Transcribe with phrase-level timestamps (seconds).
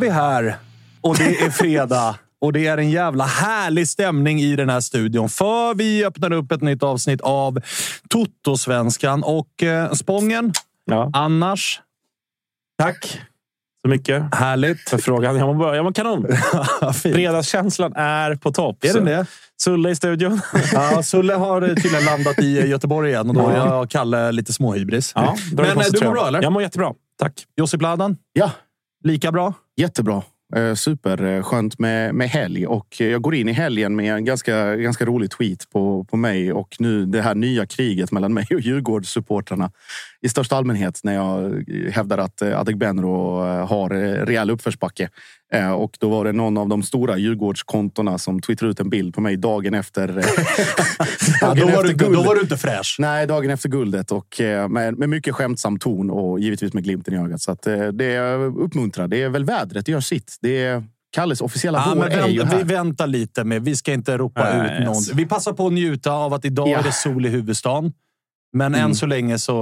[0.00, 0.56] Vi här
[1.00, 5.28] och det är fredag och det är en jävla härlig stämning i den här studion.
[5.28, 7.60] För vi öppnar upp ett nytt avsnitt av
[8.08, 10.52] Toto-svenskan och eh, Spången.
[10.84, 11.10] Ja.
[11.12, 11.80] Annars?
[12.78, 13.20] Tack
[13.82, 14.88] så mycket Härligt.
[14.90, 15.36] för frågan.
[15.36, 16.26] Jag mår, jag mår kanon.
[16.94, 18.84] Fredagskänslan är på topp.
[18.84, 19.26] Är den det?
[19.62, 20.40] Sulle i studion.
[20.72, 24.52] Ja, Sulle har tydligen landat i Göteborg igen och då är jag och Kalle lite
[24.52, 25.12] småhybris.
[25.14, 26.42] Ja, är Men eh, du mår bra eller?
[26.42, 26.92] Jag mår jättebra.
[27.18, 27.32] Tack.
[27.56, 28.16] Josip Ladan?
[28.32, 28.50] Ja,
[29.04, 29.54] Lika bra?
[29.80, 30.22] jättebra.
[30.56, 34.24] Eh, Superskönt eh, med, med helg och eh, jag går in i helgen med en
[34.24, 38.46] ganska, ganska rolig tweet på, på mig och nu det här nya kriget mellan mig
[38.50, 39.72] och Djurgårdssupportrarna
[40.22, 45.08] i största allmänhet när jag hävdar att eh, Adegbenro eh, har eh, rejäl uppförsbacke.
[45.52, 49.14] Eh, Och då var det någon av de stora Djurgårdskontona som twittrade ut en bild
[49.14, 50.18] på mig dagen efter.
[50.18, 50.24] eh,
[51.40, 52.96] Ja, dagen då, var efter du, då var du inte fräsch.
[52.98, 57.14] Nej, dagen efter guldet och eh, med, med mycket skämtsam ton och givetvis med glimten
[57.14, 57.40] i ögat.
[57.42, 59.08] Så att, eh, det uppmuntrar.
[59.08, 60.36] Det är väl vädret, det gör sitt.
[60.40, 62.64] Det är Kalles officiella Ja, vår är ju vänta, vi här.
[62.84, 63.62] väntar lite med.
[63.64, 64.94] Vi ska inte ropa Nej, ut någon.
[64.94, 65.12] yes.
[65.14, 66.78] Vi passar på att njuta av att idag Ja.
[66.78, 67.92] är det sol i huvudstaden.
[68.52, 69.54] Men än så länge så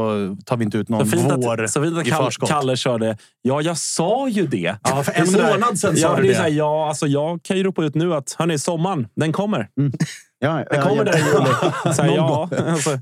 [0.44, 2.48] tar vi inte ut någon Så fint vår att, så fint att i Kalle, förskott.
[2.48, 3.16] Kalle körde.
[3.42, 4.76] Ja, jag sa ju det.
[4.82, 6.34] Ja, för en månad sedan sa ja, du det.
[6.34, 9.68] Här, ja, alltså, jag kan ju ropa ut nu att hörni, sommaren, den kommer.
[10.40, 12.16] Ja, Den kommer där i juli.
[12.16, 12.98] Ja, alltså,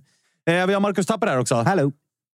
[0.51, 1.55] Eh, vi har Marcus Tapper här också.
[1.55, 1.93] Hallå.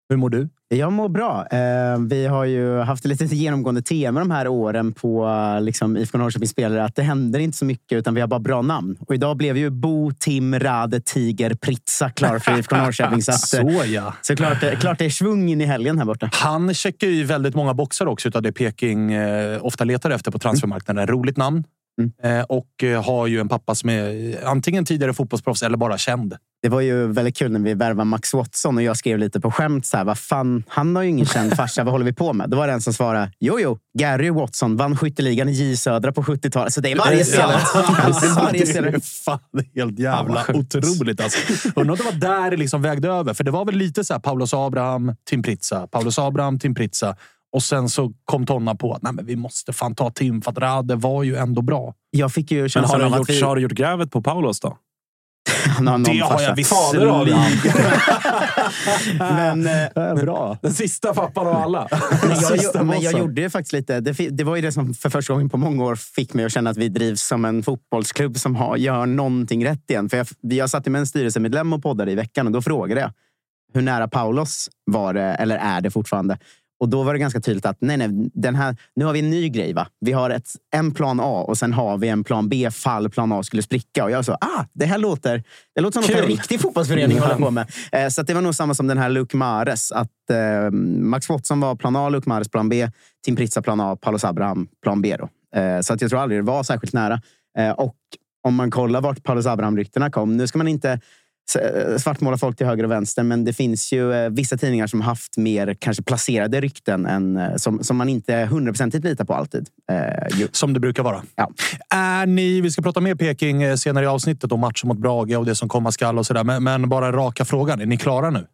[0.09, 0.49] Hur mår du?
[0.69, 1.47] Jag mår bra.
[1.51, 5.27] Eh, vi har ju haft ett litet genomgående tema de här åren på
[5.57, 6.85] eh, liksom, IFK Norrköpings spelare.
[6.85, 8.97] Att det händer inte så mycket, utan vi har bara bra namn.
[9.01, 13.23] Och idag blev ju Bo, Tim, Rade, Tiger, Pritsa klar för IFK Norrköping.
[13.23, 14.15] Så, att, eh, Så ja.
[14.23, 16.31] så klart, det- klart det är svung in i helgen här borta.
[16.33, 20.39] Han checkar ju väldigt många boxar också utav det Peking eh, ofta letar efter på
[20.39, 21.07] transfermarknaden.
[21.07, 21.65] Roligt namn.
[21.99, 22.39] Mm.
[22.39, 25.99] Eh, och eh, har ju en pappa som är eh, antingen tidigare fotbollsproffs eller bara
[25.99, 26.37] känd.
[26.63, 29.51] Det var ju väldigt kul när vi värvade Max Watson och jag skrev lite på
[29.51, 29.87] skämt.
[29.87, 31.85] Så här, vad fan, han har ju ingen känd farsa.
[31.85, 32.51] vad håller vi på med?
[32.51, 33.33] Då var det en som svarade.
[33.41, 33.79] Jo, jo.
[33.99, 36.73] Gary Watson vann skytteligan i J Södra på 70-talet.
[36.73, 37.61] Så det är varje spelare.
[38.37, 39.39] Varje fan
[39.75, 41.21] helt jävla otroligt.
[41.21, 41.39] Alltså.
[41.77, 43.35] Undrar om det var där det liksom vägde över.
[43.35, 45.87] För det var väl lite så här Paulos Abraham, Tim Pritsa.
[45.87, 47.17] Paulos Abraham, Tim Pritsa.
[47.53, 50.51] Och sen så kom Tonna på att Nej, men vi måste fan ta Tim för
[50.51, 51.95] att Rade var ju ändå bra.
[52.11, 53.41] Jag fick ju men har du, gjort, vi...
[53.41, 54.79] har du gjort grävet på Paulos då?
[55.67, 56.45] Han har någon Det har farsa.
[56.45, 57.39] jag visserligen.
[59.19, 60.59] Men, eh, Bra.
[60.63, 61.89] Den sista pappan av alla.
[62.23, 64.01] men, jag, men jag gjorde ju faktiskt lite...
[64.01, 66.53] Det, det var ju det som för första gången på många år fick mig att
[66.53, 70.09] känna att vi drivs som en fotbollsklubb som har, gör någonting rätt igen.
[70.09, 73.13] För jag, jag satt med en styrelsemedlem och poddade i veckan och då frågade jag
[73.75, 76.39] hur nära Paulos var det, eller är det fortfarande?
[76.83, 79.31] Och då var det ganska tydligt att nej, nej, den här, nu har vi en
[79.31, 79.73] ny grej.
[79.73, 79.87] Va?
[80.01, 83.33] Vi har ett, en plan A och sen har vi en plan B fall plan
[83.33, 84.05] A skulle spricka.
[84.05, 85.43] Och jag sa, ah, det här låter,
[85.75, 87.67] det låter som något en riktig fotbollsförening håller på med.
[87.93, 89.93] Eh, så att det var nog samma som den här Luke Mares.
[89.93, 92.89] Att, eh, Max Watson var plan A, Luke Mares plan B,
[93.25, 95.17] Tim Pritza plan A, Paulus Abraham plan B.
[95.19, 95.59] Då.
[95.61, 97.21] Eh, så att jag tror aldrig det var särskilt nära.
[97.59, 97.97] Eh, och
[98.43, 100.37] om man kollar vart Paulus Abraham-ryktena kom.
[100.37, 101.01] Nu ska man inte
[101.99, 105.37] svartmåla folk till höger och vänster, men det finns ju eh, vissa tidningar som haft
[105.37, 109.69] mer kanske placerade rykten än, eh, som, som man inte hundraprocentigt litar på alltid.
[109.93, 111.23] Eh, Som det brukar vara.
[111.37, 111.51] ja.
[111.91, 115.37] Är ni, vi ska prata mer Peking eh, senare i avsnittet om matchen mot Brage
[115.39, 116.45] och det som komma skall och sådär.
[116.45, 117.81] Men, men bara raka frågan.
[117.81, 118.47] Är ni klara nu?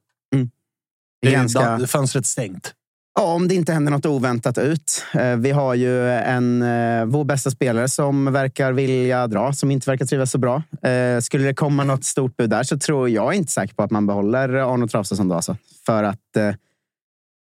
[1.22, 2.72] Det är ganska- fönstret stängt?
[3.18, 5.04] Ja, om det inte händer något oväntat ut.
[5.14, 9.90] Eh, Vi har ju en, eh, vår bästa spelare som verkar vilja dra, som inte
[9.90, 10.62] verkar trivas så bra.
[10.82, 13.90] Eh, Skulle det komma något stort bud där så tror jag inte säker på att
[13.90, 15.34] man behåller Arno Traustason då.
[15.34, 15.56] Alltså.
[15.86, 16.36] För att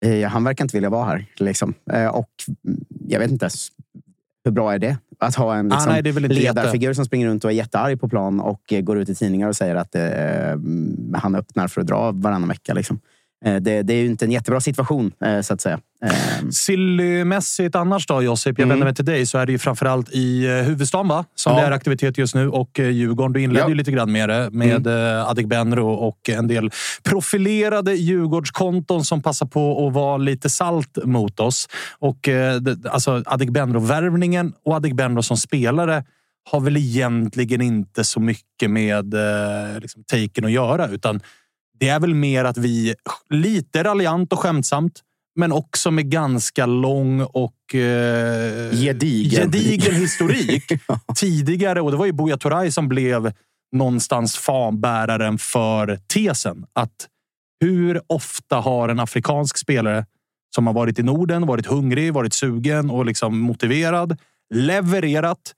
[0.04, 1.26] eh, han verkar inte vilja vara här.
[1.36, 1.74] Liksom.
[2.12, 2.30] Och
[3.08, 3.48] jag vet inte
[4.44, 4.98] hur bra är det?
[5.18, 8.00] Att ha en Ah, liksom, nej, väl inte ledarfigur som springer runt och är jättearg
[8.00, 11.80] på plan och går ut i tidningar och säger att eh, mm, han öppnar för
[11.80, 12.74] att dra varannan vecka.
[12.74, 13.00] Liksom.
[13.46, 15.80] Eh, Det, det är ju inte en jättebra situation, eh, så att säga.
[16.04, 18.58] Eh, Sillymässigt annars då, Josip?
[18.58, 18.68] Jag Mm.
[18.68, 19.26] vänder mig till dig.
[19.26, 21.24] Så är det ju framförallt i huvudstaden va?
[21.34, 21.60] som Ja.
[21.60, 22.48] det är aktivitet just nu.
[22.48, 23.68] Och Djurgården, du inledde Ja.
[23.68, 24.50] ju lite grann med det.
[24.50, 25.26] Med mm.
[25.26, 26.70] Adegbenro och en del
[27.02, 31.68] profilerade Djurgårdskonton som passar på att vara lite salt mot oss.
[31.98, 32.28] Och
[32.90, 36.04] alltså Adegbenro-värvningen och Adegbenro som spelare
[36.50, 39.14] har väl egentligen inte så mycket med
[39.80, 40.88] liksom, taken att göra.
[40.88, 41.20] Utan
[41.78, 42.94] det är väl mer att vi
[43.30, 45.02] lite raljant och skämtsamt
[45.36, 49.52] men också med ganska lång och eh, Gedigen.
[49.52, 50.72] gedigen historik
[51.16, 51.80] tidigare.
[51.80, 53.32] Och det var ju Buya Turay som blev
[53.72, 57.08] någonstans fanbäraren för tesen att
[57.60, 60.06] hur ofta har en afrikansk spelare
[60.54, 64.16] som har varit i Norden, varit hungrig, varit sugen och liksom motiverad,
[64.54, 65.52] levererat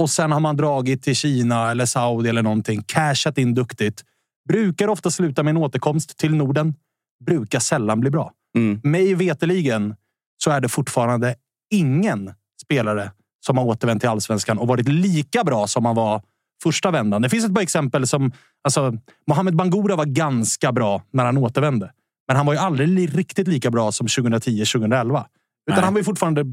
[0.00, 4.04] och sen har man dragit till Kina eller Saudi eller någonting, cashat in duktigt.
[4.48, 6.74] Brukar ofta sluta med en återkomst till Norden.
[7.24, 8.32] Brukar sällan bli bra.
[8.56, 8.80] Mm.
[8.84, 9.94] Mig veteligen
[10.44, 11.34] så är det fortfarande
[11.70, 13.10] ingen spelare
[13.46, 16.22] som har återvänt till allsvenskan och varit lika bra som han var
[16.62, 17.22] första vändan.
[17.22, 18.32] Det finns ett par exempel som...
[18.64, 18.94] Alltså,
[19.26, 21.92] Mohamed Bangura var ganska bra när han återvände.
[22.28, 25.02] Men han var ju aldrig riktigt lika bra som 2010-2011.
[25.10, 25.24] Utan
[25.66, 25.80] Nej.
[25.80, 26.44] han var ju fortfarande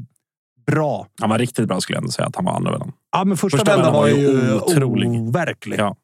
[0.66, 1.06] bra.
[1.20, 2.92] Han var riktigt bra skulle jag ändå säga att han var andra vändan.
[3.12, 5.08] Ja, men första, Första vändan var var ju ju otrolig.
[5.08, 5.78] overklig.
[5.78, 5.96] Ja.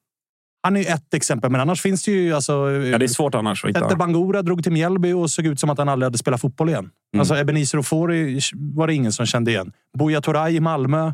[0.64, 2.34] Han är ju ett exempel, men annars finns det ju...
[2.34, 3.96] Alltså, Ja, det är svårt annars att hitta.
[3.96, 6.84] Bangura drog till Mjällby och såg ut som att han aldrig hade spelat fotboll igen.
[6.84, 7.20] Mm.
[7.20, 9.72] Alltså Ebenezer Ofori var det ingen som kände igen.
[9.98, 11.12] Buya Turay i Malmö.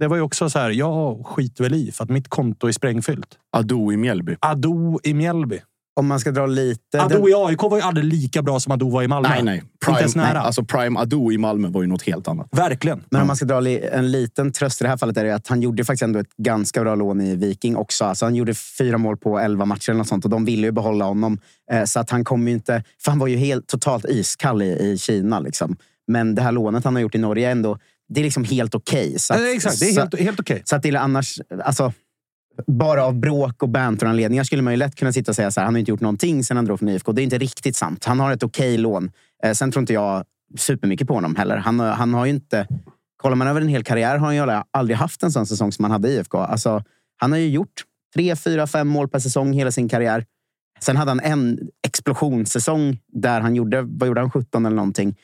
[0.00, 2.72] Det var ju också så här, jag skiter väl i för att mitt konto är
[2.72, 3.38] sprängfyllt.
[3.56, 4.36] Ado i Mjällby.
[4.40, 5.60] Ado i Mjällby.
[5.98, 7.00] Om man ska dra lite...
[7.02, 9.28] Ado i AIK var ju aldrig lika bra som Ado var i Malmö.
[9.28, 9.56] Nej, nej.
[9.56, 10.32] Inte Prime, nära.
[10.32, 10.42] nej.
[10.42, 12.48] Alltså Prime Ado i Malmö var ju något helt annat.
[12.52, 13.04] Verkligen.
[13.10, 15.48] Men om man ska dra en liten tröst i det här fallet är det att
[15.48, 18.04] han gjorde faktiskt ändå ett ganska bra lån i Viking också.
[18.04, 20.72] Alltså han gjorde fyra mål på elva matcher eller något sånt och de ville ju
[20.72, 21.38] behålla honom.
[21.72, 22.82] Eh, Så att han kommer ju inte...
[23.04, 25.40] För han var ju helt totalt iskall i, i Kina.
[25.40, 25.76] Liksom.
[26.08, 27.78] Men det här lånet han har gjort i Norge är ändå...
[28.14, 29.18] Det är liksom helt okej.
[29.18, 30.62] Så att- Eh, Exakt, det är helt, helt okej.
[30.64, 31.38] Så att det är annars...
[31.64, 31.92] Alltså,
[32.66, 35.64] bara av bråk och banteranledningar skulle man ju lätt kunna sitta och säga så här,
[35.64, 37.12] han har inte gjort någonting sen han drog från IFK.
[37.12, 38.04] Det är inte riktigt sant.
[38.04, 39.10] Han har ett okej lån.
[39.44, 40.24] Eh, sen tror inte jag
[40.58, 41.56] supermycket på honom heller.
[41.56, 42.66] Han, eh, han har ju inte...
[43.16, 45.84] Kollar man över en hel karriär har han ju aldrig haft en sån säsong som
[45.84, 46.38] han hade i IFK.
[46.38, 46.84] Alltså,
[47.16, 47.84] han har ju gjort
[48.14, 50.24] tre, fyra, fem mål per säsong hela sin karriär.
[50.80, 55.16] Sen hade han en explosionssäsong där han gjorde, vad gjorde han, 17 eller någonting.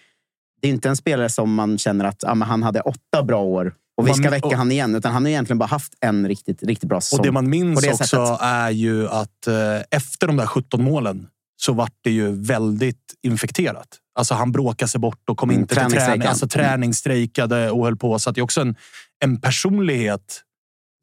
[0.63, 3.43] Det är inte en spelare som man känner att ah, men han hade åtta bra
[3.43, 4.95] år och vi ska väcka och- han igen.
[4.95, 7.19] Utan han har egentligen bara haft en riktigt, riktigt bra säsong.
[7.19, 8.39] Och det man minns det också sättet.
[8.41, 9.55] är ju att eh,
[9.91, 13.89] efter de där 17 målen så vart det ju väldigt infekterat.
[14.19, 16.29] Alltså han bråkade sig bort och kom Mm, inte till träning.
[16.29, 18.19] Alltså träningsstrejkade och höll på.
[18.19, 18.77] Så att det är också en,
[19.25, 20.43] en personlighet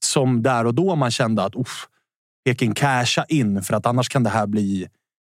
[0.06, 1.88] som där och då man kände att uff,
[2.46, 4.88] Peking casha in för att annars kan det här bli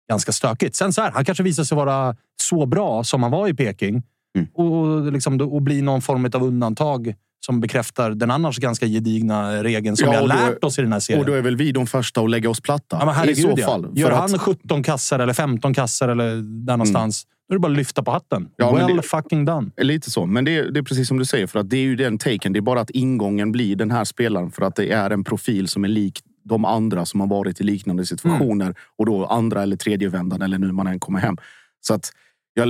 [0.10, 0.75] ganska stökigt.
[0.75, 4.03] Sen så här, han kanske visar sig vara så bra som han var i Peking
[4.38, 4.48] Mm.
[4.53, 9.97] och, liksom, och bli någon form av undantag som bekräftar den annars ganska gedigna regeln
[9.97, 11.19] som Ja, vi har lärt oss i den här serien.
[11.19, 12.97] Och då är väl vi de första att lägga oss platta.
[13.00, 13.83] Ja, men I herregud, så fall.
[13.93, 14.01] ja.
[14.01, 16.35] Gör För han att- 17 kassar eller 15 kassar eller
[16.65, 18.47] där någonstans, då är det bara att lyfta på hatten.
[18.57, 19.71] Ja, well det- fucking done.
[19.77, 21.47] Lite så, men det är, det är precis som du säger.
[21.47, 22.53] För att Det är ju den taken.
[22.53, 25.67] Det är bara att ingången blir den här spelaren för att det är en profil
[25.67, 28.75] som är lik de andra som har varit i liknande situationer mm.
[28.97, 31.38] och då andra eller tredje vändan eller nu man än kommer hem.
[31.81, 32.12] Så att
[32.53, 32.67] jag,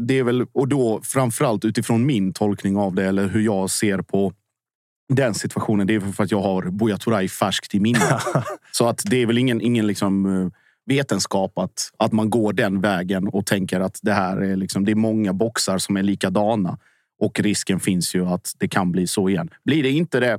[0.00, 3.98] det är väl, och då framförallt utifrån min tolkning av det eller hur jag ser
[3.98, 4.32] på
[5.08, 5.86] den situationen.
[5.86, 8.20] Det är för att jag har Buya Turay färskt i minne.
[8.72, 10.48] Så att det är väl ingen, ingen liksom eh,
[10.86, 14.92] vetenskap att, att man går den vägen och tänker att det här är liksom, det
[14.92, 16.78] är många boxar som är likadana
[17.18, 19.50] och risken finns ju att det kan bli så igen.
[19.64, 20.38] Blir det inte det,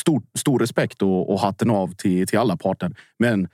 [0.00, 2.96] stor, stor respekt och, och hatten av till, till alla parter.
[3.18, 3.48] Men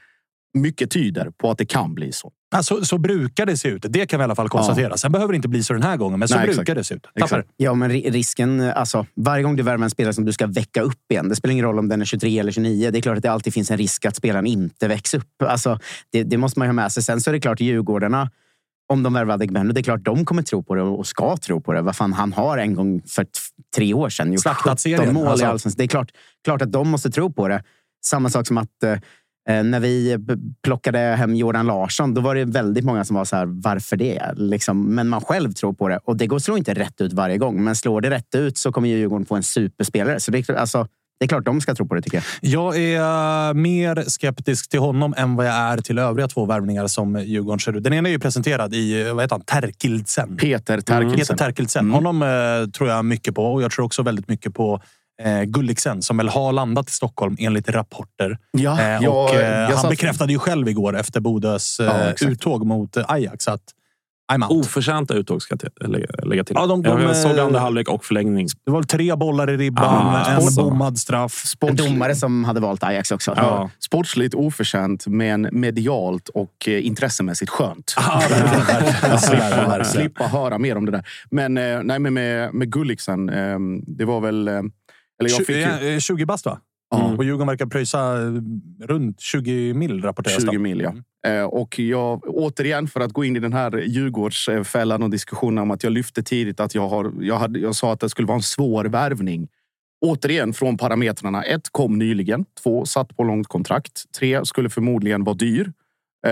[0.58, 2.32] mycket tyder på att det kan bli så.
[2.54, 3.84] Alltså, så brukar det se ut.
[3.88, 4.90] Det kan vi i alla fall konstatera.
[4.90, 4.96] Ja.
[4.96, 6.76] Sen behöver det inte bli så den här gången, men så Nej, brukar exakt.
[6.76, 6.94] det se
[7.40, 7.46] ut.
[7.56, 8.60] Ja, men risken...
[8.60, 11.28] Alltså, varje gång du värvar en spelare som du ska väcka upp igen.
[11.28, 12.90] Det spelar ingen roll om den är 23 eller 29.
[12.90, 15.42] Det är klart att det alltid finns en risk att spelaren inte väcks upp.
[15.42, 15.78] Alltså,
[16.12, 17.02] det, det måste man ha med sig.
[17.02, 18.30] Sen så är det klart, Djurgårdarna
[18.90, 21.60] om de värvar Adegbenro, det är klart de kommer tro på det och ska tro
[21.60, 21.82] på det.
[21.82, 23.26] Vad fan, han har en gång för
[23.76, 25.14] tre år sedan gjort Slaktat serien.
[25.14, 25.44] mål alltså.
[25.44, 25.78] i Allsvenskan.
[25.78, 26.10] Det är klart,
[26.44, 27.62] klart att de måste tro på det.
[28.04, 28.98] Samma sak som att Eh,
[29.48, 30.18] när vi
[30.62, 34.32] plockade hem Jordan Larsson, då var det väldigt många som var så här, varför det?
[34.36, 36.00] Liksom, men man själv tror på det.
[36.04, 37.64] Och det går slår inte rätt ut varje gång.
[37.64, 40.20] Men slår det rätt ut så kommer ju Djurgården få en superspelare.
[40.20, 40.86] Så det, är, alltså,
[41.20, 42.24] det är klart de ska tro på det tycker jag.
[42.40, 47.20] Jag är mer skeptisk till honom än vad jag är till övriga två värvningar som
[47.20, 47.84] Djurgården kör ut.
[47.84, 49.44] Den ena är ju presenterad i vad heter han?
[49.44, 50.36] Terkildsen.
[50.36, 51.02] Peter Terkildsen.
[51.02, 51.16] Mm.
[51.18, 51.84] Peter Terkildsen.
[51.84, 51.94] Mm.
[51.94, 54.80] Honom eh, tror jag mycket på och jag tror också väldigt mycket på
[55.24, 58.38] eh, Gulliksen som väl har landat i Stockholm enligt rapporter.
[58.50, 62.96] Ja, eh, och, eh, han bekräftade ju själv igår efter Bodös eh, ja, uttåg mot
[63.08, 63.62] Ajax att
[64.48, 65.90] Oförtjänta uttåg ska jag
[66.26, 66.56] lägga till.
[66.58, 68.48] Ja, de, de, jag såg andra halvlek och förlängning.
[68.64, 71.32] Det var tre bollar i ribban, ah, en bommad straff.
[71.32, 71.70] Sports...
[71.70, 73.34] En domare som hade valt Ajax också.
[73.36, 73.70] Ja.
[73.78, 77.94] Sportsligt oförtjänt, men medialt och eh, intressemässigt skönt.
[77.96, 78.20] Ah,
[79.18, 81.04] slippa, slippa höra mer om det där.
[81.30, 84.50] Men, eh, nej, men med, med Gulliksen, eh, det var väl...
[85.20, 86.00] Eh, eller jag fick ju...
[86.00, 86.60] 20 bast, va?
[86.94, 87.16] Mm.
[87.16, 88.16] Och Djurgården verkar pröjsa
[88.80, 90.94] runt 20 mil rapporteras 20 mil, ja.
[91.26, 91.48] Mm.
[91.48, 95.82] Och jag, återigen, för att gå in i den här Djurgårdsfällan och diskussionen om att
[95.82, 98.42] jag lyfte tidigt att jag, har, jag, hade, jag sa att det skulle vara en
[98.42, 99.48] svår värvning.
[100.06, 101.42] Återigen från parametrarna.
[101.42, 102.44] Ett kom nyligen.
[102.62, 104.02] Två satt på långt kontrakt.
[104.18, 105.72] Tre skulle förmodligen vara dyr.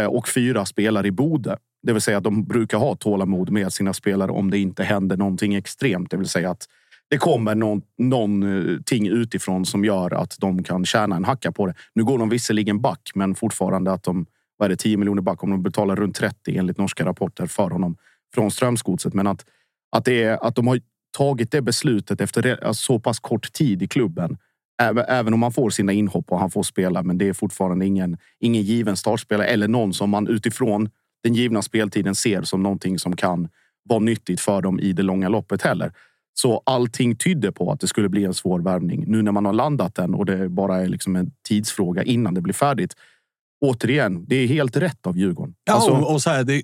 [0.09, 1.57] Och fyra spelar i Bode.
[1.83, 5.17] Det vill säga att de brukar ha tålamod med sina spelare om det inte händer
[5.17, 6.11] någonting extremt.
[6.11, 6.67] Det vill säga att
[7.11, 11.67] det kommer någon, någonting eh, utifrån som gör att de kan tjäna en hacka på
[11.67, 11.75] det.
[11.95, 14.27] Nu går de visserligen back, men fortfarande att de
[14.59, 17.71] vad är det, 10 miljoner back om de betalar runt 30 enligt norska rapporter för
[17.71, 17.97] honom
[18.35, 19.15] från Strömsgodset.
[19.15, 19.45] Men att,
[19.97, 20.81] att, det är, att de har
[21.17, 24.39] tagit det beslutet efter alltså så pass kort tid i klubben.
[25.09, 28.19] Även om man får sina inhopp och han får spela, men det är fortfarande ingen,
[28.41, 30.91] ingen given startspelare eller någon som man utifrån
[31.23, 33.49] den givna speltiden ser som någonting som kan
[33.85, 35.93] vara nyttigt för dem i det långa loppet heller.
[36.41, 39.05] Så allting tydde på att det skulle bli en svår värvning.
[39.07, 42.41] Nu när man har landat den och det bara är liksom en tidsfråga innan det
[42.41, 42.95] blir färdigt.
[43.61, 45.55] Återigen, det är helt rätt av Djurgården.
[45.65, 46.63] Ja, alltså, och så här, det är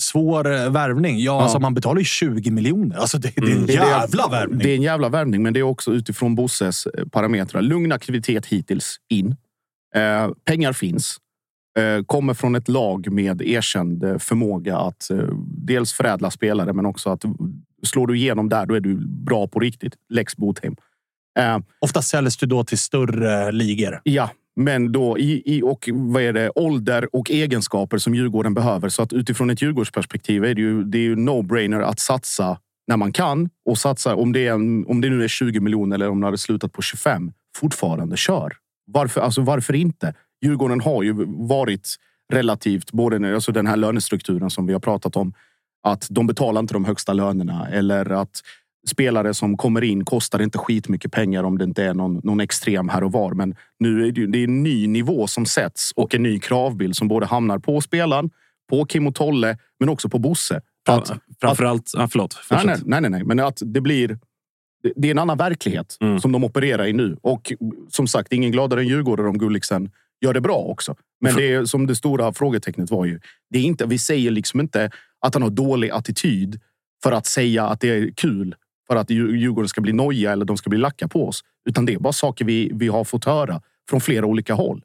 [0.00, 1.18] svår eh, värvning.
[1.18, 1.42] Ja, ja.
[1.42, 2.96] Alltså, man betalar ju 20 miljoner.
[2.96, 3.66] Alltså, det, det, är en mm.
[3.68, 4.58] jävla värvning.
[4.58, 7.62] Det är en jävla värvning, men det är också utifrån Bosses eh, parametrar.
[7.62, 9.36] Lugn aktivitet hittills in.
[9.94, 11.16] Eh, pengar finns.
[11.78, 15.10] Eh, kommer från ett lag med erkänd förmåga att
[15.46, 17.24] dels förädla spelare, men också att
[17.86, 19.94] slår du igenom där, då är du bra på riktigt.
[20.08, 20.76] Lex Botheim.
[21.80, 24.00] Ofta säljs du då till större ligor.
[24.04, 28.88] Ja, men då i, i och vad är det, ålder och egenskaper som Djurgården behöver.
[28.88, 32.96] Så att utifrån ett Djurgårdsperspektiv är det ju, det är ju no-brainer att satsa när
[32.96, 34.52] man kan och satsa om det, är
[34.90, 37.32] om det nu är 20 miljoner eller om det hade slutat på 25.
[37.56, 38.52] Fortfarande kör.
[38.86, 40.14] Varför, alltså varför inte?
[40.44, 41.12] Djurgården har ju
[41.48, 41.96] varit
[42.32, 45.32] relativt, både alltså den här lönestrukturen som vi har pratat om,
[45.86, 48.42] att de betalar inte de högsta lönerna eller att
[48.88, 52.88] spelare som kommer in kostar inte skitmycket pengar om det inte är någon, någon extrem
[52.88, 53.32] här och var.
[53.32, 56.96] Men nu är det, det är en ny nivå som sätts och en ny kravbild
[56.96, 58.30] som både hamnar på spelaren,
[58.70, 60.60] på Kim och Tolle, men också på Bosse.
[60.88, 61.82] Att, Framförallt...
[61.82, 62.38] Att, ja, förlåt.
[62.50, 64.18] Nej, nej, nej, nej, men att det blir
[64.96, 66.20] det är en annan verklighet mm.
[66.20, 67.16] som de opererar i nu.
[67.20, 67.52] Och
[67.88, 69.90] som sagt, ingen gladare än Djurgården om Gulliksen
[70.20, 70.96] gör det bra också.
[71.20, 73.20] Men det är som det stora frågetecknet var ju.
[73.50, 76.60] Det är inte, vi säger liksom inte att han har dålig attityd
[77.02, 78.54] för att säga att det är kul
[78.88, 81.44] för att Djurgården ska bli noja eller de ska bli lacka på oss.
[81.68, 84.82] Utan det är bara saker vi, vi har fått höra från flera olika håll.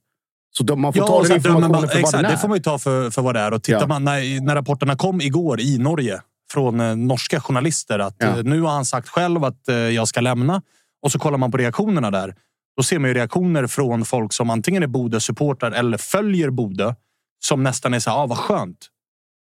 [0.52, 2.32] Så man får ja, ta den informationen för exakt, vad den är.
[2.32, 3.54] Det får man ju ta för, för vad det är.
[3.54, 3.88] Och tittar ja.
[3.88, 6.22] man när, när rapporterna kom igår i Norge
[6.52, 8.28] från eh, norska journalister att ja.
[8.28, 10.62] eh, nu har han sagt själv att eh, jag ska lämna.
[11.02, 12.36] Och så kollar man på reaktionerna där.
[12.78, 16.94] Då ser man ju reaktioner från folk som antingen är Bodö supportrar eller följer Bodö
[17.44, 18.88] som nästan är så här, ah, vad skönt.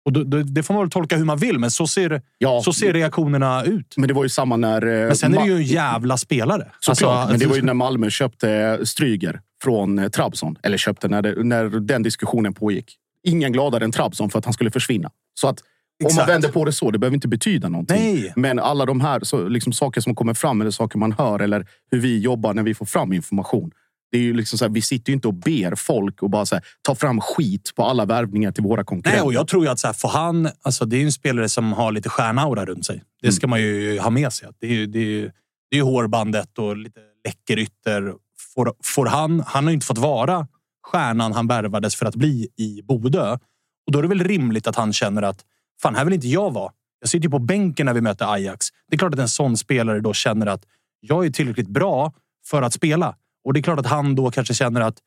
[0.05, 2.63] Och då, då, det får man väl tolka hur man vill, men så ser, ja,
[2.65, 3.95] så ser reaktionerna ut.
[3.97, 4.87] Men det var ju samma när...
[4.87, 6.71] Eh, men sen är det ju en jävla spelare.
[6.81, 10.57] Såklart, alltså, men det var ju när Malmö köpte Stryger från eh, Trabzon.
[10.63, 12.97] Eller köpte när, det, när den diskussionen pågick.
[13.23, 15.11] Ingen gladare än Trabzon för att han skulle försvinna.
[15.35, 15.63] Så att.
[16.11, 18.15] Om man vänder på det så, det behöver inte betyda någonting.
[18.15, 18.33] Nej.
[18.37, 21.67] Men alla de här så, liksom, saker som kommer fram, eller saker man hör, eller
[21.91, 23.71] hur vi jobbar när vi får fram information.
[24.13, 26.47] Det är ju liksom så här, vi sitter ju inte och ber folk och bara
[26.47, 29.21] så här, ta fram skit på alla värvningar till våra konkurrenter.
[29.21, 31.49] Nej, och jag tror ju att så här, för han, alltså, det är en spelare
[31.49, 33.03] som har lite stjärnaura runt sig.
[33.23, 33.51] Det ska mm.
[33.51, 34.49] man ju ha med sig.
[34.61, 35.31] Det är ju, det är ju,
[35.71, 38.15] det är hårbandet och lite läcker ytter.
[38.55, 40.47] Får, får han, han har ju inte fått vara
[40.85, 43.39] stjärnan han värvades för att bli i Bodö.
[43.87, 45.45] Och då är det väl rimligt att han känner att
[45.83, 46.73] fan, här vill inte jag vara.
[47.01, 48.67] Jag sitter ju på bänken när vi möter Ajax.
[48.89, 50.65] Det är klart att en sån spelare då känner att
[51.01, 52.13] jag är tillräckligt bra
[52.47, 53.17] för att spela.
[53.45, 54.99] Och det är klart att han då kanske känner att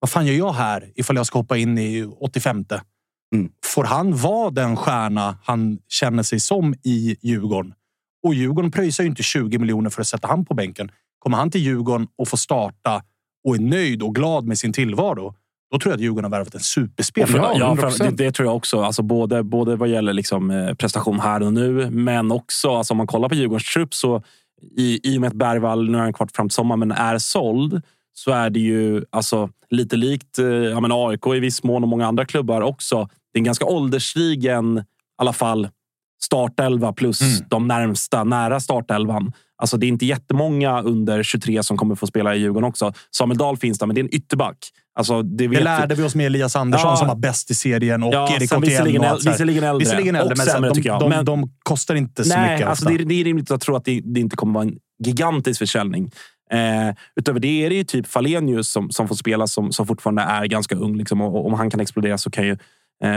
[0.00, 2.64] vad fan gör jag här ifall jag ska hoppa in i 85?
[3.34, 3.50] Mm.
[3.64, 7.74] Får han vara den stjärna han känner sig som i Djurgården?
[8.22, 10.90] Och Djurgården pröjsar ju inte 20 miljoner för att sätta han på bänken.
[11.18, 13.02] Kommer han till Djurgården och får starta
[13.44, 15.34] och är nöjd och glad med sin tillvaro,
[15.70, 17.58] då tror jag att Djurgården har värvat en superspelare.
[17.58, 18.82] Ja, ja det, det, tror jag också.
[18.82, 22.98] Alltså både, både vad gäller liksom, eh, prestation här och nu, men också alltså, om
[22.98, 24.22] man kollar på Djurgårdens trupp så
[24.76, 27.18] i, i och med att Bergvall, nu är han kvar fram till sommaren, men är
[27.18, 27.82] såld
[28.14, 31.88] så är det ju alltså, lite likt eh, ja, men AIK i viss mån och
[31.88, 33.08] många andra klubbar också.
[33.32, 34.82] Det är en ganska ålderstigen, i
[35.16, 35.68] alla fall,
[36.24, 37.44] startelva plus mm.
[37.48, 39.32] de närmsta nära startelvan.
[39.64, 42.92] Alltså, det är inte jättemånga under 23 som kommer få spela i Djurgården också.
[43.10, 44.56] Samuel Dahl finns där, men det är en ytterback.
[44.98, 46.96] Alltså, det, det lärde vi oss med Elias Andersson ja.
[46.96, 49.78] som var bäst i serien och ja, Erik visserligen, äl, visserligen äldre.
[49.78, 51.00] Visserligen äldre, men sämre, de, tycker jag.
[51.00, 52.68] De, de, de, kostar inte så nej, mycket.
[52.68, 54.76] Alltså, det, är, det är rimligt att tro att det, det inte kommer vara en
[55.04, 56.10] gigantisk försäljning.
[56.50, 60.22] Eh, utöver det är det ju typ Falenius som, som får spela som, som fortfarande
[60.22, 60.96] är ganska ung.
[60.96, 62.56] Liksom, och, och om han kan explodera så kan ju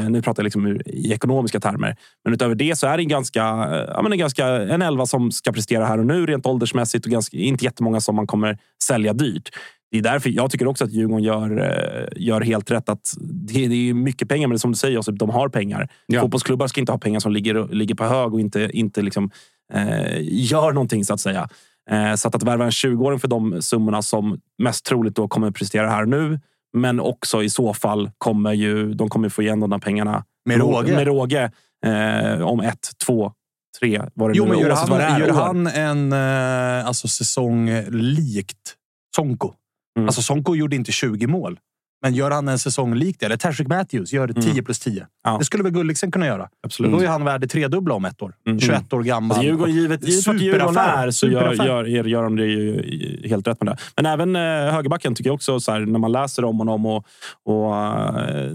[0.10, 1.96] nu pratar jag liksom i ekonomiska termer.
[2.24, 3.40] Men utöver det så är det en ganska,
[3.88, 7.12] ja, men en, ganska, en elva som ska prestera här och nu rent åldersmässigt och
[7.12, 9.50] ganska, inte jättemånga som man kommer sälja dyrt.
[9.92, 12.90] Det är därför jag tycker också att Djurgården gör, eh, gör helt rätt.
[12.90, 15.90] att det, det är mycket pengar, men som du säger, de har pengar.
[16.06, 16.22] Ja.
[16.22, 19.32] Fotbollsklubbar ska inte ha pengar som ligger, ligger på hög och inte, inte liksom,
[19.74, 21.50] eh, gör någonting så att säga.
[21.90, 25.52] Eh, så att, att värva en 20-åring för de summorna som mest troligt då kommer
[25.52, 26.40] prestera här nu
[26.82, 30.58] men också i så fall kommer ju de kommer få igen de där pengarna med
[30.58, 30.96] råge.
[30.96, 31.52] Med råge
[31.86, 33.32] eh, om ett, två,
[33.80, 34.02] tre.
[34.14, 38.76] Vad det jo, nu men gör, han, gör han en eh, alltså, säsong likt
[39.16, 39.54] Sonko?
[39.98, 40.08] Mm.
[40.08, 41.60] Alltså Sonko gjorde inte 20 mål.
[42.08, 44.66] Men gör han en säsong lik det, eller Tashrik Matthews gör 10 mm.
[44.66, 45.08] plus 10.
[45.24, 45.38] Ja.
[45.38, 46.50] Det skulle väl Gulliksen kunna göra.
[46.64, 46.92] Absolut.
[46.92, 48.34] Då är han värd det tredubbla om ett år.
[48.48, 48.60] Mm.
[48.60, 49.32] 21 år gammal.
[49.38, 51.54] Alltså, Djurgården, givet, givet Djurgården är så gör,
[51.86, 53.78] gör, gör de det ju helt rätt med det.
[53.96, 54.42] Men även eh,
[54.74, 57.06] högerbacken tycker jag också, så här, när man läser om honom och,
[57.44, 58.52] och uh,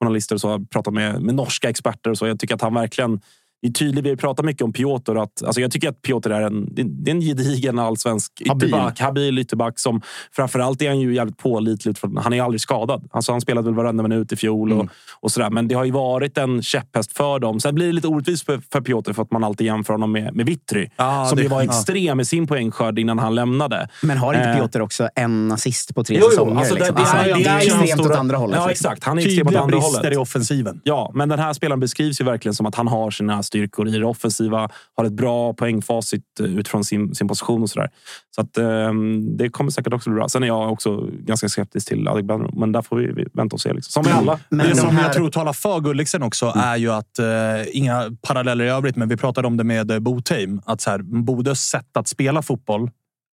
[0.00, 2.26] journalister och så, har pratat med, med norska experter och så.
[2.26, 3.20] Jag tycker att han verkligen
[3.66, 5.16] det är tydligt, vi har pratat mycket om Piotr.
[5.16, 9.00] Att, alltså jag tycker att Piotr är en, det är en gedigen allsvensk ytterback.
[9.00, 9.78] Habil ytterback.
[9.78, 10.00] Som,
[10.32, 11.96] framförallt är han ju jävligt pålitlig.
[12.16, 13.08] Han är aldrig skadad.
[13.10, 14.72] Alltså han spelade väl varenda minut i fjol.
[14.72, 14.80] Mm.
[14.80, 15.50] Och, och sådär.
[15.50, 17.60] Men det har ju varit en käpphäst för dem.
[17.60, 20.36] Sen blir det lite orättvist för, för Piotr för att man alltid jämför honom med,
[20.36, 20.88] med Vittry.
[20.96, 21.64] Ah, som det, var ja.
[21.64, 23.88] extrem i sin poängskörd innan han lämnade.
[24.02, 24.56] Men har inte eh.
[24.56, 26.56] Piotr också en assist på tre jo, säsonger?
[26.56, 26.94] Alltså, liksom?
[26.94, 28.56] det, alltså, det, det, är, extremt åt andra hållet.
[28.56, 29.04] Ja, exakt.
[29.04, 30.12] Han är extremt åt andra hållet.
[30.12, 30.80] i offensiven.
[30.84, 33.98] Ja, men den här spelaren beskrivs ju verkligen som att han har sina styrkor i
[33.98, 37.90] det offensiva, har ett bra poängfacit eh, utifrån sin, sin position och sådär.
[38.34, 40.28] Så att, um, det kommer säkert också bli bra.
[40.28, 43.72] Sen är jag också ganska skeptisk till Adegbenro, men där får vi vänta och se.
[43.72, 44.04] Liksom.
[44.04, 44.40] Som med alla.
[44.48, 45.02] Men det som här...
[45.02, 46.58] jag tror talar för Gulliksen också mm.
[46.58, 49.98] är ju att, uh, inga paralleller i övrigt, men vi pratade om det med uh,
[49.98, 50.60] Botheim.
[50.64, 52.90] Att så här, Bodös sätt att spela fotboll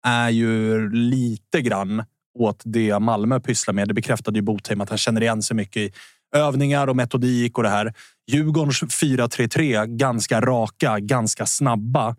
[0.08, 2.04] är ju lite grann
[2.40, 3.88] åt det Malmö pysslar med.
[3.88, 5.92] Det bekräftade ju Botheim att han känner igen sig mycket i
[6.34, 7.94] övningar och metodik och det här.
[8.32, 12.16] Djurgårdens 4-3-3, ganska raka, ganska snabba.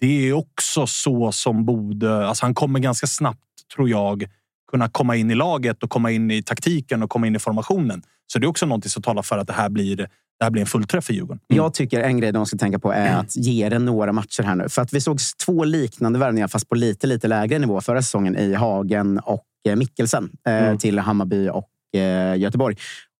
[0.00, 2.26] Det är också så som Bode...
[2.28, 3.38] Alltså han kommer ganska snabbt,
[3.74, 4.24] tror jag,
[4.70, 8.02] kunna komma in i laget och komma in i taktiken och komma in i formationen.
[8.26, 10.62] Så det är också något som talar för att det här blir, det här blir
[10.62, 11.40] en fullträff för Djurgården.
[11.50, 11.64] Mm.
[11.64, 14.54] Jag tycker en grej de ska tänka på är att ge det några matcher här
[14.54, 14.68] nu.
[14.68, 18.36] För att vi såg två liknande värvningar, fast på lite, lite lägre nivå förra säsongen
[18.36, 20.78] i Hagen och eh, Mikkelsen eh, mm.
[20.78, 22.76] till Hammarby och eh, Göteborg.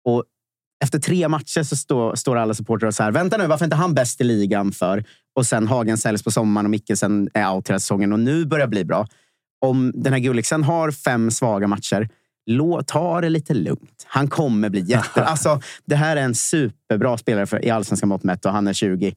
[0.08, 0.24] Och
[0.84, 3.76] efter tre matcher så stå, står alla supportrar så här, vänta nu, varför är inte
[3.76, 5.04] han bäst i ligan för?
[5.34, 8.66] Och sen Hagen säljs på sommaren och Mikkelsen är out hela säsongen och nu börjar
[8.66, 9.06] bli bra.
[9.60, 12.08] Om den här Gulliksen har fem svaga matcher,
[12.86, 14.06] ta det lite lugnt.
[14.06, 15.24] Han kommer bli jätte...
[15.24, 18.72] alltså, det här är en superbra spelare för, i allsvenska mått mätt och han är
[18.72, 19.14] 20.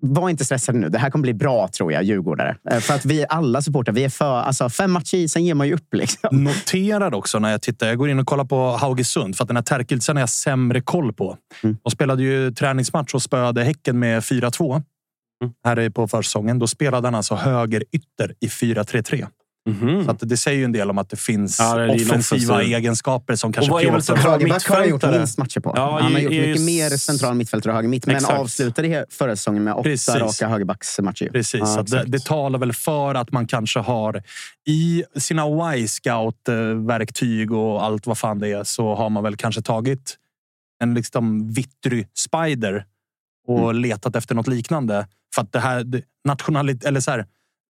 [0.00, 0.88] Var inte stressade nu.
[0.88, 2.56] Det här kommer bli bra, tror jag, djurgårdare.
[2.70, 4.40] Eh, för att vi alla supportrar, vi är för...
[4.40, 5.94] Alltså, fem matcher i, sen ger man ju upp.
[5.94, 6.44] Liksom.
[6.44, 7.86] Noterar också när jag tittar.
[7.86, 10.80] Jag går in och kollar på Haugesund, för att den här Terkelsen har jag sämre
[10.80, 11.36] koll på.
[11.62, 11.76] Mm.
[11.82, 14.82] De spelade ju träningsmatch och spöade Häcken med 4-2.
[15.42, 15.54] Mm.
[15.64, 16.58] Här på försäsongen.
[16.58, 19.26] Då spelade han alltså höger ytter i 4-3-3.
[19.68, 20.04] Mm.
[20.04, 22.76] Så att det säger ju en del om att det finns ja, det offensiva offensiv.
[22.76, 24.16] egenskaper som kanske och Piotr...
[24.16, 25.72] Högerback har han gjort minst matcher på.
[25.76, 28.38] Ja, han har gjort mycket mer central mittfältare och höger mitt, men Exakt.
[28.38, 30.14] avslutade förra säsongen med åtta Precis.
[30.14, 31.28] raka högerbacksmatcher.
[31.30, 34.22] Precis, ja, det, det, talar väl för att man kanske har
[34.66, 35.42] i sina
[35.76, 40.16] Y-scout-verktyg och allt vad fan det är så har man väl kanske tagit
[40.82, 42.84] en liksom vittry spider
[43.46, 43.76] och mm.
[43.76, 45.06] letat efter något liknande.
[45.34, 47.26] För att det här nationalit eller så här,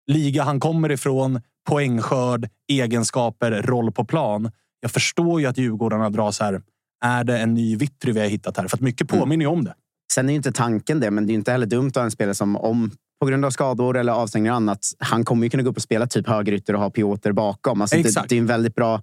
[0.08, 4.52] liga han kommer ifrån, poängskörd, egenskaper, roll på plan.
[4.80, 6.62] Jag förstår ju att Djurgårdarna drar så här.
[7.06, 8.68] Är det en ny Vittry vi har hittat här?
[8.68, 9.20] För att mycket mm.
[9.20, 9.74] påminner ju om det.
[10.14, 12.12] Sen är ju inte tanken det, men det är inte heller dumt att ha en
[12.12, 14.80] spelare som om på grund av skador eller avstängningar och annat.
[15.00, 17.82] Han kommer ju kunna gå upp och spela typ högerytter och ha Piotr bakom.
[17.82, 19.02] Alltså det, det, är en väldigt bra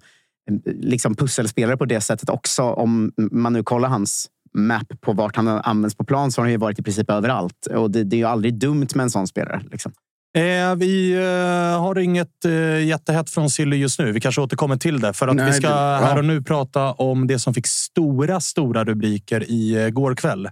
[0.65, 2.63] liksom pusselspelare på det sättet också.
[2.63, 6.51] Om man nu kollar hans map på vart han används på plan så har han
[6.51, 7.65] ju varit i princip överallt.
[7.65, 9.61] Och det, det är ju aldrig dumt med en sån spelare.
[9.71, 9.91] Liksom.
[10.37, 14.11] Eh, vi eh, har inget eh, jättehett från Silly just nu.
[14.11, 15.13] Vi kanske återkommer till det.
[15.13, 18.39] För att Nej, vi ska det, här och nu prata om det som fick stora,
[18.39, 20.49] stora rubriker i eh, går kväll.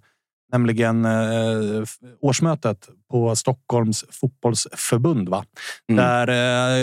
[0.51, 1.11] Nämligen eh,
[2.21, 5.29] årsmötet på Stockholms fotbollsförbund.
[5.29, 5.45] Va?
[5.89, 6.05] Mm.
[6.05, 6.27] Där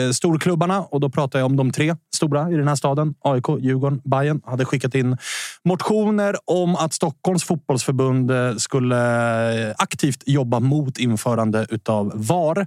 [0.07, 3.45] eh, storklubbarna, och då pratar jag om de tre stora i den här staden, AIK,
[3.61, 5.17] Djurgården, Bayern hade skickat in
[5.65, 12.67] motioner om att Stockholms fotbollsförbund eh, skulle aktivt jobba mot införande utav VAR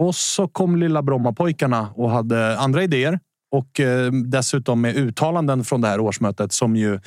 [0.00, 3.20] och så kom lilla Brommapojkarna och hade andra idéer
[3.52, 7.00] och eh, dessutom med uttalanden från det här årsmötet som ju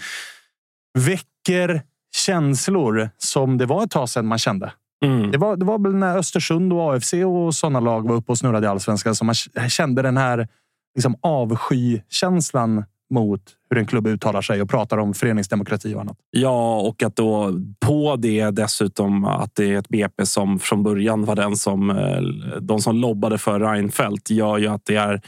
[0.99, 1.81] väcker
[2.15, 4.73] känslor som det var ett tag sedan man kände.
[5.05, 5.31] Mm.
[5.31, 8.37] Det, var, det var väl när Östersund och AFC och sådana lag var uppe och
[8.37, 9.35] snurrade i allsvenskan som man
[9.69, 10.47] kände den här
[10.95, 16.17] liksom, avskykänslan mot hur en klubb uttalar sig och pratar om föreningsdemokrati och annat.
[16.31, 21.25] Ja, och att då på det dessutom att det är ett BP som från början
[21.25, 22.21] var den som eh,
[22.61, 25.21] de som lobbade för Reinfeldt gör ju att det är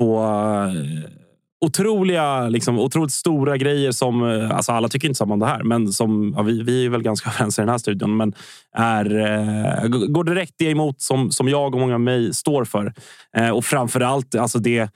[0.00, 0.72] två eh,
[1.60, 4.30] otroliga, liksom, otroligt stora grejer som...
[4.30, 6.90] Eh, alltså alla tycker inte samma om det här, men som ja, vi, vi är
[6.90, 8.16] väl ganska överens i den här studion.
[8.16, 8.34] Men
[8.76, 12.94] är, eh, går direkt det emot som, som jag och många av mig står för.
[13.36, 14.90] Eh, och framför allt alltså det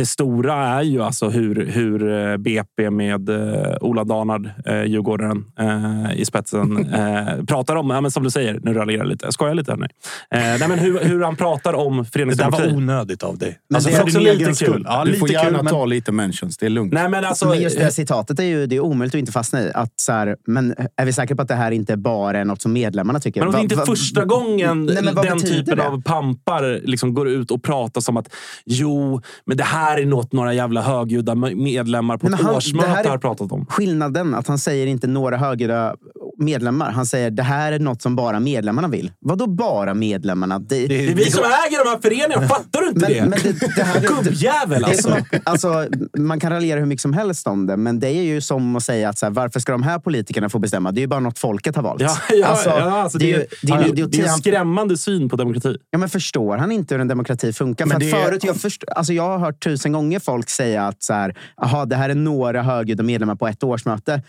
[0.00, 5.44] det stora är ju alltså hur, hur eh, BP med eh, Ola Danard, eh, Djurgården,
[5.58, 9.26] eh, i spetsen eh, pratar om, ja, men som du säger, nu raljerar jag lite.
[9.26, 9.76] Jag skojar lite.
[9.76, 9.88] Nej.
[10.30, 12.62] Eh, nej, men hur, hur han pratar om föreningsdemokrati.
[12.62, 13.58] Det där var onödigt av dig.
[13.68, 14.84] Men alltså, det är också lite kul.
[14.88, 16.58] Ja, du lite får gärna kul, ta lite mentions.
[16.58, 16.92] Det är lugnt.
[16.92, 19.32] Nej, men, alltså, men just det här citatet är ju det är omöjligt att inte
[19.32, 19.72] fastna i.
[19.74, 22.62] Att, så här, men är vi säkra på att det här inte bara är något
[22.62, 23.40] som medlemmarna tycker?
[23.40, 25.86] Men det är inte va, första gången nej, den typen det?
[25.86, 28.34] av pampar liksom går ut och pratar som att
[28.64, 33.52] jo, men det här är något några jävla högljudda medlemmar på ett årsmöte har pratat
[33.52, 33.66] om.
[33.66, 35.96] Skillnaden att han säger inte några högljudda
[36.40, 36.90] medlemmar.
[36.90, 39.12] Han säger det här är något som bara medlemmarna vill.
[39.20, 40.58] Vadå bara medlemmarna?
[40.58, 42.48] Det, det, det är vi som äger de här föreningarna.
[42.48, 43.20] Fattar du inte men, det?
[43.20, 45.16] Men det, det här, Gubbjävel alltså.
[45.44, 45.86] alltså.
[46.18, 48.82] Man kan raljera hur mycket som helst om det, men det är ju som att
[48.82, 50.92] säga att så här, varför ska de här politikerna få bestämma?
[50.92, 52.02] Det är ju bara något folket har valt.
[52.02, 54.96] Ja, ja, alltså, ja, alltså det, är, det, är, det, är, det är en skrämmande
[54.96, 55.76] syn på demokrati.
[55.90, 57.86] Ja, men förstår han inte hur en demokrati funkar?
[57.86, 61.12] Men för förut, jag, först, alltså jag har hört tusen gånger folk säga att så
[61.12, 64.22] här, aha, det här är några högljudda medlemmar på ett årsmöte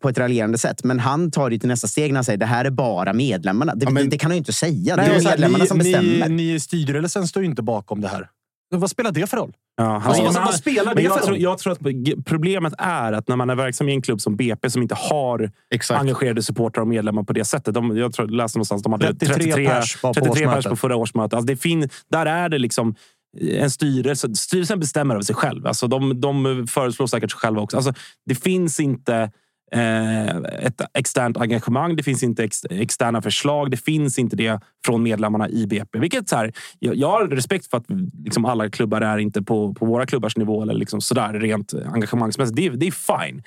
[0.00, 0.84] på ett raljerande sätt.
[0.84, 3.74] Men han tar det till nästa steg när han säger det här är bara medlemmarna.
[3.74, 4.96] Det, ja, men, det kan han ju inte säga.
[4.96, 6.28] Nej, det är medlemmarna ni, som bestämmer.
[6.28, 8.28] Ni, ni i styrelsen står ju inte bakom det här.
[8.70, 9.52] Vad spelar det för roll?
[9.76, 11.78] Ja, han, alltså, vad spelar det jag, för tror, jag tror att
[12.24, 15.50] problemet är att när man är verksam i en klubb som BP som inte har
[15.70, 16.00] Exakt.
[16.00, 17.74] engagerade supportrar och medlemmar på det sättet.
[17.74, 20.96] De, jag tror, läste någonstans de hade 33, 33 pers på, 33 pers på förra
[20.96, 21.34] årsmötet.
[21.34, 22.94] Alltså det fin, där är det liksom
[23.40, 24.34] en styrelse.
[24.34, 25.66] Styrelsen bestämmer över sig själv.
[25.66, 27.76] Alltså de, de föreslår säkert sig själva också.
[27.76, 27.92] Alltså
[28.26, 29.28] det finns inte eh,
[29.72, 31.96] Eh, ett externt engagemang.
[31.96, 33.70] Det finns inte ex, externa förslag.
[33.70, 35.98] Det finns inte det från medlemmarna i BP.
[35.98, 37.84] Vilket så här, jag, jag har respekt för att
[38.24, 42.56] liksom alla klubbar är inte på, på våra klubbars nivå eller liksom sådär rent engagemangsmässigt.
[42.56, 43.42] Det, det är fine.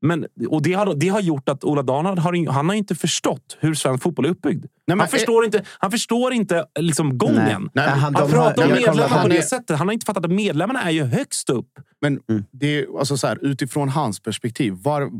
[0.00, 3.56] Men, och det har, det har gjort att Ola Danard har, han har inte förstått
[3.60, 4.66] hur svensk fotboll är uppbyggd.
[4.86, 7.62] Nej, han, förstår inte, han förstår inte liksom gången.
[7.62, 9.78] Nej, nej, han, han pratar om medlemmar på det sättet.
[9.78, 11.68] Han har inte fattat att medlemmarna är ju högst upp.
[12.00, 12.44] Men mm.
[12.50, 15.10] det är, alltså så här, utifrån hans perspektiv, var,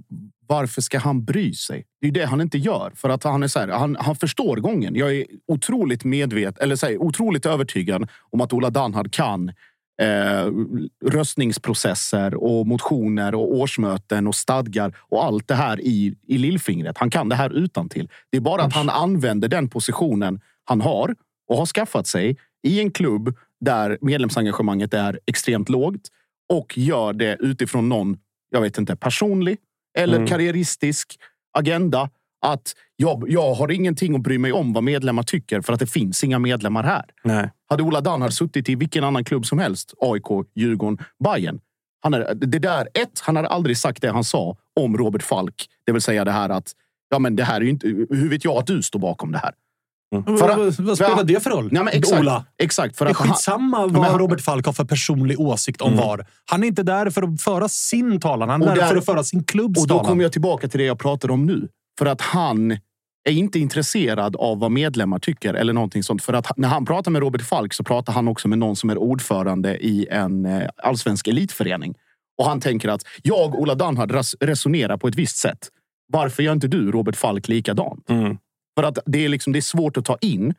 [0.46, 1.84] varför ska han bry sig?
[2.00, 2.92] Det är det han inte gör.
[2.94, 4.94] För att han, är så här, han, han förstår gången.
[4.94, 9.52] Jag är otroligt medveten, eller så här, otroligt övertygad om att Ola Danhard kan
[10.02, 10.46] eh,
[11.38, 16.98] röstningsprocesser och motioner och årsmöten och stadgar och allt det här i, i lillfingret.
[16.98, 18.08] Han kan det här utan till.
[18.30, 21.14] Det är bara att han använder den positionen han har
[21.48, 26.00] och har skaffat sig i en klubb där medlemsengagemanget är extremt lågt
[26.52, 28.18] och gör det utifrån någon,
[28.50, 29.58] jag vet inte, personlig
[29.98, 30.28] eller Mm.
[30.28, 31.18] karriäristisk
[31.58, 32.10] agenda.
[32.46, 35.86] Att jag, jag har ingenting att bry mig om vad medlemmar tycker för att det
[35.86, 37.04] finns inga medlemmar här.
[37.24, 37.50] Nej.
[37.68, 41.60] Hade Ola Danhard suttit i vilken annan klubb som helst, AIK, Djurgården, Bayern.
[42.00, 45.54] Han är, det där, ett, han hade aldrig sagt det han sa om Robert Falk.
[45.86, 46.72] Det vill säga det här att,
[47.10, 49.38] ja men det här är ju inte, hur vet jag att du står bakom det
[49.38, 49.52] här?
[50.38, 51.68] För att- vad, vad spelar det för roll?
[51.72, 52.44] Nej, men exakt, Ola?
[52.62, 55.80] exakt för Det är att han- skitsamma vad han- Robert Falk har för personlig åsikt
[55.80, 56.04] om Mm.
[56.04, 56.26] VAR.
[56.44, 58.48] Han är inte där för att föra sin talan.
[58.48, 60.04] Han är Och där där- för att föra sin klubbs Och då talan.
[60.10, 61.68] kommer jag tillbaka till det jag pratade om nu.
[61.98, 62.78] För att han
[63.24, 66.22] är inte intresserad av vad medlemmar tycker eller någonting sånt.
[66.22, 68.90] För att när han pratar med Robert Falk så pratar han också med någon som
[68.90, 71.94] är ordförande i en eh, allsvensk elitförening.
[72.38, 75.68] Och han tänker att jag, Ola Danhard, res- resonerar på ett visst sätt.
[76.12, 78.10] Varför gör inte du, Robert Falk, likadant?
[78.10, 78.36] Mm.
[78.78, 80.54] För att det är, liksom, det är svårt att ta in.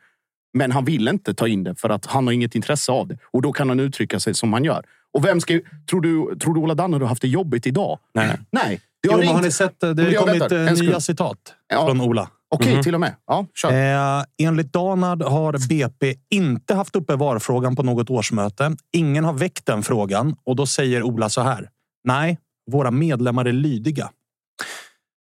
[0.52, 3.18] Men han vill inte ta in det för att han har inget intresse av det.
[3.30, 4.84] Och då kan han uttrycka sig som han gör.
[5.14, 7.98] Och vem ska, tror, du, tror du Ola Danhard har haft det jobbigt idag?
[8.14, 8.36] Nej.
[8.50, 8.80] Nej.
[9.02, 9.44] Det Jo, har men har ringt.
[9.44, 9.82] ni sett?
[9.82, 11.38] eh, Det har kommit eh, nya citat
[11.72, 11.86] Ja.
[11.86, 12.30] från Ola.
[12.54, 12.82] Okej, Mhm.
[12.82, 13.14] till och med.
[13.26, 13.70] Ja, kör.
[14.18, 18.76] Eh, enligt Danard har BP inte haft uppe VAR-frågan på något årsmöte.
[18.92, 21.68] Ingen har väckt den frågan och då säger Ola så här.
[22.04, 22.38] Nej,
[22.70, 24.10] våra medlemmar är lydiga.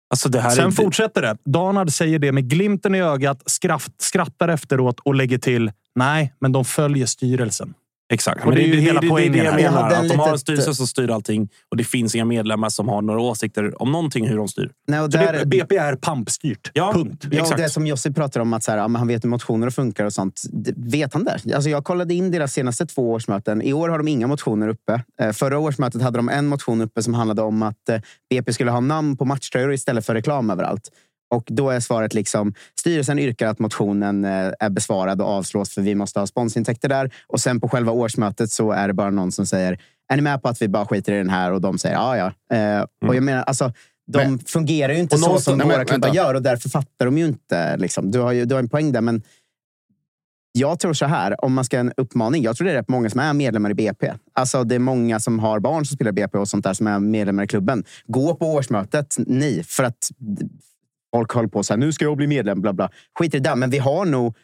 [0.09, 1.37] Alltså det här Sen är, fortsätter det.
[1.45, 5.71] Danard säger det med glimten i ögat, skraft, skrattar efteråt och lägger till.
[5.95, 7.73] Nej, men de följer styrelsen.
[8.13, 8.45] Exakt.
[8.45, 9.59] Men det är ju hela det, det, poängen det, det här.
[9.59, 9.91] jag menar.
[9.91, 13.01] Att de har en styrelse som styr allting och det finns inga medlemmar som har
[13.01, 14.71] några åsikter om någonting hur de styr.
[14.87, 16.71] Nej, och där, det, BP är pampstyrt.
[16.73, 16.93] Ja.
[16.93, 17.25] Punkt.
[17.31, 17.57] Ja, Exakt.
[17.61, 20.05] det som Jossi pratar om, att så här, ja, men han vet hur motioner funkar
[20.05, 20.41] och sånt.
[20.51, 21.55] Det- Vet han det?
[21.55, 23.61] Alltså, jag kollade in deras senaste två årsmöten.
[23.61, 25.01] I år har de inga motioner uppe.
[25.21, 28.71] Eh, Förra årsmötet hade de en motion uppe som handlade om att eh, BP skulle
[28.71, 30.89] ha namn på matchtröjor istället för reklam överallt.
[31.29, 35.81] Och då är svaret liksom, styrelsen yrkar att motionen eh, är besvarad och avslås för
[35.81, 37.13] vi måste ha sponsintäkter där.
[37.27, 39.79] Och sen på själva årsmötet så är det bara någon som säger,
[40.11, 41.51] är ni med på att vi bara skiter i den här?
[41.51, 42.55] Och de säger ja, ja.
[42.57, 43.73] Eh, Och jag menar, alltså,
[44.11, 47.17] de Men- fungerar ju inte så som nej, våra klubbar gör och därför fattar de
[47.17, 47.77] ju inte.
[47.77, 48.11] Liksom.
[48.11, 49.21] Du, har ju, du har en poäng där, men
[50.51, 52.43] jag tror så här, om man ska en uppmaning.
[52.43, 54.13] Jag tror det är rätt många som är medlemmar i BP.
[54.33, 56.99] Alltså det är många som har barn som spelar BP och sånt där som är
[56.99, 57.83] medlemmar i klubben.
[58.07, 60.09] Gå på årsmötet, ni, för att
[61.15, 62.89] folk höll på så här, nu ska jag bli medlem, bla bla.
[63.19, 64.35] Skit i det där, men vi har nog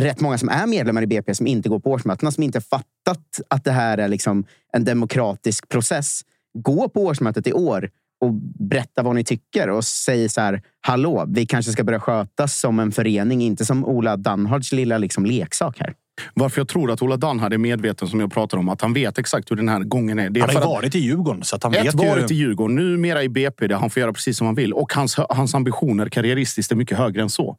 [0.00, 3.40] rätt många som är medlemmar i BP som inte går på årsmötena, som inte fattat
[3.48, 6.20] att det här är liksom en demokratisk process.
[6.58, 11.24] Gå på årsmötet i år och berätta vad ni tycker och säg så här, hallå,
[11.28, 15.80] vi kanske ska börja skötas som en förening, inte som Ola Danhards lilla liksom leksak
[15.80, 15.94] här.
[16.34, 19.18] Varför jag tror att Ola Danhard är medveten, som jag pratar om, att han vet
[19.18, 20.30] exakt hur den här gången är.
[20.30, 22.34] Det är Han har ju varit i Djurgården, så han ett vet varit ju...
[22.34, 24.72] i Djurgården, numera i BP där han får göra precis som han vill.
[24.72, 27.56] Och hans, hans ambitioner karriäristiskt är mycket högre än så.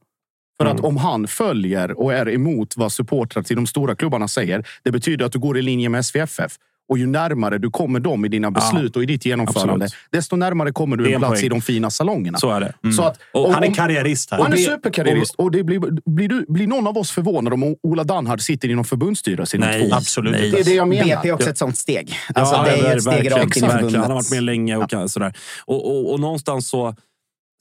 [0.62, 4.67] För att om han följer och är emot vad supportrar till de stora klubbarna säger,
[4.84, 6.58] det betyder att du går i linje med SVFF.
[6.91, 9.93] Och ju närmare du kommer dem i dina beslut och i ditt genomförande, absolut.
[10.10, 11.45] desto närmare kommer du en en plats poäng.
[11.45, 12.38] i de fina salongerna.
[12.38, 12.91] Så är det.
[12.91, 14.38] Så att, Och om- Han är karriärist här.
[14.38, 15.36] och han är superkarriärist.
[15.36, 18.75] Och det blir, blir, du, blir någon av oss förvånad om Ola Danhard sitter i
[18.75, 20.51] någon förbundsstyrelse Nej, två absolut nej.
[20.51, 21.04] Det är det jag menar.
[21.04, 22.15] BP är också ett sånt steg.
[22.34, 24.01] Alltså, Ja, det är ett steg rakt in i förbundet.
[24.01, 25.34] Han har varit med länge och sådär.
[25.65, 26.95] Och, och, och någonstans så...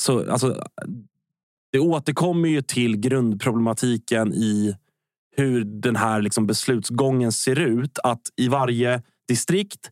[0.02, 0.64] så alltså,
[1.72, 4.76] det återkommer ju till grundproblematiken i
[5.36, 7.98] hur den här liksom beslutsgången ser ut.
[8.04, 9.90] Att i varje distrikt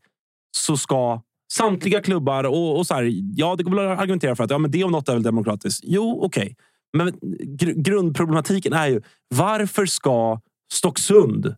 [0.57, 1.22] så ska
[1.53, 2.44] samtliga klubbar...
[2.44, 4.85] Och, och så här, ja, det går väl att argumentera för att ja, men det
[4.85, 5.81] om något är väl demokratiskt.
[5.85, 6.57] Jo, okej.
[6.96, 7.12] Men
[7.61, 9.03] gr- grundproblematiken är ju
[9.35, 10.40] varför ska
[10.72, 11.55] Stocksund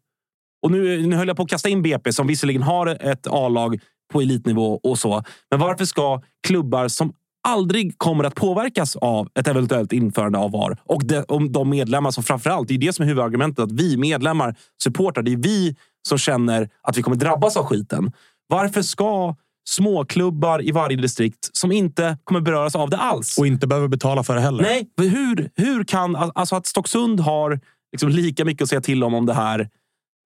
[0.63, 3.81] och nu, nu höll jag på att kasta in BP som visserligen har ett A-lag
[4.13, 5.23] på elitnivå och så.
[5.51, 7.13] Men varför ska klubbar som
[7.49, 12.11] aldrig kommer att påverkas av ett eventuellt införande av VAR och de, om de medlemmar
[12.11, 15.77] som framförallt, det är det som är huvudargumentet, att vi medlemmar, supportrar, det är vi
[16.09, 18.13] som känner att vi kommer drabbas av skiten.
[18.49, 19.37] Varför ska
[19.69, 24.23] småklubbar i varje distrikt som inte kommer beröras av det alls Och inte behöver betala
[24.23, 24.63] för det heller.
[24.63, 26.17] Nej, hur, hur kan...
[26.17, 27.61] Alltså att Stocksund har
[27.93, 29.69] liksom lika mycket att säga till om om det här.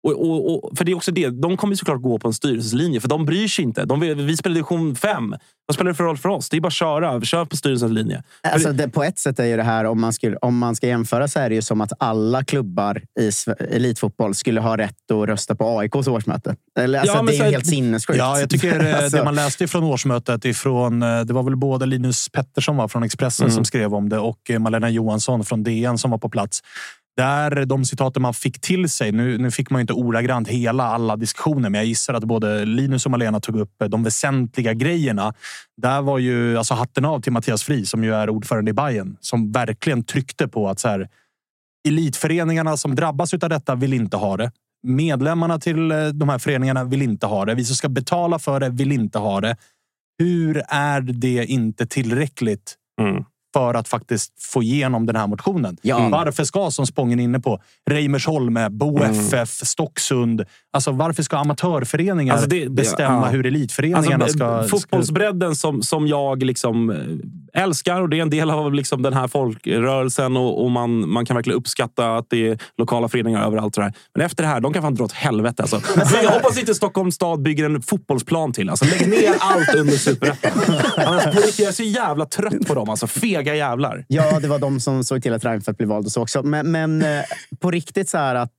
[0.05, 3.01] Och, och, och, för det är också det, de kommer såklart gå på en styrelseslinje,
[3.01, 3.85] för de bryr sig inte.
[3.85, 5.35] De, vi spelar division 5.
[5.67, 6.49] Vad spelar det för roll för oss?
[6.51, 7.21] Det är bara att köra.
[7.21, 8.23] Kör på styrelsens linje.
[8.43, 10.87] Alltså, det, på ett sätt är ju det här, om man, skulle, om man ska
[10.87, 13.31] jämföra så är det ju som att alla klubbar i
[13.71, 16.57] elitfotboll skulle ha rätt att rösta på AIKs årsmöte.
[16.79, 18.19] Eller, alltså, Ja, men det är så helt sinnessjukt.
[18.19, 21.57] Ja, jag tycker eh, Alltså, det man läste från årsmötet ifrån, eh, det var väl
[21.57, 23.55] både Linus Pettersson var från Expressen Mm.
[23.55, 26.63] som skrev om det och eh, Malena Johansson från DN som var på plats
[27.17, 30.85] där de citaten man fick till sig, nu, nu fick man ju inte ordagrant hela
[30.85, 34.75] alla diskussioner, men jag gissar att både Linus och Malena tog upp eh, de väsentliga
[34.75, 35.35] grejerna.
[35.77, 39.17] Där var ju alltså hatten av till Mattias Fri som ju är ordförande i Bayern
[39.21, 41.09] som verkligen tryckte på att så här,
[41.89, 44.53] elitföreningarna som drabbas av detta vill inte ha det.
[44.87, 47.55] Medlemmarna till eh, de här föreningarna vill inte ha det.
[47.55, 49.57] Vi som ska betala för det vill inte ha det.
[50.19, 55.77] Hur är det inte tillräckligt Mm för att faktiskt få igenom den här motionen.
[55.83, 56.09] Ja.
[56.09, 60.45] Varför ska, som Spången är inne på, Reimersholme, Bo FF, Stocksund.
[60.73, 63.31] Alltså varför ska amatörföreningar Alltså det- bestämma ja.
[63.31, 64.63] hur elitföreningarna Alltså, ska...
[64.69, 69.13] fotbollsbredden som, som jag liksom eh, älskar och det är en del av liksom den
[69.13, 73.77] här folkrörelsen och, och man, man kan verkligen uppskatta att det är lokala föreningar överallt.
[73.77, 73.93] Här.
[74.15, 75.63] Men efter det här, de kan fan dra åt helvete.
[75.63, 75.81] Alltså.
[76.23, 78.71] Jag hoppas inte Stockholms stad bygger en fotbollsplan till.
[78.71, 80.51] Alltså, lägg ner allt under superettan.
[81.33, 82.91] Riktigt, Jag är så jävla trött på dem.
[82.91, 83.07] Alltså,
[83.45, 84.05] fega jävlar.
[84.09, 86.43] Ja, det var de som såg till att Reinfeldt blev vald och så också.
[86.43, 87.23] Men, men eh,
[87.61, 88.53] på riktigt så här att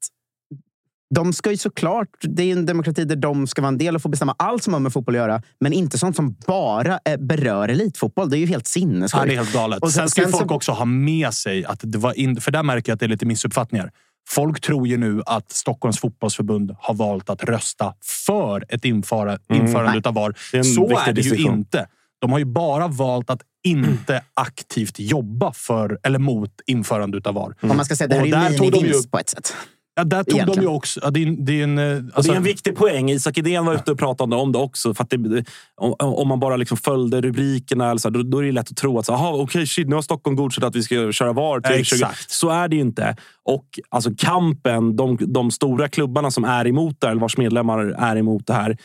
[1.16, 4.02] de ska ju såklart, det är en demokrati där de ska vara en del och
[4.02, 5.42] få bestämma allt som har med fotboll att göra.
[5.60, 8.30] Men inte sånt som bara berör elitfotboll.
[8.30, 9.26] Det är ju helt Ja, sinnessjukt.
[9.26, 9.84] det är helt galet.
[9.84, 12.42] Och sen, sen- ska sen folk så- också ha med sig att det var in,
[12.42, 13.92] För där märker jag att det är lite missuppfattningar.
[14.30, 17.94] Folk tror ju nu att Stockholms fotbollsförbund har valt att rösta
[18.26, 20.34] för ett införa, införande av VAR.
[20.54, 20.64] Mm.
[20.64, 21.88] Så är det ju inte.
[22.26, 27.56] De har ju bara valt att inte aktivt jobba för eller mot införande av VAR.
[27.62, 29.54] Om man ska säga, det här är där ju de minivinst på ett sätt.
[29.96, 30.62] Ja, där tog de Egentligen.
[30.64, 31.00] ju också...
[31.04, 33.10] Ja, det, är, det är en, eh, alltså, det är en viktig poäng.
[33.12, 34.94] Isak Idén var ute och pratade om det också.
[34.94, 38.44] För att det, om, om man bara liksom följde rubrikerna, eller så, då, då är
[38.44, 40.84] det lätt att tro att så, aha, okej, shit, nu har Stockholm godkänt att vi
[40.84, 42.18] ska köra VAR till Exakt.
[42.18, 42.26] 20.
[42.28, 43.16] Så är det ju inte.
[43.44, 47.80] Och alltså, kampen, de, de stora klubbarna som är emot det här, eller vars medlemmar
[47.80, 48.78] är emot det här,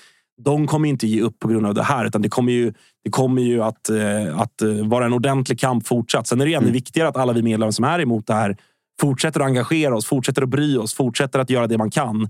[0.44, 2.06] de kommer inte ge upp på grund av det här.
[2.06, 2.72] Utan det kommer ju,
[3.04, 6.26] det kommer ju att, eh, att eh, vara en ordentlig kamp fortsatt.
[6.26, 8.56] Sen är det ännu viktigare att alla vi medlemmar som är emot det här
[9.00, 12.22] fortsätter att engagera oss, fortsätter att bry oss, fortsätter att göra det man kan.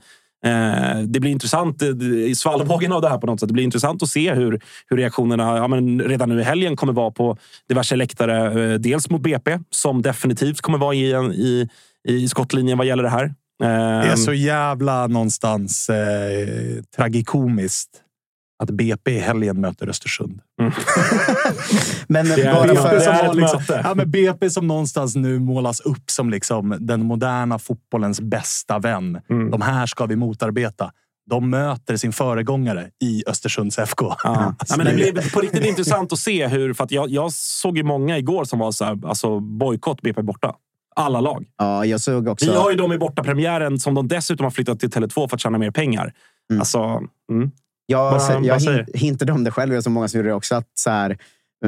[0.45, 3.49] Eh, det blir intressant i svallvågen av det här på något sätt.
[3.49, 6.93] Det blir intressant att se hur, hur reaktionerna ja, men redan nu i helgen kommer
[6.93, 7.37] vara på
[7.69, 8.79] diverse läktare.
[8.79, 11.69] Dels mot BP, som definitivt kommer vara i, en, i,
[12.09, 13.35] i skottlinjen vad gäller det här.
[13.67, 17.91] Det är så jävla någonstans eh, tragikomiskt
[18.63, 20.41] att BP i helgen möter Östersund.
[22.07, 22.97] Men Det är- bara det för...
[22.97, 23.81] är som ett har liksom, möte.
[23.85, 29.21] ja, men BP som någonstans nu målas upp som liksom den moderna fotbollens bästa vän.
[29.31, 29.51] Mm.
[29.51, 30.93] De här ska vi motarbeta.
[31.31, 34.15] De möter sin föregångare i Östersunds FK.
[34.25, 34.55] Ja.
[34.59, 36.73] Alltså, ja, men det blir på riktigt intressant att se hur...
[36.75, 40.23] För att jag, jag såg ju många igår som var så här, alltså bojkott BP
[40.23, 40.55] borta.
[40.97, 41.47] Alla lag.
[41.59, 42.51] Ja, jag såg också...
[42.51, 45.41] Vi har ju dem i bortapremiären som de dessutom har flyttat till Tele2 för att
[45.41, 46.13] tjäna mer pengar.
[46.51, 46.61] Mm.
[46.61, 46.79] Alltså,
[47.33, 47.51] mm.
[47.87, 50.55] Jag, vad jag hin- hintade om det själv, jag så många som gjorde det också.
[50.55, 51.19] Att så här,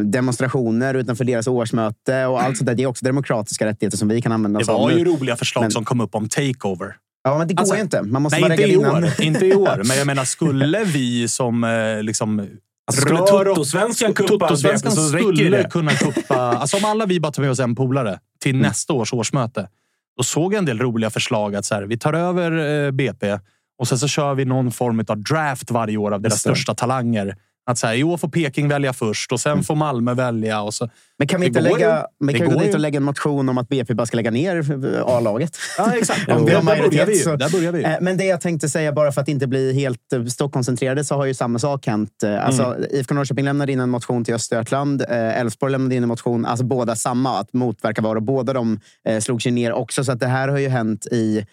[0.04, 2.74] demonstrationer utanför deras årsmöte och allt sånt där.
[2.74, 4.98] Det är också demokratiska rättigheter som vi kan använda Det oss av var nu.
[4.98, 6.96] ju roliga förslag Men- som kom upp om takeover.
[7.24, 8.02] Ja, men det går Alltså, inte.
[8.02, 9.08] Man måste Nej, inte i år.
[9.20, 9.82] inte i år.
[9.88, 12.48] Men jag menar, skulle vi som eh, liksom...
[12.86, 16.34] Alltså, skulle Toto-svenskan kuppa Toto-svenskan skulle kunna kuppa...
[16.58, 18.62] Alltså om alla vi bara tar med oss en polare till Mm.
[18.62, 19.68] nästa års årsmöte.
[20.16, 21.54] Då såg jag en del roliga förslag.
[21.56, 23.38] att så här, Vi tar över eh, BP
[23.78, 27.36] och sen så kör vi någon form av draft varje år av deras största talanger.
[27.66, 30.62] Att så här, I år får Peking välja först och sen får Malmö välja.
[30.62, 30.88] Och så.
[31.18, 32.02] Men kan vi inte lägga, ju.
[32.20, 34.16] men Det kan vi gå dit och lägga en motion om att BP bara ska
[34.16, 34.56] lägga ner
[34.96, 35.56] eh, A-laget?
[35.78, 36.28] Ja, exakt.
[36.28, 37.78] Om vi har majoritet vi, så- där börjar vi.
[37.78, 37.84] ju.
[37.84, 41.14] Eh, Men det jag tänkte säga, bara för att inte bli helt eh, Stockkoncentrerade, så
[41.14, 42.22] har ju samma sak hänt.
[42.22, 42.84] Eh, Alltså, Mm.
[42.90, 45.02] IFK Norrköping lämnade in en motion till Östergötland.
[45.08, 48.16] Elfsborg lämnade in en motion, alltså båda samma, att motverka VAR.
[48.16, 48.80] Och båda de
[49.20, 50.04] slog sig ner också.
[50.04, 51.46] Så att det här har ju hänt i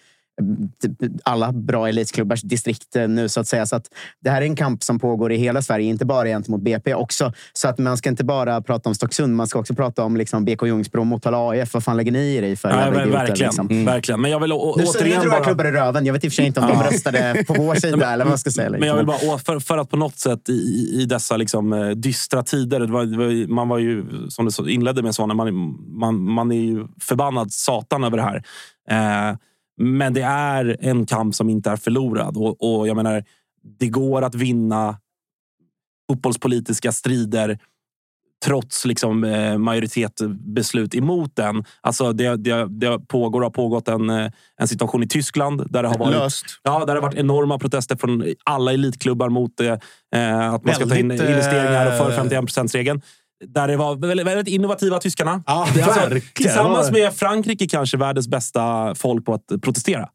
[1.24, 3.66] alla bra elitklubbars distrikt eh, nu, så att säga.
[3.66, 3.84] Så att
[4.24, 7.32] det här är en kamp som pågår i hela Sverige, inte bara gentemot BP också.
[7.52, 10.44] Så att man ska inte bara prata om Stocksund, man ska också prata om liksom
[10.44, 11.74] BK Ljungsbro, Motala AIF.
[11.74, 12.68] Vad fan lägger ni i dig för?
[12.70, 13.84] Ja, men verkligen, liksom?
[13.84, 14.20] verkligen.
[14.20, 15.44] Men jag vill å- Nu, nu återigen jag bara...
[15.44, 16.06] klubbar i röven.
[16.06, 18.32] Jag vet i och för sig inte om de röstade på vår sida eller vad
[18.32, 18.70] jag ska säga.
[18.70, 20.52] Men jag vill bara, å- för, för att på något sätt i,
[21.00, 22.80] i dessa liksom, eh, dystra tider.
[22.80, 26.52] Det var, det var, man var ju, som så- inledde med, så, man, man, man
[26.52, 28.42] är ju förbannad satan över det här.
[28.90, 29.36] Eh,
[29.82, 32.36] men det är en kamp som inte är förlorad.
[32.36, 33.24] Och, och jag menar,
[33.78, 34.98] det går att vinna
[36.10, 37.58] fotbollspolitiska strider
[38.44, 41.64] trots liksom, eh, majoritetsbeslut emot den.
[41.80, 45.88] Alltså det, det, det pågår, har pågått en, eh, en situation i Tyskland där det
[45.88, 46.46] har varit Löst.
[46.62, 49.60] Ja, där det har varit enorma protester från alla elitklubbar mot.
[49.60, 49.72] Eh,
[50.54, 53.02] att man ska ta in Väldigt, investeringar och för eh, 51 regeln
[53.46, 55.42] Där det var väldigt, väldigt innovativa tyskarna.
[55.46, 56.00] Ja, alltså,
[56.34, 60.08] tillsammans med Frankrike kanske världens bästa folk på att protestera.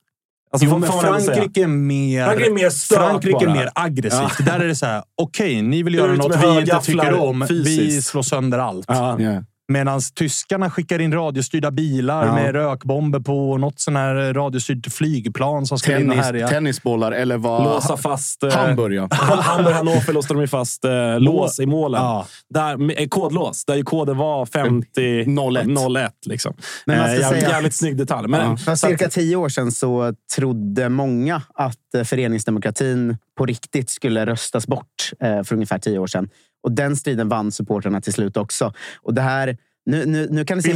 [0.52, 0.92] Alltså, Jo, men.
[0.92, 4.46] Frankrike är mer, Frankrike är mer Frankrike är mer aggressivt.
[4.46, 7.40] Där är det så här, okej, ni vill göra Ut något vi inte tycker om.
[7.40, 8.08] Vi fysiskt.
[8.08, 8.86] slår sönder allt.
[8.88, 9.22] Ja.
[9.22, 9.44] Ja.
[9.68, 12.36] Medan tyskarna skickar in radiostyrda bilar Ja.
[12.36, 16.48] med rökbomber på något sån här radiostyrt flygplan som ska in och Tennis, härja.
[16.48, 17.64] tennisbollar eller vad...
[17.64, 18.44] Låsa fast...
[18.44, 19.08] eh, Hamburg, ja.
[19.42, 22.02] Hamburg, Hannover låste de ju fast eh, lås i målen.
[22.02, 22.28] Ja.
[22.50, 25.68] Där, eh, kodlås, där ju koden var 50 01.
[25.98, 26.54] 01 liksom.
[26.86, 28.28] Men man Eh, jävligt, säga- jävligt snygg detalj.
[28.28, 33.46] Men, För så att- cirka tio år sedan så trodde många att eh, föreningsdemokratin på
[33.46, 36.30] riktigt skulle röstas bort eh, för ungefär tio år sedan.
[36.66, 38.74] Och den striden vann supportrarna till slut också.
[39.02, 40.74] Och det här, nu, nu, nu kan det se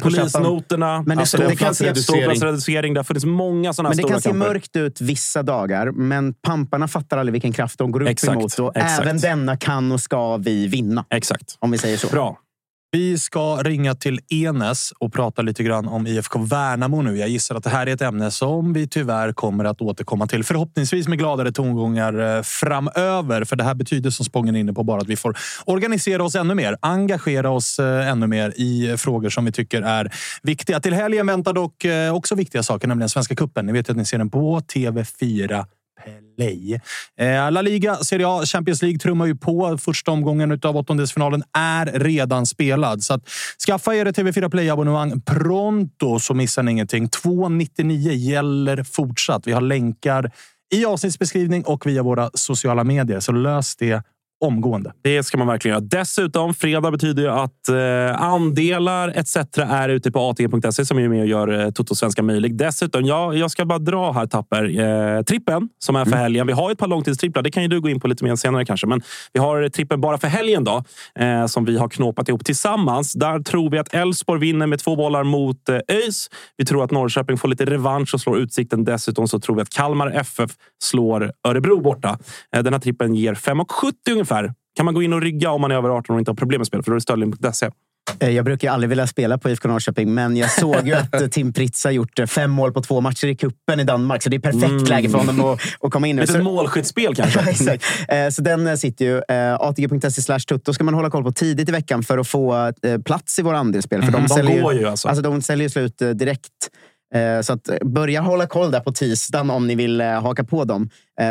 [0.00, 2.94] polisnoterna, Men det- alltså, det kan se- ståplatsreducering.
[2.94, 4.46] Det har funnits många sådana Men det kan se kamper.
[4.48, 8.58] mörkt ut vissa dagar, men pamparna fattar aldrig vilken kraft de går upp Exakt, emot.
[8.58, 9.02] Och exakt.
[9.02, 11.56] även denna kan och ska vi vinna, Exakt.
[11.58, 12.06] om vi säger så.
[12.08, 12.38] Bra.
[12.94, 17.18] Vi ska ringa till Enes och prata lite grann om IFK Värnamo nu.
[17.18, 20.44] Jag gissar att det här är ett ämne som vi tyvärr kommer att återkomma till.
[20.44, 23.44] Förhoppningsvis med gladare tongångar eh, framöver.
[23.44, 26.34] För det här betyder som Spången är inne på bara att vi får organisera oss
[26.34, 26.76] ännu mer.
[26.82, 30.12] Engagera oss eh, ännu mer i frågor som vi tycker är
[30.42, 30.80] viktiga.
[30.80, 33.66] Till helgen väntar dock eh, också viktiga saker, nämligen Svenska Cupen.
[33.66, 35.64] Ni vet att ni ser den på TV4
[36.36, 36.80] Play.
[37.18, 39.78] Eh, La Liga, Serie A, Champions League trummar ju på.
[39.78, 43.02] Första omgången av åttondelsfinalen är redan spelad.
[43.02, 43.28] Så att
[43.66, 47.08] skaffa er ett TV4 Play-abonnemang pronto så missar ni ingenting.
[47.08, 49.46] 2,99 gäller fortsatt.
[49.46, 50.30] Vi har länkar
[50.72, 53.20] i avsnittsbeskrivning och via våra sociala medier.
[53.20, 54.02] Så lös det
[54.42, 54.92] omgående.
[55.02, 55.84] Det ska man verkligen göra.
[55.84, 59.36] Dessutom, fredag betyder ju att eh, andelar etc.
[59.58, 62.56] är ute på atg.se som är med och gör eh, Toto Svenska möjlig.
[62.56, 64.80] Dessutom, ja, jag ska bara dra här Tapper.
[64.80, 66.46] Eh, trippen som är för helgen.
[66.46, 67.42] Vi har ett par långtidstripplar.
[67.42, 68.86] Det kan ju du gå in på lite mer senare kanske.
[68.86, 70.84] Men vi har trippen bara för helgen då,
[71.18, 73.12] eh, som vi har knåpat ihop tillsammans.
[73.12, 76.30] Där tror vi att Elfsborg vinner med två bollar mot eh, ÖIS.
[76.56, 78.84] Vi tror att Norrköping får lite revansch och slår Utsikten.
[78.84, 80.50] Dessutom så tror vi att Kalmar FF
[80.82, 82.18] slår Örebro borta.
[82.56, 84.31] Eh, den här trippen ger 5,70 ungefär.
[84.76, 86.58] Kan man gå in och rygga om man är över 18 och inte har problem
[86.58, 86.82] med spel?
[86.82, 87.70] För då är det stödlinjen.se.
[88.18, 91.26] Eh, Jag brukar aldrig vilja spela på IFK Norrköping, men jag såg ju att eh,
[91.28, 94.22] Tim Pritz har gjort eh, fem mål på två matcher i kuppen i Danmark.
[94.22, 94.84] Så det är perfekt Mm.
[94.84, 96.22] läge för honom att, att komma in nu.
[96.22, 97.40] Lite Så- målskyttsspel kanske?
[97.44, 97.84] Ja, exakt.
[98.34, 99.22] Så den sitter ju.
[99.60, 102.72] ATG.se slash tutto ska man hålla koll på tidigt i veckan för att få
[103.04, 104.02] plats i våra andelsspel.
[104.02, 105.08] För Mhm, de säljer går ju alltså.
[105.08, 106.48] Alltså de säljer slut direkt.
[107.14, 110.44] Eh, Så att eh, börja hålla koll där på tisdagen om ni vill eh, haka
[110.44, 110.90] på dem.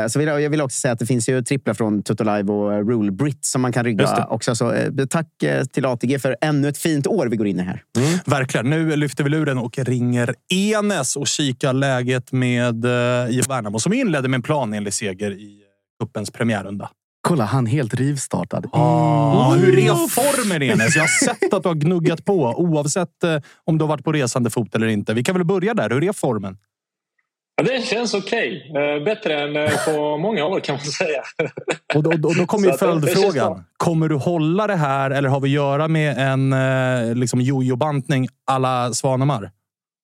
[0.10, 2.54] Så vill jag, jag vill också säga att det finns ju tripplar från Tutto Live
[2.54, 4.56] och Rule Brit som man kan rygga också.
[4.56, 4.74] Så
[5.10, 5.28] tack
[5.72, 7.84] till ATG för ännu ett fint år vi går in i här.
[8.26, 8.70] Verkligen.
[8.70, 12.86] Nu lyfter vi luren och ringer Enes och kikar läget med
[13.30, 15.62] IF Värnamo som inledde med en planenlig seger i
[16.00, 16.90] cupens premiärrunda.
[17.22, 18.70] Kolla, han helt rivstartad.
[18.72, 20.96] Ah, hur är formen Enes?
[20.96, 24.12] Jag har sett att du har gnuggat på oavsett eh, om du har varit på
[24.12, 25.14] resande fot eller inte.
[25.14, 25.90] Vi kan väl börja där.
[25.90, 26.58] Hur är formen?
[27.56, 28.72] Ja, det känns okej.
[28.76, 31.22] Eh, Bättre än eh, på många år kan man säga.
[31.96, 33.64] Och då, då, då kommer ju följdfrågan.
[33.78, 38.28] Kommer du hålla det här eller har vi att göra med en eh, liksom jojo-bantning
[38.46, 39.52] alla Svanemar?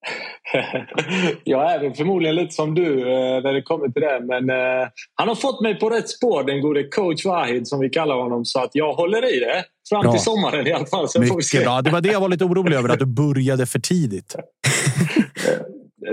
[1.43, 4.19] Jag är väl förmodligen lite som du eh, när det kommer till det.
[4.23, 7.89] Men eh, han har fått mig på rätt spår, den gode coach Wahid som vi
[7.89, 8.45] kallar honom.
[8.45, 9.63] Så att jag håller i det.
[9.89, 10.11] Fram Bra.
[10.11, 11.09] till sommaren i alla fall.
[11.09, 11.21] Sen.
[11.21, 11.81] Mycket bra.
[11.81, 14.35] Det var det jag var lite orolig över, att du började för tidigt.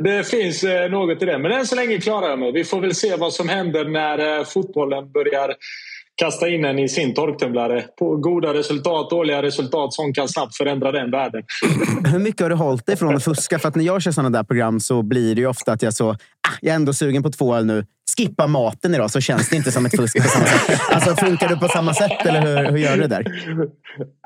[0.02, 1.38] Det finns eh, något i det.
[1.38, 2.52] Men än så länge klarar jag mig.
[2.52, 5.54] Vi får väl se vad som händer när fotbollen börjar
[6.16, 7.84] kasta in en i sin torktumlare.
[7.98, 9.94] På goda resultat, dåliga resultat.
[9.94, 11.42] Sånt kan snabbt förändra den världen.
[12.12, 13.58] Hur mycket har du hållit dig från att fuska?
[13.58, 15.94] För att när jag kör sådana där program så blir det ju ofta att jag
[15.94, 16.10] så...
[16.10, 16.16] Ah,
[16.60, 17.84] jag är ändå sugen på två öl nu.
[18.16, 20.80] Skippa maten idag så känns det inte som ett fusk på samma sätt.
[20.90, 23.24] Alltså, funkar du på samma sätt eller hur, hur gör du där?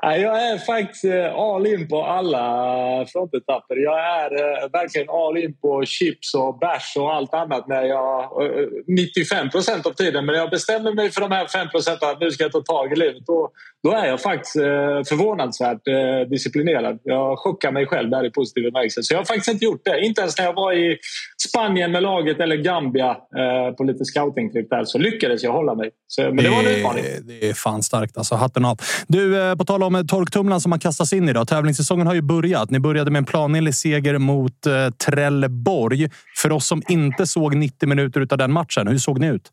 [0.01, 3.75] Jag är faktiskt eh, all in på alla frontetapper.
[3.75, 8.21] Jag är eh, verkligen all in på chips och bärs och allt annat när jag,
[8.21, 10.25] eh, 95 procent av tiden.
[10.25, 12.91] Men jag bestämmer mig för de här 5 procenten att nu ska jag ta tag
[12.93, 13.25] i livet.
[13.25, 13.51] Då,
[13.83, 14.61] då är jag faktiskt eh,
[15.09, 16.99] förvånansvärt eh, disciplinerad.
[17.03, 19.03] Jag chockar mig själv där i positiv bemärkelse.
[19.03, 19.99] Så jag har faktiskt inte gjort det.
[20.01, 20.97] Inte ens när jag var i
[21.49, 25.89] Spanien med laget eller Gambia eh, på lite scoutingtripp där så lyckades jag hålla mig.
[26.07, 27.03] Så, men det var en utmaning.
[27.03, 28.17] Det, det är fan starkt.
[28.17, 28.77] Alltså, hatten av.
[29.07, 31.33] Du, på tal om torktumlaren som man kastas in i.
[31.33, 31.45] Då.
[31.45, 32.69] Tävlingssäsongen har ju börjat.
[32.69, 36.09] Ni började med en planenlig seger mot eh, Trelleborg.
[36.37, 39.51] För oss som inte såg 90 minuter av den matchen, hur såg ni ut?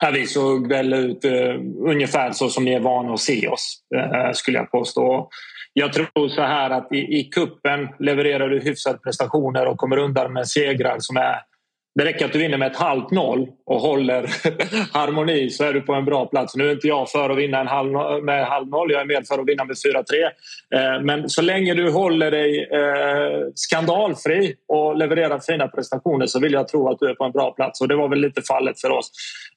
[0.00, 3.82] Ja, vi såg väl ut eh, ungefär så som ni är vana att se oss,
[3.96, 5.28] eh, skulle jag påstå.
[5.72, 10.32] Jag tror så här att i, i kuppen levererar du hyfsade prestationer och kommer undan
[10.32, 11.49] med segrar som är
[11.94, 14.22] det räcker att du vinner med ett halvt noll och håller
[14.92, 16.56] harmoni så är du på en bra plats.
[16.56, 17.92] Nu är inte jag för att vinna en halv,
[18.24, 20.24] med halv noll, jag är mer för att vinna med 4-3.
[20.74, 26.52] Eh, men så länge du håller dig eh, skandalfri och levererar fina prestationer så vill
[26.52, 27.80] jag tro att du är på en bra plats.
[27.80, 29.10] Och det var väl lite fallet för oss.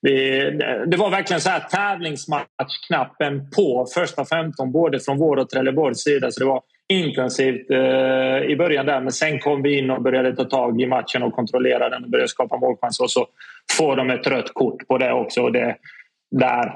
[0.07, 0.53] Eh,
[0.87, 6.31] det var verkligen så här tävlingsmatchknappen på första 15 både från vår och Trelleborgs sida.
[6.31, 6.61] Så det var
[6.99, 10.87] intensivt eh, i början där men sen kom vi in och började ta tag i
[10.87, 13.27] matchen och kontrollera den och började skapa målchanser och så
[13.77, 15.75] får de ett rött kort på det också och det,
[16.31, 16.73] där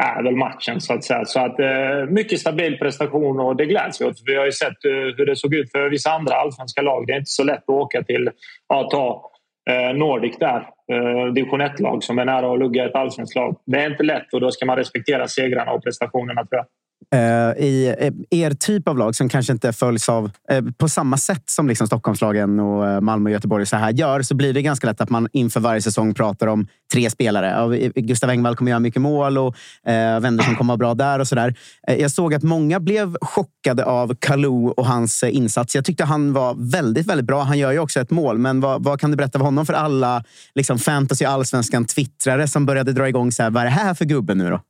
[0.00, 1.24] är väl matchen så att säga.
[1.24, 4.22] Så att eh, mycket stabil prestation och det gläds vi åt.
[4.24, 7.06] Vi har ju sett eh, hur det såg ut för vissa andra allsvenska lag.
[7.06, 8.30] Det är inte så lätt att åka till
[8.68, 9.30] att ta
[9.70, 13.56] eh, Nordic där, eh, division 1-lag som är nära att lugga ett allsvenskt lag.
[13.66, 16.66] Det är inte lätt och då ska man respektera segrarna och prestationerna tror jag.
[17.14, 21.16] Eh, i eh, er typ av lag som kanske inte följs av eh, på samma
[21.16, 24.62] sätt som liksom Stockholmslagen och eh, Malmö och Göteborg så här gör så blir det
[24.62, 27.78] ganska lätt att man inför varje säsong pratar om tre spelare.
[27.94, 31.34] Gustav Engvall kommer göra mycket mål och eh, Wendersson kommer vara bra där och så
[31.34, 31.54] där.
[31.88, 35.74] Eh, jag såg att många blev chockade av Kalou och hans eh, insats.
[35.74, 37.42] Jag tyckte han var väldigt, väldigt bra.
[37.42, 39.74] Han gör ju också ett mål, men vad, vad kan du berätta för honom för
[39.74, 40.24] alla
[40.54, 44.04] liksom fantasy allsvenskan twittrare som började dra igång så här, vad är det här för
[44.04, 44.60] gubbe nu då?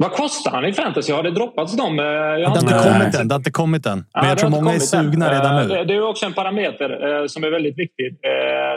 [0.00, 1.12] Vad kostar han i fantasy?
[1.12, 1.98] Har det droppats dem?
[1.98, 3.98] Eh, det, har inte kommit än, det har inte kommit än.
[3.98, 5.32] Men ja, jag tror många är sugna än.
[5.32, 5.76] redan nu.
[5.76, 8.16] Eh, det är också en parameter eh, som är väldigt viktig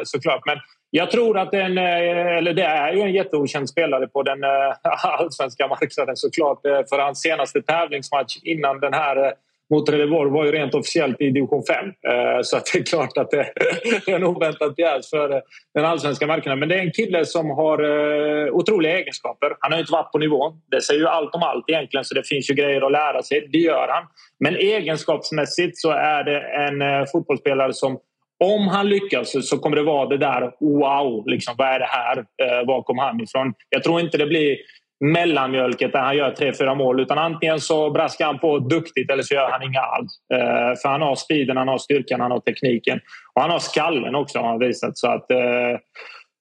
[0.04, 0.42] såklart.
[0.46, 0.58] Men
[0.90, 4.40] jag tror att den, eller det är ju en jätteokänd spelare på den
[5.20, 6.60] allsvenska marknaden såklart.
[6.62, 9.34] För hans senaste tävlingsmatch innan den här
[9.72, 11.86] mot Trelleborg var ju rent officiellt i division 5.
[11.86, 13.38] Eh, så att det är klart att det
[14.12, 15.42] är en oväntad pjäs för eh,
[15.74, 16.60] den allsvenska marknaden.
[16.60, 19.50] Men det är en kille som har eh, otroliga egenskaper.
[19.60, 20.62] Han har inte varit på nivån.
[20.72, 23.48] Det säger ju allt om allt egentligen så det finns ju grejer att lära sig.
[23.52, 24.04] Det gör han.
[24.40, 28.00] Men egenskapsmässigt så är det en fotbollsspelare som
[28.44, 32.26] om han lyckas så kommer det vara det där wow, liksom, vad är det här?
[32.66, 33.54] var kom han ifrån?
[33.70, 34.58] Jag tror inte det blir
[35.02, 37.00] mellanmjölket där han gör tre, fyra mål.
[37.00, 40.12] Utan antingen så braskar han på duktigt eller så gör han inga alls.
[40.34, 43.00] Eh, för han har speeden, han har styrkan, han har tekniken.
[43.34, 44.98] Och han har skallen också har han visat.
[44.98, 45.80] Så att, eh,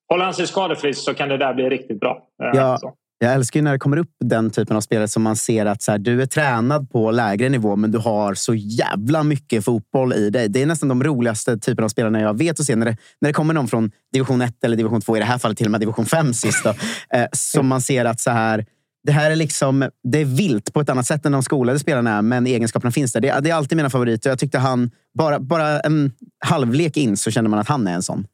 [0.08, 2.22] håller han sig skadefri så kan det där bli riktigt bra.
[2.42, 2.78] Eh, ja.
[2.78, 2.94] Så.
[3.22, 5.92] Jag älskar när det kommer upp den typen av spelare som man ser att så
[5.92, 10.30] här, du är tränad på lägre nivå, men du har så jävla mycket fotboll i
[10.30, 10.48] dig.
[10.48, 12.76] Det är nästan de roligaste typerna av spelare jag vet att se.
[12.76, 15.38] När det, när det kommer någon från division 1 eller division 2, i det här
[15.38, 16.74] fallet till och med division 5 sist, då,
[17.18, 18.66] eh, som man ser att så här,
[19.06, 22.16] det här är liksom, det är vilt på ett annat sätt än de skolade spelarna
[22.16, 23.20] är, men egenskaperna finns där.
[23.20, 24.30] Det, det är alltid mina favoriter.
[24.30, 26.12] Jag tyckte han, bara, bara en
[26.44, 28.26] halvlek in så känner man att han är en sån.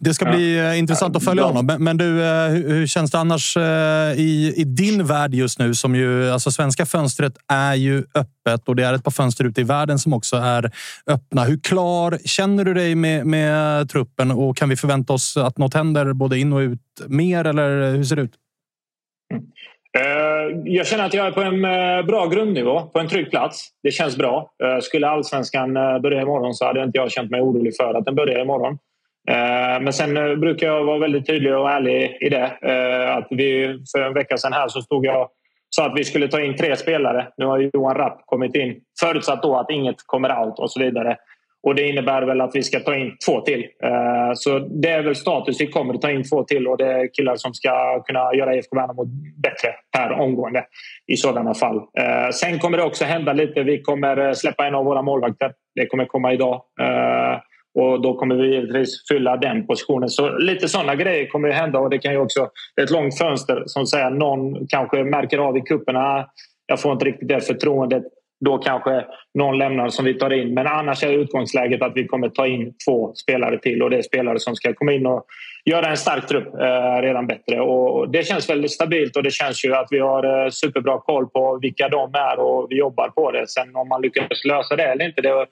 [0.00, 0.72] Det ska bli ja.
[0.72, 1.66] Eh, intressant att följa honom.
[1.66, 5.58] Men, men du, eh, hur, hur, känns det annars eh, i, i din värld just
[5.58, 5.74] nu?
[5.74, 9.60] Som ju, alltså svenska fönstret är ju öppet och det är ett par fönster ute
[9.60, 10.70] i världen som också är
[11.06, 11.44] öppna.
[11.44, 15.74] Hur klar känner du dig med, med truppen och kan vi förvänta oss att något
[15.74, 18.34] händer både in och ut mer eller hur ser det ut?
[20.64, 21.60] Jag känner att jag är på en
[22.06, 23.68] bra grundnivå, på en trygg plats.
[23.82, 24.50] Det känns bra.
[24.82, 28.42] Skulle allsvenskan börja imorgon så hade inte jag känt mig orolig för att den börjar
[28.42, 28.78] imorgon.
[29.30, 32.52] Eh, men sen eh, brukar jag vara väldigt tydlig och ärlig i det.
[32.62, 35.28] Eh, att vi, för en vecka sedan här så stod jag
[35.76, 37.28] sa att vi skulle ta in tre spelare.
[37.36, 38.80] Nu har Johan Rapp kommit in.
[39.00, 41.16] Förutsatt då att inget kommer out och så vidare.
[41.62, 43.66] Och det innebär väl att vi ska ta in två till.
[44.34, 45.60] Så det är väl status.
[45.60, 48.54] Vi kommer att ta in två till och det är killar som ska kunna göra
[48.54, 49.04] IFK Värnamo
[49.42, 50.64] bättre per omgående
[51.06, 51.80] i sådana fall.
[52.32, 53.62] Sen kommer det också hända lite.
[53.62, 55.52] Vi kommer släppa en av våra målvakter.
[55.74, 56.62] Det kommer komma idag.
[57.74, 60.08] Och då kommer vi givetvis fylla den positionen.
[60.08, 62.48] Så lite sådana grejer kommer ju hända och det kan ju också...
[62.82, 66.26] ett långt fönster som säger någon kanske märker av i kupperna.
[66.66, 68.02] Jag får inte riktigt det förtroendet.
[68.44, 69.04] Då kanske
[69.34, 70.54] någon lämnar som vi tar in.
[70.54, 74.02] Men annars är utgångsläget att vi kommer ta in två spelare till och det är
[74.02, 75.26] spelare som ska komma in och
[75.64, 77.60] göra en stark trupp eh, redan bättre.
[77.60, 81.26] Och det känns väldigt stabilt och det känns ju att vi har eh, superbra koll
[81.26, 83.48] på vilka de är och vi jobbar på det.
[83.48, 85.46] Sen om man lyckas lösa det eller inte, det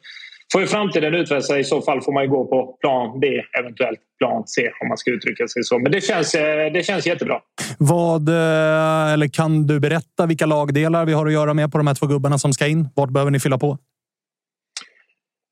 [0.53, 3.27] får ju framtiden utvisa I så fall får man gå på plan B,
[3.59, 5.79] eventuellt plan C om man ska uttrycka sig så.
[5.79, 7.41] Men det känns, eh, det känns jättebra.
[7.79, 11.87] Vad, eh, eller kan du berätta vilka lagdelar vi har att göra med på de
[11.87, 12.89] här två gubbarna som ska in?
[12.97, 13.79] Vart behöver ni fylla på?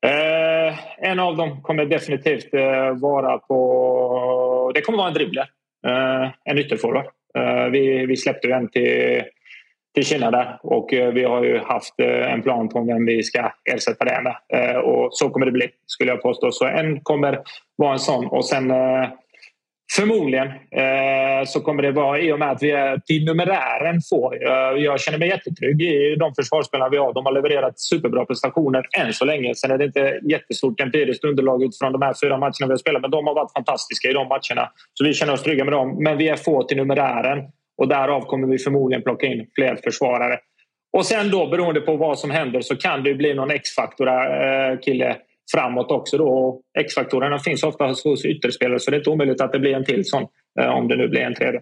[0.05, 4.71] Eh, en av dem kommer definitivt eh, vara på...
[4.75, 5.49] Det kommer vara en dribbler.
[5.87, 7.05] Eh, en ytterforward.
[7.37, 9.23] Eh, vi, vi släppte ju en till
[9.93, 10.59] till Kina där.
[10.63, 14.21] Och eh, vi har ju haft eh, en plan på vem vi ska ersätta det
[14.21, 14.35] med.
[14.53, 16.51] Eh, och så kommer det bli, skulle jag påstå.
[16.51, 17.39] Så en kommer
[17.75, 18.25] vara en sån.
[18.25, 18.71] Och sen
[19.95, 24.33] Förmodligen eh, så kommer det vara i och med att vi är till numerären få.
[24.33, 27.13] Eh, jag känner mig jättetrygg i de försvarsspelarna vi har.
[27.13, 29.55] De har levererat superbra prestationer än så länge.
[29.55, 33.01] Sen är det inte jättestort empiriskt underlag utifrån de här fyra matcherna vi har spelat
[33.01, 34.71] men de har varit fantastiska i de matcherna.
[34.93, 36.03] Så vi känner oss trygga med dem.
[36.03, 37.39] Men vi är få till numerären
[37.79, 40.39] och därav kommer vi förmodligen plocka in fler försvarare.
[40.97, 45.15] Och sen då beroende på vad som händer så kan det bli någon X-faktor-kille eh,
[45.51, 46.17] framåt också.
[46.17, 46.61] Då.
[46.79, 50.05] X-faktorerna finns ofta hos ytterspelare så det är inte omöjligt att det blir en till
[50.05, 50.27] sån
[50.59, 51.61] eh, om det nu blir en tredje.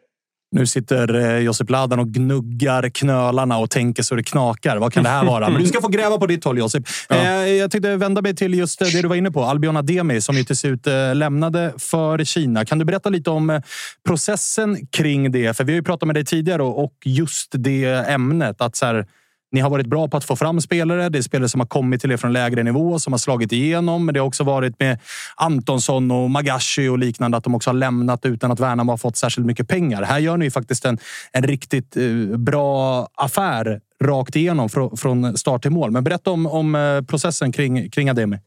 [0.52, 4.78] Nu sitter eh, Josip Ladan och gnuggar knölarna och tänker så det knakar.
[4.78, 5.50] Vad kan det här vara?
[5.50, 6.88] Men du ska få gräva på ditt håll, Josip.
[7.10, 7.16] Ja.
[7.16, 9.44] Eh, jag tänkte vända mig till just det du var inne på.
[9.44, 12.66] Albion Ademi som ju till slut lämnade för Kina.
[12.66, 13.62] Kan du berätta lite om
[14.08, 15.58] processen kring det?
[15.58, 18.62] För vi har ju pratat med dig tidigare och just det ämnet.
[18.62, 19.06] Att så här,
[19.52, 21.10] ni har varit bra på att få fram spelare.
[21.10, 24.06] Det är spelare som har kommit till er från lägre nivå, som har slagit igenom.
[24.06, 25.00] Men det har också varit med
[25.36, 29.18] Antonsson och Magashi och liknande, att de också har lämnat utan att Värnamo har fått
[29.18, 30.04] särskilt mycket pengar.
[30.04, 30.98] Här gör ni faktiskt en,
[31.32, 35.92] en riktigt eh, bra affär rakt igenom från start till mål.
[35.92, 38.38] Men berätta om, om eh, processen kring, kring Ademi.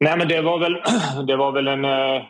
[0.00, 0.76] Nej, men det var väl,
[1.26, 2.22] det var väl en eh,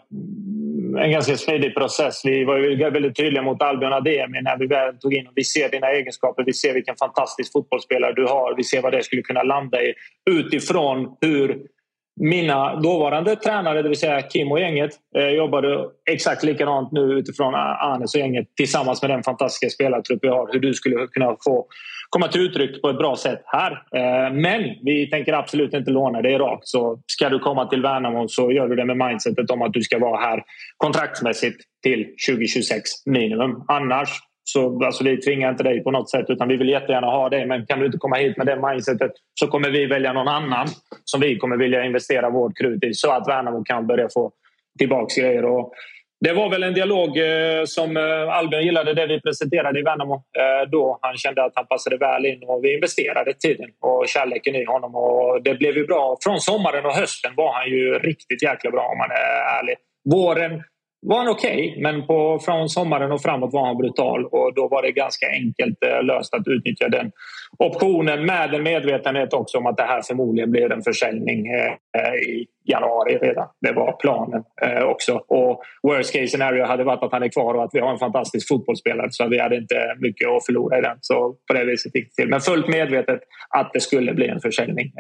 [0.97, 2.21] en ganska smidig process.
[2.25, 5.87] Vi var väldigt tydliga mot Albion Ademi när vi väl tog in Vi ser dina
[5.87, 8.55] egenskaper, vi ser vilken fantastisk fotbollsspelare du har.
[8.57, 9.95] Vi ser vad det skulle kunna landa i
[10.31, 11.59] utifrån hur
[12.21, 17.55] mina dåvarande tränare, det vill säga Kim och gänget, eh, jobbade exakt likadant nu utifrån
[17.55, 20.49] Anes och gänget tillsammans med den fantastiska spelartrupp vi har.
[20.53, 21.67] Hur du skulle kunna få
[22.09, 23.73] komma till uttryck på ett bra sätt här.
[23.73, 26.69] Eh, men vi tänker absolut inte låna dig rakt.
[26.69, 29.83] Så ska du komma till Värnamo så gör du det med mindsetet om att du
[29.83, 30.43] ska vara här
[30.77, 33.65] kontraktsmässigt till 2026 minimum.
[33.69, 34.09] Annars
[34.45, 37.47] så alltså, vi tvingar inte dig på något sätt utan vi vill jättegärna ha dig.
[37.47, 40.67] Men kan du inte komma hit med det mindsetet så kommer vi välja någon annan
[41.05, 44.33] som vi kommer vilja investera vårt krut i så att Värnamo kan börja få
[44.79, 45.45] tillbaka grejer.
[45.45, 45.73] Och
[46.21, 50.15] det var väl en dialog eh, som eh, Albin gillade det vi presenterade i Värnamo
[50.15, 50.99] eh, då.
[51.03, 54.95] Han kände att han passade väl in och vi investerade tiden och kärleken i honom.
[54.95, 56.17] Och det blev ju bra.
[56.25, 59.77] Från sommaren och hösten var han ju riktigt jäkla bra om man är ärlig.
[60.11, 60.63] Våren
[61.01, 64.69] var han okej, okay, men på, från sommaren och framåt var han brutal och då
[64.69, 67.11] var det ganska enkelt eh, löst att utnyttja den
[67.59, 72.15] optionen med en medvetenhet också om att det här förmodligen blir en försäljning eh, eh,
[72.15, 73.47] i januari redan.
[73.61, 74.43] Det var planen
[74.85, 75.13] också.
[75.29, 77.99] Och worst case scenario hade varit att han är kvar och att vi har en
[77.99, 80.97] fantastisk fotbollsspelare så vi hade inte mycket att förlora i den.
[81.01, 82.31] Så på det viset gick det till.
[82.31, 84.93] Men fullt medvetet att det skulle bli en försäljning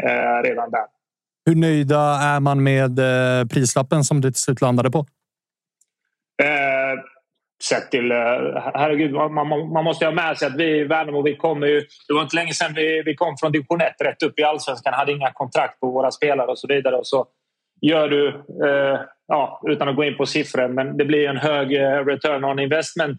[0.44, 0.86] redan där.
[1.46, 3.00] Hur nöjda är man med
[3.50, 5.06] prislappen som det till slut landade på?
[7.62, 8.10] Sett till...
[8.12, 8.18] Eh,
[8.74, 11.80] herregud, man, man, måste ha med sig att vi i Värnamo, vi kommer ju...
[12.08, 14.94] Det var inte länge sedan vi, vi kom från division 1 rätt upp i allsvenskan.
[14.94, 16.96] Hade inga kontrakt på våra spelare och så vidare.
[16.96, 17.26] Och så
[17.80, 18.28] gör du,
[18.64, 22.44] eh, ja, utan att gå in på siffror, men det blir en hög eh, return
[22.44, 23.18] on investment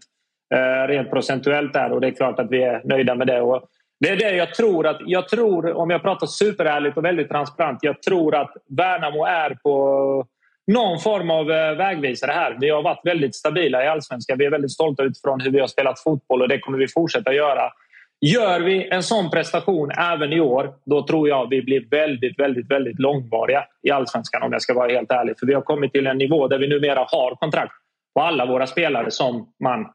[0.54, 3.40] eh, rent procentuellt där och det är klart att vi är nöjda med det.
[3.40, 3.62] Och
[4.00, 7.78] det är det jag tror att, jag tror, om jag pratar superärligt och väldigt transparent,
[7.82, 10.26] jag tror att Värnamo är på
[10.72, 12.56] någon form av eh, vägvisare här.
[12.60, 14.38] Vi har varit väldigt stabila i allsvenskan.
[14.38, 17.32] Vi är väldigt stolta utifrån hur vi har spelat fotboll och det kommer vi fortsätta
[17.32, 17.72] göra.
[18.20, 22.70] Gör vi en sån prestation även i år, då tror jag vi blir väldigt, väldigt,
[22.70, 25.38] väldigt långvariga i allsvenskan om jag ska vara helt ärlig.
[25.38, 27.72] För vi har kommit till en nivå där vi numera har kontrakt
[28.14, 29.86] på alla våra spelare som man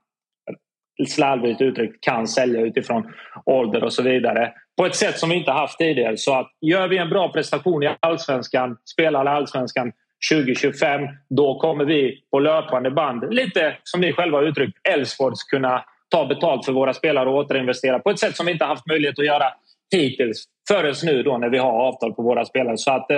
[1.08, 3.14] slarvigt uttryckt kan sälja utifrån
[3.46, 6.18] ålder och så vidare på ett sätt som vi inte haft tidigare.
[6.18, 9.92] Så att gör vi en bra prestation i allsvenskan, spelar allsvenskan
[10.32, 15.84] 2025, då kommer vi på löpande band, lite som ni själva har uttryckt, Elfsborgs kunna
[16.10, 19.20] ta betalt för våra spelare och återinvestera på ett sätt som vi inte haft möjlighet
[19.20, 19.46] att göra
[19.92, 22.78] hittills förrän nu då när vi har avtal på våra spelare.
[22.78, 23.18] Så att, eh,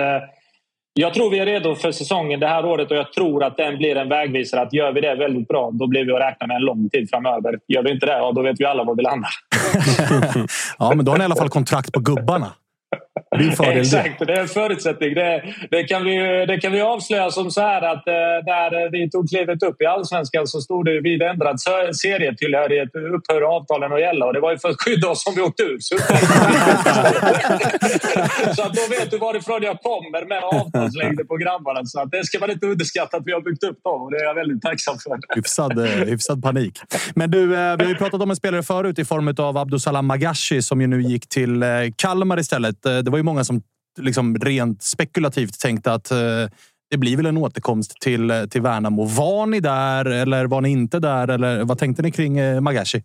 [0.92, 3.78] jag tror vi är redo för säsongen det här året och jag tror att den
[3.78, 4.60] blir en vägvisare.
[4.60, 7.10] Att gör vi det väldigt bra, då blir vi att räkna med en lång tid
[7.10, 7.58] framöver.
[7.68, 9.30] Gör vi inte det, ja, då vet vi alla var vi landar.
[10.78, 12.52] ja, men då har ni i alla fall kontrakt på gubbarna.
[13.30, 15.14] Exakt, det är en förutsättning.
[15.14, 18.12] Det, det, kan vi, det kan vi avslöja som så här att eh,
[18.46, 23.92] när vi tog klivet upp i allsvenskan så stod det vid ändrad serietillhörighet upphör avtalen
[23.92, 25.84] att gälla och det var ju för att skydda oss som vi åkte ut.
[25.84, 25.96] Så,
[28.56, 31.84] så att då vet du varifrån jag kommer med avtalslängder på grabbarna.
[31.84, 34.16] Så att det ska man inte underskatta att vi har byggt upp dem och det
[34.16, 35.18] är jag väldigt tacksam för.
[35.36, 36.80] Hyfsad, eh, hyfsad panik.
[37.14, 40.06] Men du, eh, vi har ju pratat om en spelare förut i form av Abdusalam
[40.06, 41.64] Magashi som ju nu gick till
[41.96, 42.82] Kalmar istället.
[42.82, 43.62] Det var var ju många som
[44.00, 46.18] liksom rent spekulativt tänkte att eh,
[46.90, 49.04] det blir väl en återkomst till, eh, till Värnamo.
[49.04, 51.28] Var ni där eller var ni inte där?
[51.28, 53.02] Eller vad tänkte ni kring eh, Magashi?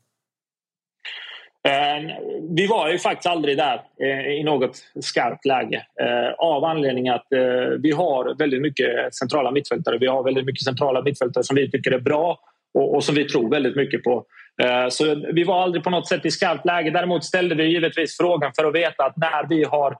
[1.67, 2.15] Eh,
[2.49, 7.33] vi var ju faktiskt aldrig där eh, i något skarpt läge eh, av anledning att
[7.33, 7.39] eh,
[7.79, 9.97] vi har väldigt mycket centrala mittfältare.
[9.97, 12.39] Vi har väldigt mycket centrala mittfältare som vi tycker är bra
[12.73, 14.25] och, som vi tror väldigt mycket på.
[14.63, 16.91] Eh, så vi var aldrig på något sätt i skarpt läge.
[16.91, 19.97] Däremot ställde vi givetvis frågan för att veta att när vi har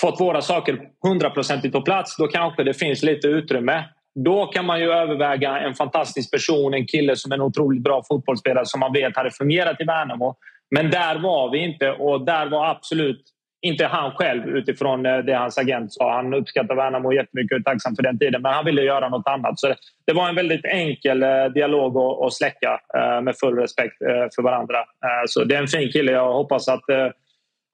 [0.00, 3.84] fått våra saker hundraprocentigt på plats då kanske det finns lite utrymme.
[4.24, 8.02] Då kan man ju överväga en fantastisk person, en kille som är en otroligt bra
[8.08, 10.36] fotbollsspelare som man vet hade fungerat i Värnamo.
[10.70, 13.22] Men där var vi inte och där var absolut
[13.62, 16.14] inte han själv utifrån eh, det hans agent sa.
[16.14, 18.42] Han uppskattar Värnamo jättemycket och är tacksam för den tiden.
[18.42, 19.60] Men han ville göra något annat.
[19.60, 19.74] Så
[20.06, 23.98] det var en väldigt enkel eh, dialog att släcka eh, med full respekt
[24.34, 24.78] för varandra.
[25.26, 26.12] Så det är en fin kille.
[26.12, 26.84] Jag hoppas att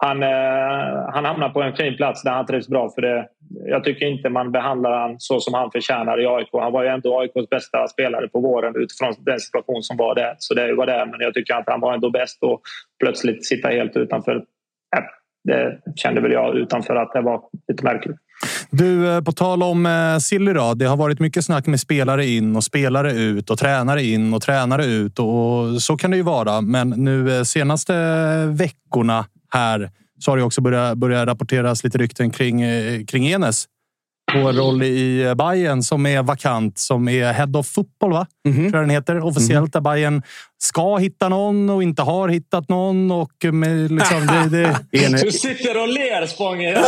[0.04, 0.22] han,
[1.12, 2.90] han hamnar på en fin plats där han trivs bra.
[2.94, 3.28] För det,
[3.66, 6.48] jag tycker inte man behandlar han så som han förtjänar i AIK.
[6.52, 10.34] Han var ju ändå AIKs bästa spelare på våren utifrån den situation som var där.
[10.38, 11.06] Så det var det.
[11.10, 12.60] Men jag tycker att han var ändå bäst och
[13.00, 14.44] plötsligt sitta helt utanför.
[15.48, 18.16] Det kände väl jag utanför att det var lite märkligt.
[18.70, 20.74] Du, eh, på tal om eh, Silly då.
[20.74, 24.42] Det har varit mycket snack med spelare in och spelare ut och tränare in och
[24.42, 26.60] tränare ut och så kan det ju vara.
[26.60, 27.94] Men nu eh, senaste
[28.46, 32.62] veckorna här så har det också börjat, börjat rapporteras lite rykten kring,
[33.06, 33.66] kring Enes
[34.32, 38.26] på roll i Bayern som är vakant, som är Head of Football, va?
[38.48, 38.70] Mm -hmm.
[38.70, 39.24] tror jag den heter.
[39.24, 40.22] Officiellt där Bayern
[40.58, 43.10] ska hitta någon och inte har hittat någon.
[43.10, 45.22] Och med, liksom, det, det...
[45.22, 46.74] Du sitter och ler, Spånge!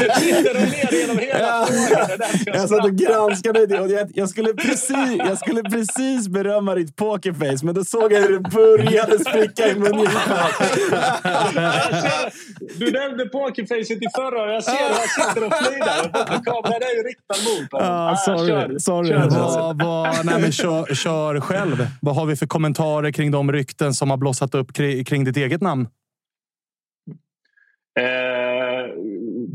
[0.00, 2.18] Du sitter och ler genom hela frågan.
[2.46, 6.96] Jag satt och granskade det och jag, jag, skulle precis, jag skulle precis berömma ditt
[6.96, 10.50] pokerface, men då såg jag hur det började spricka i mungipan.
[12.76, 16.12] Du nämnde pokerfacet i förra och jag ser hur jag sitter och flinar.
[16.44, 18.08] Kameran är ju riktad mot honom.
[18.12, 18.48] Ah, sorry.
[18.48, 18.78] Kör.
[18.78, 19.08] sorry.
[19.08, 19.28] Kör.
[19.30, 21.86] Vad, vad, nej, men kör, kör själv.
[22.00, 25.36] Vad har vi för kommentarer kring de rykten som har blossat upp kring, kring ditt
[25.36, 25.88] eget namn?
[28.00, 28.94] Eh,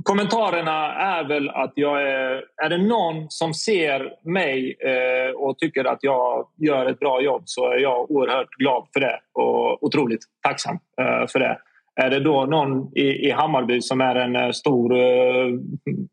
[0.03, 2.43] kommentarerna är väl att jag är...
[2.63, 7.41] Är det någon som ser mig eh, och tycker att jag gör ett bra jobb
[7.45, 11.57] så är jag oerhört glad för det och otroligt tacksam eh, för det.
[12.01, 15.59] Är det då någon i, i Hammarby som är en eh, stor uh,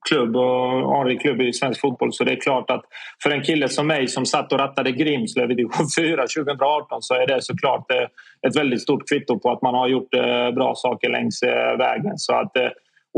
[0.09, 2.85] klubb och anrik klubb i svensk fotboll så det är klart att
[3.23, 7.15] för en kille som mig som satt och rattade Grimslöv i division 4 2018 så
[7.15, 10.73] är det såklart uh, ett väldigt stort kvitto på att man har gjort uh, bra
[10.75, 11.43] saker längs
[11.79, 12.13] vägen.
[12.17, 12.53] Så att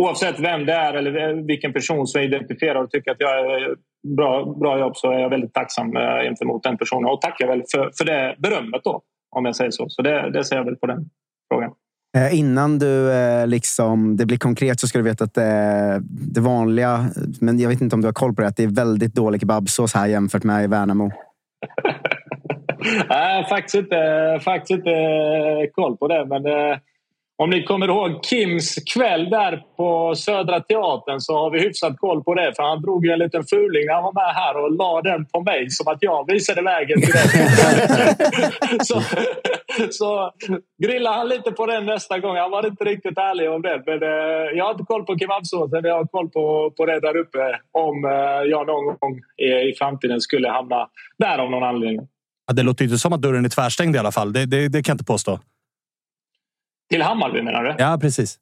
[0.01, 3.75] oavsett vem det är eller vilken person som identifierar och tycker att jag är
[4.17, 5.93] bra, bra jobb så är jag väldigt tacksam
[6.25, 9.03] gentemot den personen och tackar väl för, för det berömmet då
[9.37, 9.89] om jag säger så.
[9.89, 11.11] Så det, det ser jag väl på den
[11.53, 11.73] frågan.
[12.17, 16.03] Eh, innan du, eh, liksom, det blir konkret så ska du veta att det,
[16.35, 18.69] det vanliga, men jag vet inte om du har koll på det, att det är
[18.69, 21.11] väldigt dålig kebabsås här jämfört med i Värnamo.
[23.09, 23.97] Nej, faktiskt inte,
[24.45, 24.91] faktiskt inte
[25.73, 26.27] koll på det.
[26.27, 26.43] Men
[27.43, 32.25] om ni kommer ihåg Kims kväll där på Södra Teatern så har vi hyfsat koll
[32.25, 32.53] på det.
[32.57, 35.27] För han drog ju en liten fuling när han var med här och la den
[35.27, 38.85] på mig som att jag visade vägen till det.
[38.85, 39.03] så,
[39.91, 40.33] så
[40.83, 42.37] grillade han lite på den nästa gång.
[42.37, 43.83] Han var inte riktigt ärlig om det.
[43.87, 45.85] Men eh, jag har inte koll på kebabsåsen.
[45.85, 47.39] Jag har koll på, på det där uppe
[47.73, 52.09] om eh, jag någon gång i, i framtiden skulle hamna där av någon anledning.
[52.47, 54.33] Ja, det låter inte som att dörren är tvärstängd i alla fall.
[54.33, 55.39] Det, det, det kan jag inte påstå.
[56.91, 57.75] Till Hammarby menar du?
[57.79, 58.39] Ja, precis.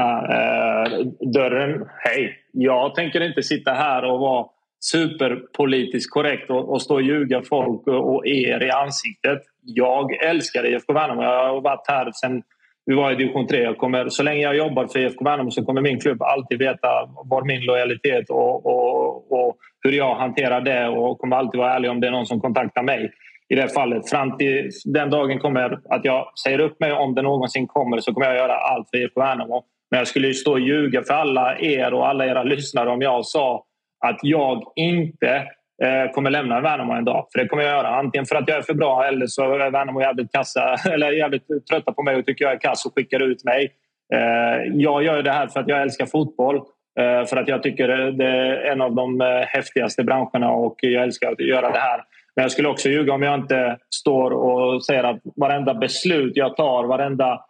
[0.00, 1.86] Uh, dörren...
[1.98, 2.36] Hej!
[2.52, 4.46] Jag tänker inte sitta här och vara
[4.80, 9.42] superpolitiskt korrekt och, och stå och ljuga folk och, och er i ansiktet.
[9.62, 11.22] Jag älskar IFK Värnamo.
[11.22, 12.42] Jag har varit här sen
[12.86, 13.62] vi var i division 3.
[13.62, 16.88] Jag kommer, så länge jag jobbar för IFK Värnamo så kommer min klubb alltid veta
[17.24, 21.90] var min lojalitet och, och, och hur jag hanterar det och kommer alltid vara ärlig
[21.90, 23.12] om det är någon som kontaktar mig
[23.50, 24.10] i det fallet.
[24.10, 28.14] Fram till den dagen kommer att jag säger upp mig om det någonsin kommer så
[28.14, 29.64] kommer jag göra allt för IFK Värnamo.
[29.90, 33.02] Men jag skulle ju stå och ljuga för alla er och alla era lyssnare om
[33.02, 33.64] jag sa
[34.06, 35.36] att jag inte
[35.82, 37.26] eh, kommer lämna Värnamo en dag.
[37.32, 37.88] För det kommer jag göra.
[37.88, 41.46] Antingen för att jag är för bra eller så är Värnamo jävligt, kassa, eller jävligt
[41.70, 43.72] trötta på mig och tycker jag är kass och skickar ut mig.
[44.14, 46.56] Eh, jag gör det här för att jag älskar fotboll.
[47.00, 51.02] Eh, för att jag tycker det är en av de eh, häftigaste branscherna och jag
[51.02, 52.00] älskar att göra det här.
[52.40, 56.56] Men jag skulle också ljuga om jag inte står och säger att varenda beslut jag
[56.56, 57.40] tar, varenda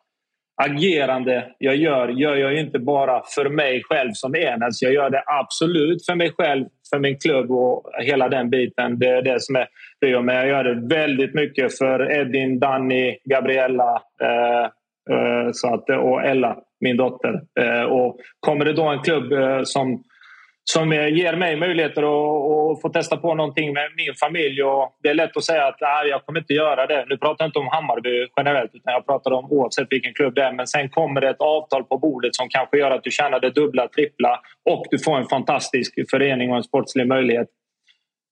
[0.62, 4.82] agerande jag gör, gör jag inte bara för mig själv som Enes.
[4.82, 8.98] Jag gör det absolut för mig själv, för min klubb och hela den biten.
[8.98, 9.68] Det är det som är
[10.00, 10.22] det.
[10.22, 14.64] Men jag gör det väldigt mycket för Edin, Danny, Gabriella eh,
[15.16, 17.40] eh, så att, och Ella, min dotter.
[17.60, 20.04] Eh, och kommer det då en klubb eh, som
[20.72, 24.62] som eh, ger mig möjligheter att, att få testa på någonting med min familj.
[24.62, 27.04] Och det är lätt att säga att nej, jag kommer inte göra det.
[27.08, 30.42] Nu pratar jag inte om Hammarby generellt utan jag pratar om oavsett vilken klubb det
[30.42, 30.52] är.
[30.52, 33.50] Men sen kommer det ett avtal på bordet som kanske gör att du tjänar det
[33.50, 34.40] dubbla, trippla
[34.70, 37.48] och du får en fantastisk förening och en sportslig möjlighet.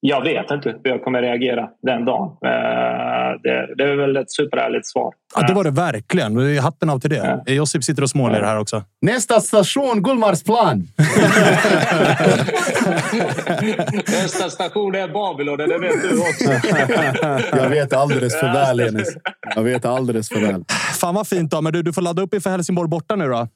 [0.00, 2.28] Jag vet inte hur jag kommer reagera den dagen.
[2.44, 5.14] Eh, det, det är väl ett superärligt svar.
[5.36, 6.58] Ja, det var det verkligen.
[6.58, 7.42] Hatten av till det.
[7.46, 7.52] Ja.
[7.52, 8.82] Josip sitter och småler här också.
[9.02, 10.78] Nästa station, Gullmarsplan.
[14.06, 16.68] Nästa station är Babylon, det vet du också.
[17.56, 19.08] jag vet alldeles för väl, Enes.
[19.54, 20.64] Jag vet alldeles för väl.
[21.00, 21.60] Fan vad fint då.
[21.60, 23.48] Men du, du får ladda upp inför Helsingborg borta nu då.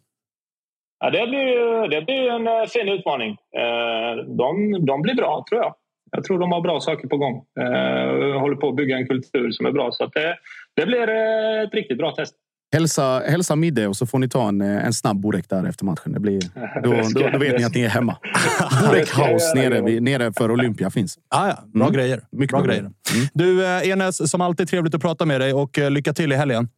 [1.01, 3.30] Ja, det blir, det blir en eh, fin utmaning.
[3.30, 5.74] Eh, de, de blir bra, tror jag
[6.16, 7.44] jag tror de har bra saker på gång.
[7.60, 9.90] Eh, håller på att bygga en kultur som är bra.
[9.92, 10.36] Så det,
[10.76, 12.34] det blir eh, ett riktigt bra test.
[12.74, 15.84] Hälsa, hälsa Midde och så får ni ta en, eh, en snabb Borek där efter
[15.84, 16.12] matchen.
[16.12, 16.40] Det blir,
[16.82, 18.16] då, då, då vet ni att ni är hemma.
[18.88, 21.18] Borek House nere, nere för Olympia finns.
[21.28, 21.58] Ah, ja.
[21.74, 21.94] Bra mm.
[21.94, 22.20] grejer.
[22.32, 22.80] Mycket bra, bra grejer.
[22.80, 22.94] Mm.
[23.34, 26.68] Du Enes, som alltid trevligt att prata med dig och lycka till i helgen.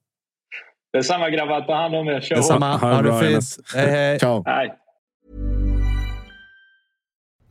[0.92, 1.60] Detsamma grabbar.
[1.60, 2.20] Ta hand om er.
[2.20, 2.76] Kör Detsamma.
[2.76, 3.44] Ha det fint.
[3.74, 4.18] Hej, hej.
[4.18, 4.42] Ciao.
[4.46, 4.74] Hej.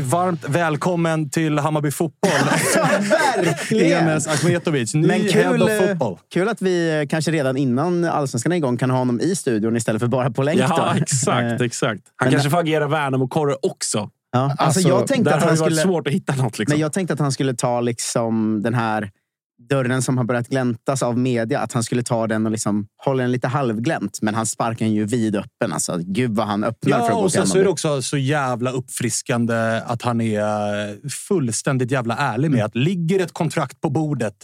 [0.00, 2.30] Varmt välkommen till Hammarby Fotboll.
[3.44, 4.02] Verkligen!
[4.08, 6.18] Enes Akhmetovic, ny Men kul, head of football.
[6.32, 10.00] kul att vi kanske redan innan Allsvenskan är igång kan ha honom i studion istället
[10.00, 10.60] för bara på länk.
[10.60, 11.60] Ja, exakt.
[11.60, 12.02] Eh, exakt.
[12.16, 14.10] Han Men- kanske får agera Värnamo-korre också.
[14.32, 15.92] Ja, alltså, Alltså, jag tänkte Där att har han det varit skulle...
[15.92, 16.58] svårt att hitta något.
[16.58, 16.72] Liksom.
[16.74, 19.10] Men jag tänkte att han skulle ta liksom den här
[19.68, 21.60] dörren som har börjat gläntas av media.
[21.60, 24.18] Att han skulle ta den och liksom hålla den lite halvglänt.
[24.22, 25.72] Men han sparkar den ju vidöppen.
[25.72, 28.02] Alltså, gud vad han öppnar för Ja, att gå och sen så är det också
[28.02, 29.54] så jävla uppfriskande
[29.86, 34.34] att han är fullständigt jävla ärlig med att ligger ett kontrakt på bordet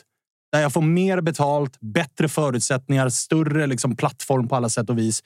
[0.53, 5.23] där jag får mer betalt, bättre förutsättningar, större liksom plattform på alla sätt och vis.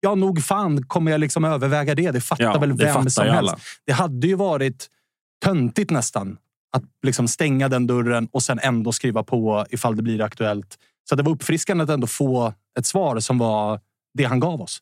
[0.00, 2.10] Ja, nog fan kommer jag liksom överväga det.
[2.10, 3.38] Det fattar Ja, väl det vem fattar som helst.
[3.38, 3.58] alla.
[3.86, 4.86] Det hade ju varit
[5.44, 6.36] töntigt nästan
[6.74, 10.78] att liksom stänga den dörren och sen ändå skriva på ifall det blir aktuellt.
[11.08, 13.80] Så det var uppfriskande att ändå få ett svar som var
[14.14, 14.80] det han gav oss.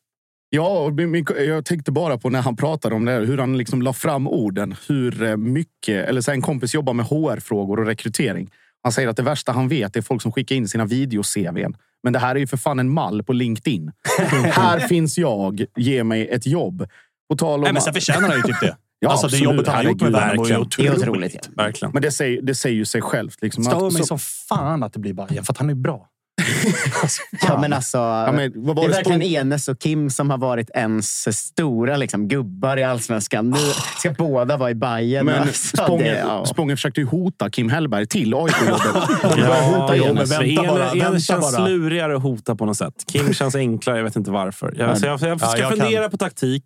[0.49, 0.91] Ja,
[1.37, 4.27] jag tänkte bara på när han pratade om det, här, hur han liksom la fram
[4.27, 4.75] orden.
[4.87, 8.51] Hur eh, mycket, eller så en kompis jobbar med HR-frågor och rekrytering.
[8.83, 11.75] Han säger att det värsta han vet är folk som skickar in sina video-CVn.
[12.03, 13.91] Men det här är ju för fan en mall på LinkedIn.
[14.43, 16.87] här finns jag, ge mig ett jobb.
[17.29, 18.77] På tal om Nej, men sen förtjänar han ju typ det.
[19.03, 20.49] Ja, alltså det jobbet han har gjort med Värnamo är.
[20.49, 20.97] Det otroligt.
[20.97, 21.33] otroligt.
[21.55, 21.63] Ja.
[21.63, 21.91] Verkligen.
[21.93, 23.37] Men det säger, det säger ju sig självt.
[23.41, 26.07] Liksom, Stör mig så- som fan att det blir Bajen för att han är bra.
[27.01, 27.97] alltså, Ja, men alltså,
[28.33, 31.97] men vad var det är det verkligen Enes och Kim som har varit ens stora
[31.97, 33.49] liksom, gubbar i allsvenskan.
[33.49, 33.57] Nu
[33.99, 35.25] ska båda vara i Bayern.
[35.25, 36.45] Men alltså, Spången, det- ja.
[36.45, 38.81] Spången försökte ju hota Kim Hellberg till AIK-jobbet.
[39.37, 41.67] Ja, men men vänta en, bara, en vänta känns bara.
[41.67, 42.93] lurigare att hota på något sätt.
[43.11, 44.73] Kim känns enklare, jag vet inte varför.
[44.77, 46.11] Jag, så jag, jag ska Ja, jag fundera kan.
[46.11, 46.63] på taktik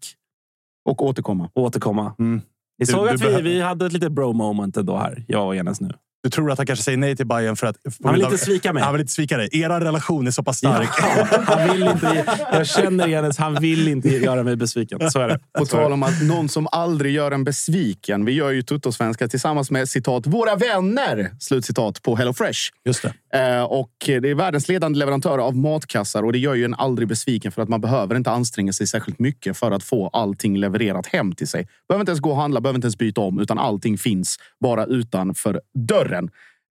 [0.87, 1.49] och återkomma.
[1.55, 2.13] återkomma.
[2.19, 2.35] Mm.
[2.79, 5.45] Ni Du- såg du att vi, behöver- vi hade ett litet bro-moment ändå här, jag
[5.47, 5.89] och Enes nu.
[6.23, 7.75] Du tror att han kanske säger nej till Bayern för att...
[8.03, 8.83] Han vill inte svika mig.
[8.83, 9.49] Han vill inte svika dig.
[9.51, 10.89] Er relation är så pass stark.
[11.01, 15.11] Ja, han vill inte, jag känner Enes, han vill inte göra mig besviken.
[15.11, 15.39] Så är det.
[15.57, 18.25] På tal om att någon som aldrig gör en besviken.
[18.25, 21.31] Vi gör ju Tuttosvenska tillsammans med citat våra vänner.
[21.39, 22.59] Slutcitat på HelloFresh.
[22.85, 23.13] Just det.
[23.33, 27.07] Eh, och det är världens ledande leverantör av matkassar och det gör ju en aldrig
[27.07, 31.07] besviken för att man behöver inte anstränga sig särskilt mycket för att få allting levererat
[31.07, 31.67] hem till sig.
[31.87, 34.85] Behöver inte ens gå och handla, behöver inte ens byta om, utan allting finns bara
[34.85, 36.06] utanför dörren.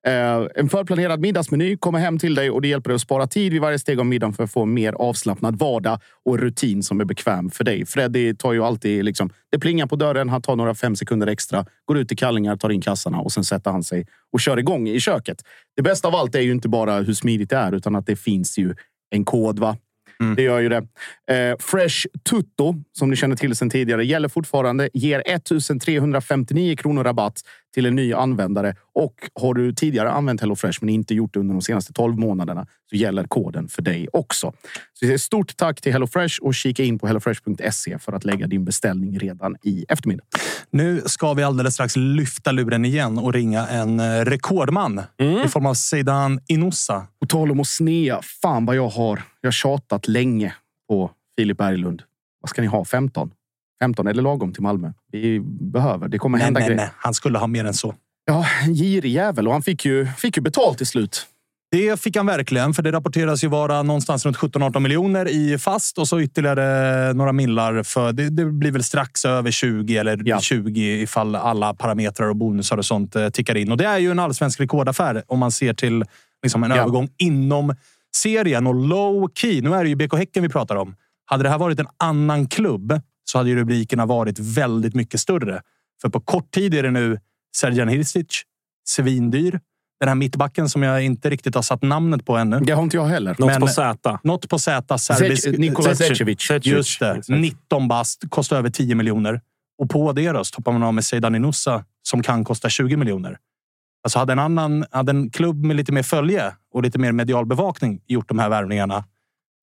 [0.07, 3.53] Eh, en förplanerad middagsmeny kommer hem till dig och det hjälper dig att spara tid
[3.53, 7.01] vid varje steg av middagen för att få en mer avslappnad vardag och rutin som
[7.01, 7.87] är bekväm för dig.
[7.87, 11.67] Freddy tar ju alltid liksom, det plingar på dörren, han tar några fem sekunder extra,
[11.85, 14.89] går ut i kallingar, tar in kassarna och sen sätter han sig och kör igång
[14.89, 15.43] i köket.
[15.77, 18.17] Det bästa av allt är ju inte bara hur smidigt det är, utan att det
[18.17, 18.75] finns ju
[19.11, 19.59] en kod.
[19.59, 19.77] va?
[20.37, 20.87] Det gör ju det.
[21.35, 24.89] Eh, Fresh Tutto, som ni känner till sedan tidigare, gäller fortfarande.
[24.95, 27.41] Ger 1359 kronor rabatt
[27.77, 28.75] till en ny användare.
[28.95, 32.67] Och har du tidigare använt HelloFresh men inte gjort det under de senaste 12 månaderna
[32.91, 34.53] så gäller koden för dig också.
[34.93, 39.19] Så stort tack till HelloFresh och kika in på hellofresh.se för att lägga din beställning
[39.19, 40.25] redan i eftermiddag.
[40.71, 45.03] Nu ska vi alldeles strax lyfta luren igen och ringa en eh, rekordman
[45.45, 47.07] i form av Zeidan Inoussa.
[47.21, 49.23] På tal om att snea, fan vad jag har.
[49.41, 50.55] Jag har tjatat länge
[50.89, 52.03] på Filip Berglund.
[52.41, 52.85] Vad ska ni ha?
[52.85, 53.31] 15?
[53.83, 54.93] 15 är det lagom till Malmö?
[55.13, 56.09] Vi behöver.
[56.09, 56.81] Det kommer Nej, hända nej, grejer.
[56.83, 56.91] nej.
[56.97, 57.95] Han skulle ha mer än så.
[58.27, 59.47] Ja, en girig jävel.
[59.47, 61.27] Och han fick ju, fick ju betalt till slut.
[61.71, 65.99] Det fick han verkligen, för det rapporteras ju vara någonstans runt 17-18 miljoner i fast
[65.99, 67.83] och så ytterligare några millar.
[67.83, 70.41] För det, det blir väl strax över 20 eller Ja.
[70.41, 73.71] 20 ifall alla parametrar och bonusar och sånt eh, tickar in.
[73.73, 76.05] Och det är ju en allsvensk rekordaffär om man ser till
[76.43, 76.77] liksom en Ja.
[76.77, 77.75] övergång inom
[78.17, 79.63] serien och low key.
[79.63, 80.95] Nu är det ju BK Häcken vi pratar om.
[81.25, 83.01] Hade det här varit en annan klubb
[83.31, 85.63] så hade ju rubrikerna varit väldigt mycket större.
[86.03, 87.21] För på kort tid är det nu
[87.57, 88.43] Serjan Hirsic,
[88.89, 89.61] svindyr.
[90.01, 92.61] Den här mittbacken som jag inte riktigt har satt namnet på ännu.
[92.61, 93.37] Det har inte jag heller.
[93.39, 94.19] Något Men- på Z.
[94.25, 94.99] Något på Z.
[94.99, 96.51] Serbisk, Nikola Zecevic.
[96.63, 97.23] Just det.
[97.29, 99.41] 19 bast, kostar över 10 miljoner.
[99.79, 103.39] Och på det då stoppar man av med Zeidan Inoussa som kan kosta 20 miljoner.
[104.05, 107.47] Alltså hade en annan, hade en klubb med lite mer följe och lite mer medial
[107.47, 109.05] bevakning gjort de här värvningarna.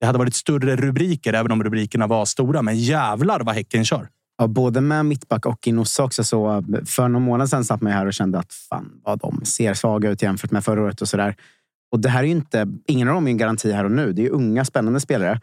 [0.04, 2.62] Det hade varit större rubriker, även om rubrikerna var stora.
[2.62, 4.10] Men jävlar vad Häcken kör.
[4.38, 6.24] Ja, både med mittback och Inossa också.
[6.24, 9.46] Så eh, för någon månad sedan satt man här och kände att fan vad de
[9.46, 11.36] ser svaga ut jämfört med förra året och sådär.
[11.92, 14.14] Och det här är ju inte, ingen av dem är en garanti här och nu.
[14.14, 15.42] Det är ju unga spännande spelare.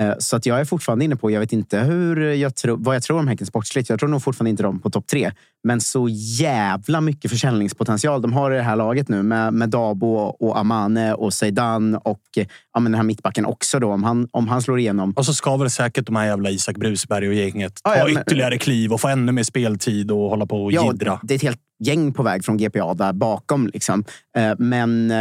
[0.00, 2.94] Eh, Så att jag är fortfarande inne på, jag vet inte hur jag tror, vad
[2.96, 3.88] jag tror om Häcken sportsligt.
[3.88, 5.32] Jag tror nog fortfarande inte de på topp tre.
[5.64, 10.14] Men så jävla mycket försäljningspotential de har i det här laget nu med, med Dabo
[10.16, 13.90] och Amane och Zeidan och eh, ja, men den här mittbacken också då.
[13.92, 15.12] Om han, om han slår igenom.
[15.16, 18.22] Och så ska väl säkert de här jävla Isak Brusberg och gänget ta Ja, men-
[18.22, 21.20] ytterligare kliv och få ännu mer speltid och hålla på och Ja, jiddra.
[21.22, 23.66] det är ett helt gäng på väg från GPA där bakom.
[23.66, 24.04] Liksom.
[24.36, 25.12] Eh, Men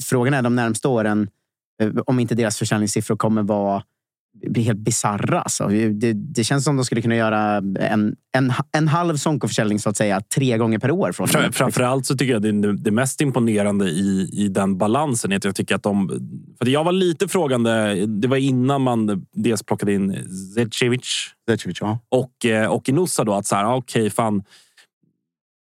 [0.00, 1.28] frågan är de närmsta åren
[2.06, 3.82] om inte deras försäljningssiffror kommer vara
[4.56, 5.40] helt bisarra.
[5.40, 5.68] Alltså.
[5.68, 9.96] Det, det känns som de skulle kunna göra en, en, en halv Sonko-försäljning så att
[9.96, 11.12] säga tre gånger per år.
[11.12, 15.36] Från Fra- Framförallt så tycker jag det, det mest imponerande i, i den balansen är
[15.36, 16.08] att jag tycker att de...
[16.58, 17.94] För jag var lite frågande.
[18.06, 20.16] Det var innan man dels plockade in
[20.54, 21.98] Zecevic Zecevic, ja.
[22.08, 23.34] och, eh, och Inusa då.
[23.34, 24.42] Att så här, ah, okej, fan.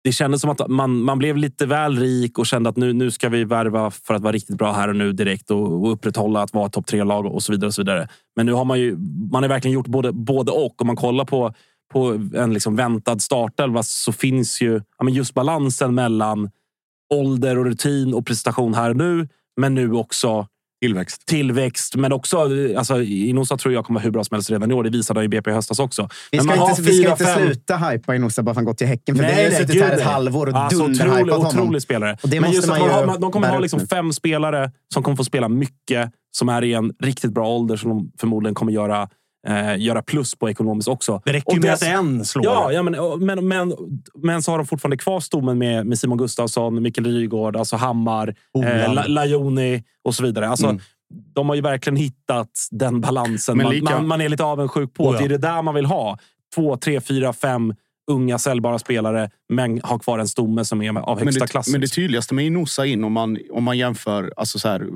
[0.06, 3.10] Det kändes som att man, man blev lite väl rik och kände att nu, nu
[3.10, 6.42] ska vi värva för att vara riktigt bra här och nu direkt och, och upprätthålla
[6.42, 7.66] att vara topp tre-lag och så vidare.
[7.66, 8.08] och så vidare.
[8.36, 8.96] Men nu har man ju
[9.32, 10.80] man har verkligen gjort både, både och.
[10.80, 11.54] Om man kollar på,
[11.92, 16.50] på en liksom väntad startelva så finns ju ja, men just balansen mellan
[17.14, 19.28] ålder och rutin och prestation här och nu.
[19.56, 20.46] Men nu också
[20.80, 21.26] Tillväxt.
[21.26, 22.38] tillväxt, men också...
[22.76, 24.84] Alltså, Inosa tror jag kommer vara hur bra som helst redan i år.
[24.84, 26.08] Det visade han i BP i höstas också.
[26.30, 28.50] Vi Men ska, man inte, har vi ska inte fem- sluta hypa Inosa bara för
[28.50, 29.16] att han gått till Häcken.
[29.16, 31.60] För Nej, vi har ju suttit gud, här ett halvår och Alltså, otrolig, dunderhypat honom.
[31.60, 32.16] otrolig spelare.
[32.22, 35.02] Och det Men just att man ju har, de kommer ha liksom fem spelare som
[35.02, 38.72] kommer få spela mycket, som är i en riktigt bra ålder, som de förmodligen kommer
[38.72, 39.08] göra,
[39.46, 41.22] eh, göra plus på ekonomiskt också.
[41.24, 42.44] Det räcker ju med att en slår.
[42.44, 43.74] Ja, ja men, men, men,
[44.22, 48.34] men så har de fortfarande kvar stommen med, med Simon Gustafsson, Mikael Rygaard, alltså Hammar,
[48.64, 50.48] eh, La- Lajoni och så vidare.
[50.48, 50.80] Alltså, Mm.
[51.34, 55.04] De har ju verkligen hittat den balansen man, man, man är lite avundsjuk på.
[55.08, 55.18] Oh, ja.
[55.18, 56.18] Det är det där man vill ha.
[56.54, 57.74] Två, tre, fyra, fem
[58.10, 61.68] unga säljbara spelare, men har kvar en stomme som är av Men högsta det, klass.
[61.68, 64.86] men det tydligaste med Inosa in om man, om man jämför alltså så här,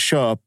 [0.00, 0.40] köp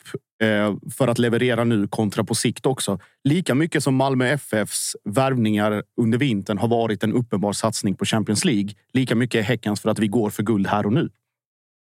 [0.97, 2.99] för att leverera nu kontra på sikt också.
[3.23, 8.45] Lika mycket som Malmö FFs värvningar under vintern har varit en uppenbar satsning på Champions
[8.45, 8.69] League.
[8.93, 11.09] Lika mycket är Häckens för att vi går för guld här och nu.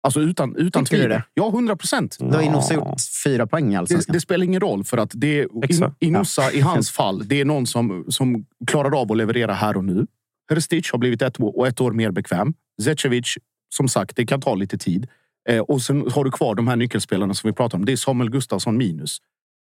[0.04, 1.10] Alltså utan, utan du tvivel.
[1.10, 1.24] det?
[1.34, 2.18] Ja, hundra procent.
[2.20, 5.39] Då har Inosa gjort fyra poäng i Det, det spelar ingen roll för att det
[5.39, 5.72] är.
[5.72, 7.28] In, Inosa i hans fall.
[7.28, 10.08] Det är någon som, som klarar av att leverera här och nu.
[10.52, 12.54] Hrstic har blivit ett, år- och ett år mer bekväm.
[12.84, 13.38] Zecevic
[13.70, 15.08] som sagt, det kan ta lite tid.
[15.48, 17.86] Eh, och sen har du kvar de här nyckelspelarna som vi pratar om.
[17.86, 19.18] Det är Samuel Gustafsson minus.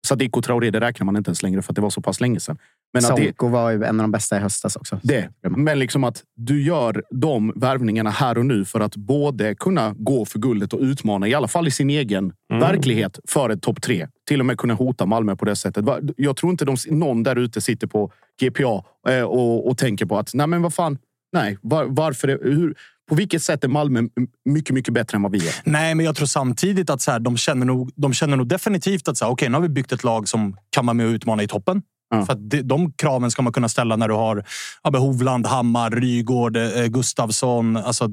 [0.07, 2.41] Sadiko Traoré, det räknar man inte ens längre för att det var så pass länge
[2.41, 2.59] sedan.
[2.93, 5.01] Men Sonko det, var ju en av de bästa i höstas också.
[5.03, 5.29] Det.
[5.43, 10.25] Men liksom att du gör de värvningarna här och nu för att både kunna gå
[10.25, 12.61] för guldet och utmana, i alla fall i sin egen mm.
[12.61, 14.09] verklighet, för ett topp tre.
[14.29, 15.85] Till och med kunna hota Malmö på det sättet.
[16.17, 20.19] Jag tror inte de, någon där ute sitter på GPA eh, och, och tänker på
[20.19, 20.99] att nej, men vad fan.
[21.33, 22.29] Nej, var, varför?
[22.29, 22.75] Hur,
[23.11, 24.03] på vilket sätt är Malmö
[24.45, 25.55] mycket, mycket bättre än vad vi är?
[25.65, 29.09] Nej, men jag tror samtidigt att så här, de, känner nog, de känner nog definitivt
[29.09, 31.11] att så här, okay, nu har vi byggt ett lag som kan vara med och
[31.11, 31.83] utmana i toppen.
[32.11, 32.27] Ja.
[32.27, 34.45] För det, de kraven ska man kunna ställa när du har
[34.83, 37.77] ja, Hovland, Hammar, Rygård, eh, Gustavsson.
[37.77, 38.09] Alltså,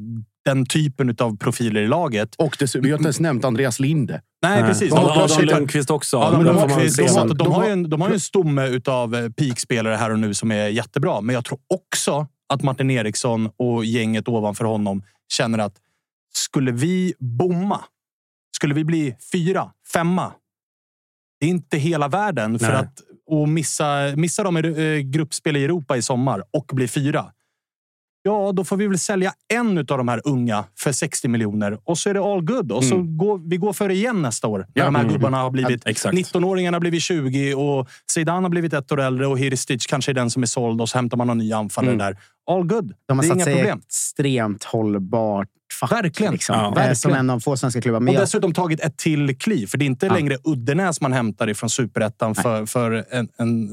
[0.45, 2.35] den typen av profiler i laget.
[2.37, 4.21] Och det, vi har inte ens nämnt Andreas Linde.
[4.41, 4.91] Nej, precis.
[4.91, 6.17] Och Adam Lundqvist också.
[6.17, 6.97] Adam Lundqvist.
[6.97, 10.11] De, de, de, har ju en, de har ju en stomme av eh, peakspelare här
[10.11, 11.21] och nu som är jättebra.
[11.21, 15.81] Men jag tror också att Martin Eriksson och gänget ovanför honom känner att
[16.33, 17.83] skulle vi bomma,
[18.55, 20.33] skulle vi bli fyra, femma.
[21.39, 22.75] Det är inte hela världen för Nej.
[22.75, 27.31] att och missa, missa dem i eh, gruppspel i Europa i sommar och bli fyra.
[28.27, 31.97] Ja, då får vi väl sälja en av de här unga för 60 miljoner och
[31.97, 32.71] så är det all good.
[32.71, 33.17] Och så mm.
[33.17, 34.59] går vi går för det igen nästa år.
[34.59, 34.85] När ja.
[34.85, 35.81] de här gubbarna har blivit...
[35.85, 40.11] Ja, 19-åringarna har blivit 20 och Zidane har blivit ett år äldre och Hiristic kanske
[40.11, 42.05] är den som är såld och så hämtar man någon ny anfallare mm.
[42.05, 42.17] där.
[42.51, 42.93] All good.
[43.07, 43.81] De har det är inga problem.
[43.85, 45.47] extremt hållbart
[45.79, 45.91] fack.
[45.91, 46.33] Verkligen.
[46.33, 46.55] Liksom.
[46.55, 46.69] Ja.
[46.69, 46.95] Verkligen.
[46.95, 47.99] Som en av få svenska klubbar.
[47.99, 48.23] Men och jag...
[48.23, 49.67] dessutom tagit ett till kliv.
[49.67, 50.13] För det är inte ja.
[50.13, 53.69] längre Uddenäs man hämtar ifrån superettan för, för en, en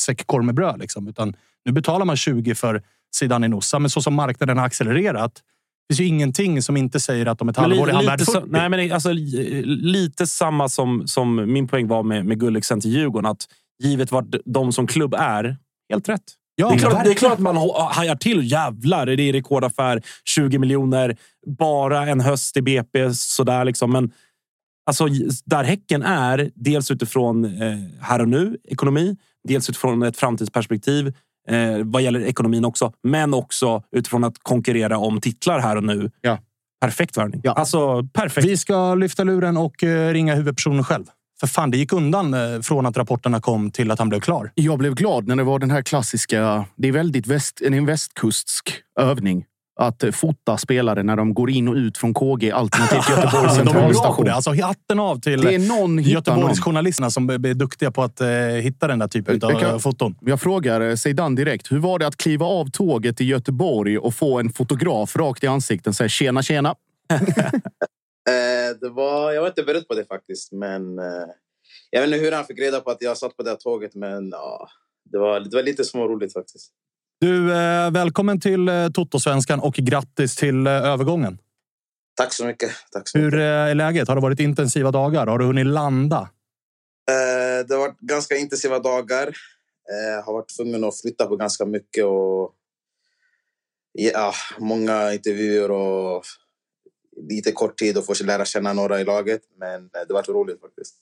[0.00, 0.78] säck korv med bröd.
[0.78, 1.08] Liksom.
[1.08, 2.82] Utan nu betalar man 20 för
[3.14, 3.78] Zidane Inossa.
[3.78, 5.42] Men så som marknaden har accelererat
[5.90, 8.42] det finns ju ingenting som inte säger att om ett halvår är han värd 40.
[8.46, 13.30] nej, men alltså, lite samma som, som min poäng var med, med Gulliksen till Djurgården.
[13.30, 13.48] Att
[13.82, 15.56] givet vad de som klubb är,
[15.92, 16.22] helt rätt.
[16.54, 17.56] Ja, det, är klart, det är klart att man
[17.90, 18.52] hajar till.
[18.52, 20.02] Jävlar, det är rekordaffär.
[20.24, 21.16] 20 miljoner.
[21.58, 23.14] Bara en höst i BP.
[23.14, 23.92] Sådär liksom.
[23.92, 24.12] Men
[24.86, 25.06] alltså,
[25.44, 29.16] där Häcken är, dels utifrån eh, här och nu, ekonomi.
[29.48, 31.12] Dels utifrån ett framtidsperspektiv
[31.48, 32.92] eh, vad gäller ekonomin också.
[33.02, 36.10] Men också utifrån att konkurrera om titlar här och nu.
[36.20, 36.38] Ja.
[36.80, 37.40] Perfekt värvning.
[37.44, 37.52] Ja.
[37.52, 38.46] Alltså, perfekt.
[38.46, 41.04] Vi ska lyfta luren och eh, ringa huvudpersonen själv.
[41.40, 44.50] För fan, det gick undan eh, från att rapporterna kom till att han blev klar.
[44.54, 46.64] Jag blev glad när det var den här klassiska...
[46.76, 49.44] Det är väldigt väst, en västkustsk övning
[49.80, 54.24] att fota spelare när de går in och ut från KG alternativt Göteborgs centralstation.
[54.24, 58.28] De alltså hatten av till det är någon Göteborgsjournalisterna som är duktiga på att eh,
[58.38, 60.14] hitta den där typen av kan, foton.
[60.20, 61.72] Jag frågar Zeidan direkt.
[61.72, 65.46] Hur var det att kliva av tåget i Göteborg och få en fotograf rakt i
[65.46, 66.74] ansiktet och säga tjena, tjena?
[68.28, 71.04] Eh, det var, jag var inte beredd på det faktiskt, men eh,
[71.90, 73.94] jag vet inte hur han fick reda på att jag satt på det här tåget,
[73.94, 74.68] men ja,
[75.12, 76.72] det, var, det var lite småroligt faktiskt.
[77.20, 81.38] Du, eh, välkommen till eh, Toto-svenskan och grattis till eh, övergången.
[82.16, 82.70] Tack så mycket.
[82.92, 83.40] Tack så Hur mycket.
[83.40, 84.08] är läget?
[84.08, 85.26] Har det varit intensiva dagar?
[85.26, 86.30] Har du hunnit landa?
[87.68, 89.36] det har varit ganska intensiva dagar.
[89.88, 92.54] Jag har varit tvungen att flytta på ganska mycket och
[93.92, 96.22] ja, många intervjuer och
[97.30, 99.40] lite kort tid att få lära känna några i laget.
[99.58, 100.94] Men det har varit roligt faktiskt.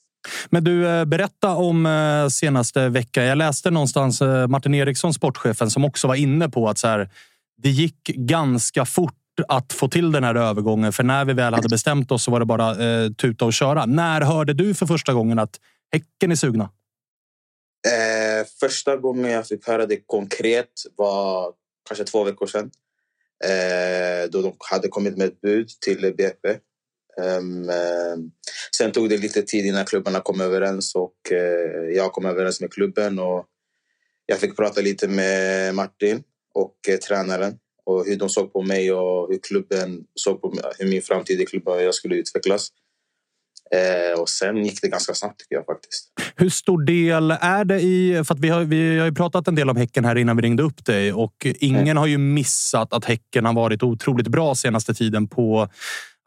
[0.49, 3.25] Men du, eh, berätta om eh, senaste veckan.
[3.25, 7.09] Jag läste någonstans eh, Martin Eriksson, sportchefen, som också var inne på att så här,
[7.57, 9.15] det gick ganska fort
[9.47, 10.93] att få till den här övergången.
[10.93, 13.85] För när vi väl hade bestämt oss så var det bara eh, tuta och köra.
[13.85, 15.59] När hörde du för första gången att
[15.91, 16.69] Häcken är sugna?
[17.87, 21.53] Eh, första gången jag fick höra det konkret var
[21.87, 22.71] kanske två veckor sedan.
[23.45, 26.57] Eh, då de hade kommit med ett bud till BP
[28.77, 32.73] sen tog det lite tid innan klubbarna kom överens och uh, jag kom överens med
[32.73, 33.19] klubben.
[33.19, 33.45] Och
[34.25, 38.93] jag fick prata lite med Martin och uh, tränaren och hur de såg på mig
[38.93, 42.71] och hur klubben såg på hur min framtid i klubben jag skulle utvecklas.
[43.75, 46.11] Eh, och sen gick det ganska snabbt tycker jag faktiskt.
[46.35, 48.23] Hur stor del är det i...
[48.27, 50.63] För vi, har, vi har ju pratat en del om Häcken här innan vi ringde
[50.63, 51.97] upp dig och ingen mm.
[51.97, 55.67] har ju missat att Häcken har varit otroligt bra senaste tiden på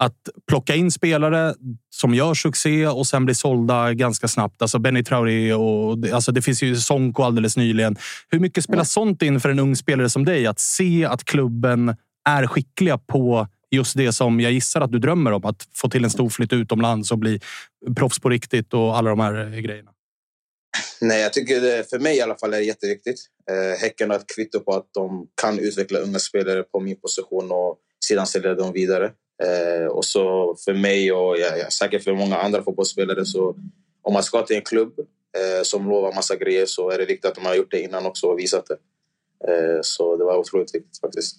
[0.05, 1.55] att plocka in spelare
[1.91, 4.63] som gör succé och sen blir sålda ganska snabbt.
[4.63, 7.97] Alltså Benny Traoré och alltså det finns ju Sonko alldeles nyligen.
[8.29, 10.47] Hur mycket spelar sånt in för en ung spelare som dig?
[10.47, 11.97] Att se att klubben
[12.29, 15.45] är skickliga på just det som jag gissar att du drömmer om.
[15.45, 17.41] Att få till en stor flytt utomlands och bli
[17.97, 19.91] proffs på riktigt och alla de här grejerna.
[21.01, 23.21] Nej, jag tycker det, för mig i alla fall är det jätteviktigt.
[23.51, 27.53] Eh, häcken har ett kvitto på att de kan utveckla unga spelare på min position
[27.53, 29.11] och sedan sälja dem vidare.
[29.43, 33.57] Eh, och så för mig och jag, jag, säkert för många andra fotbollsspelare så
[34.03, 34.93] om man ska till en klubb
[35.39, 38.07] eh, som lovar massa grejer så är det viktigt att man har gjort det innan
[38.07, 38.77] också och visat det.
[39.53, 41.37] Eh, så det var otroligt viktigt faktiskt.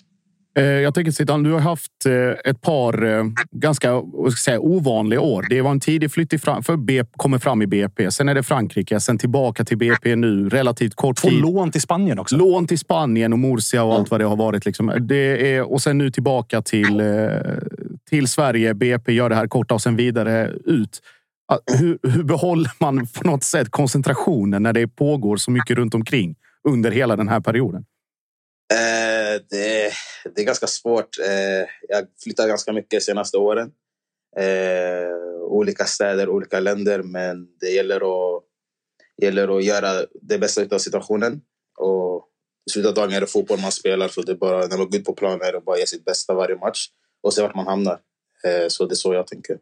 [0.57, 4.01] Eh, jag tänker Zidane, du har haft eh, ett par eh, ganska
[4.43, 5.45] säga, ovanliga år.
[5.49, 8.11] Det var en tidig flytt fram, för BP, kommer fram i BP.
[8.11, 10.49] Sen är det Frankrike, sen tillbaka till BP nu.
[10.49, 11.41] Relativt kort Två tid.
[11.41, 12.35] lån till Spanien också.
[12.35, 14.65] Lån till Spanien och Murcia och allt vad det har varit.
[14.65, 14.93] Liksom.
[14.99, 17.01] Det är, och sen nu tillbaka till,
[18.09, 18.73] till Sverige.
[18.73, 21.01] BP gör det här korta och sen vidare ut.
[21.79, 26.35] Hur, hur behåller man på något sätt koncentrationen när det pågår så mycket runt omkring
[26.67, 27.85] under hela den här perioden?
[28.73, 29.91] Eh, det,
[30.35, 31.19] det, är ganska svårt.
[31.25, 33.71] Eh, jag flyttar ganska mycket de senaste åren.
[34.37, 37.03] Eh, olika städer, olika länder.
[37.03, 38.43] Men det gäller att,
[39.21, 41.41] gäller att göra det bästa av situationen.
[41.77, 42.27] Och
[42.69, 44.07] I slutet av dagen är det fotboll man spelar.
[44.07, 45.87] Så det är bara, när man går ut på planen är det bara att ge
[45.87, 46.87] sitt bästa varje match
[47.23, 47.99] och se vart man hamnar.
[48.47, 49.57] Eh, så det är så jag tänker.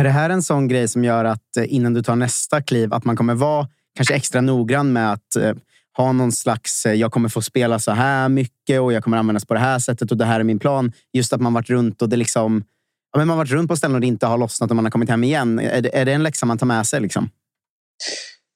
[0.00, 2.94] Är det här en sån grej som gör att eh, innan du tar nästa kliv,
[2.94, 5.54] att man kommer vara kanske extra noggrann med att eh,
[5.96, 9.54] ha någon slags, jag kommer få spela så här mycket och jag kommer användas på
[9.54, 10.92] det här sättet och det här är min plan.
[11.12, 12.64] Just att man varit runt och det liksom,
[13.12, 14.90] ja, men man varit runt på ställen och det inte har lossnat och man har
[14.90, 15.58] kommit hem igen.
[15.58, 17.00] Är det, är det en läxa man tar med sig?
[17.00, 17.30] Liksom?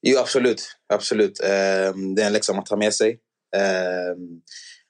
[0.03, 0.77] Jo, absolut.
[0.93, 1.41] absolut.
[1.41, 3.19] Ehm, det är en läxa man tar med sig.
[3.57, 4.41] Ehm,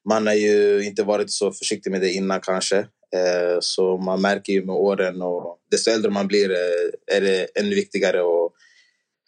[0.08, 2.86] man har ju inte varit så försiktig med det innan kanske.
[3.16, 7.46] Ehm, så man märker ju med åren och desto äldre man blir eh, är det
[7.60, 8.52] ännu viktigare och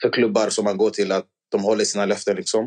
[0.03, 2.37] för klubbar som man går till att de håller sina löften.
[2.37, 2.65] Liksom.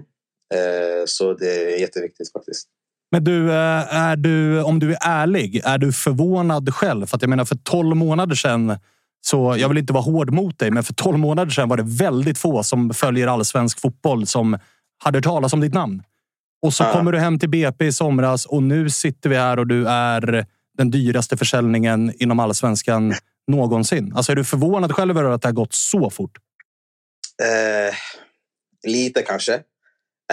[0.53, 2.67] Eh, så det är jätteviktigt faktiskt.
[3.11, 7.05] Men du, eh, är du, om du är ärlig, är du förvånad själv?
[7.05, 8.77] För att jag menar, för tolv månader sedan,
[9.21, 11.83] så jag vill inte vara hård mot dig, men för tolv månader sedan var det
[11.85, 14.57] väldigt få som följer allsvensk fotboll som
[15.03, 16.03] hade hört talas om ditt namn.
[16.61, 16.91] Och så ja.
[16.91, 20.45] kommer du hem till BP i somras och nu sitter vi här och du är
[20.81, 23.13] den dyraste försäljningen inom allsvenskan
[23.47, 24.13] någonsin.
[24.15, 26.37] Alltså är du förvånad själv över att det har gått så fort?
[27.43, 27.95] Eh,
[28.91, 29.61] lite kanske.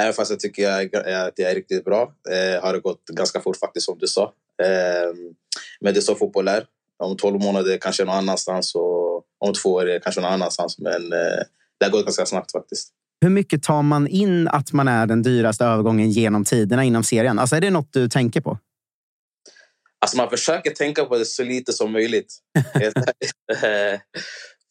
[0.00, 3.40] Även fast jag tycker jag, att jag är riktigt bra eh, har det gått ganska
[3.40, 4.22] fort faktiskt som du sa.
[4.62, 5.14] Eh,
[5.80, 6.64] men det är så fotboll är.
[6.98, 10.78] Om tolv månader kanske någon annanstans och om två år är det kanske någon annanstans.
[10.78, 11.42] Men eh,
[11.78, 12.88] det har gått ganska snabbt faktiskt.
[13.20, 17.38] Hur mycket tar man in att man är den dyraste övergången genom tiderna inom serien?
[17.38, 18.58] Alltså är det något du tänker på?
[20.00, 22.34] Alltså man försöker tänka på det så lite som möjligt.
[23.64, 24.00] Eh,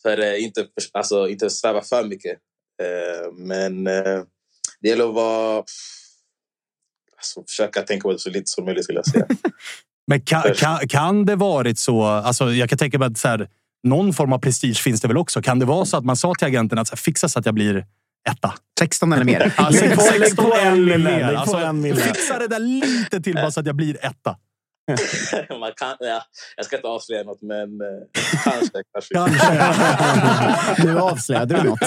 [0.02, 2.38] för eh, inte, alltså, inte sväva för mycket.
[2.84, 3.84] Eh, men
[4.80, 5.64] det gäller att vara...
[7.18, 9.28] Alltså, försöka tänka på det så lite som möjligt, skulle jag säga.
[10.08, 12.04] Men kan, kan, kan det varit så?
[12.04, 13.50] Alltså, jag kan tänka mig att så här,
[13.84, 15.42] någon form av prestige finns det väl också.
[15.42, 17.46] Kan det vara så att man sa till agenten att så här, fixa så att
[17.46, 17.86] jag blir
[18.30, 18.54] etta?
[18.80, 19.54] 16 eller mer.
[19.58, 19.86] Alltså,
[20.20, 21.34] 16 eller mer.
[21.34, 24.38] Alltså, fixa det där lite till bara så att jag blir etta.
[25.60, 26.22] Man kan, ja,
[26.56, 27.88] jag ska inte avslöja något, men eh,
[28.44, 28.84] kanske.
[28.94, 29.14] kanske.
[29.14, 30.84] kanske.
[30.86, 31.80] nu avslöjade du något.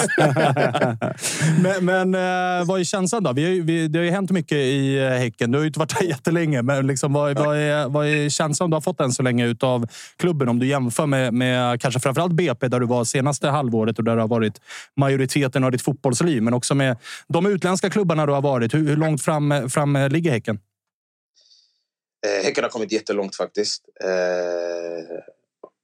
[1.61, 3.33] men men eh, vad är känslan då?
[3.33, 5.51] Vi, vi, det har ju hänt mycket i eh, Häcken.
[5.51, 8.69] Du har ju inte varit där jättelänge, men liksom, vad, vad, är, vad är känslan
[8.69, 9.87] du har fått än så länge av
[10.17, 10.49] klubben?
[10.49, 14.15] Om du jämför med, med kanske framförallt BP, där du var senaste halvåret och där
[14.15, 14.61] du har varit
[14.97, 16.97] majoriteten av ditt fotbollsliv, men också med
[17.27, 18.73] de utländska klubbarna du har varit.
[18.73, 20.59] Hur, hur långt fram, fram ligger Häcken?
[22.27, 23.83] Eh, häcken har kommit jättelångt faktiskt.
[24.03, 25.17] Eh,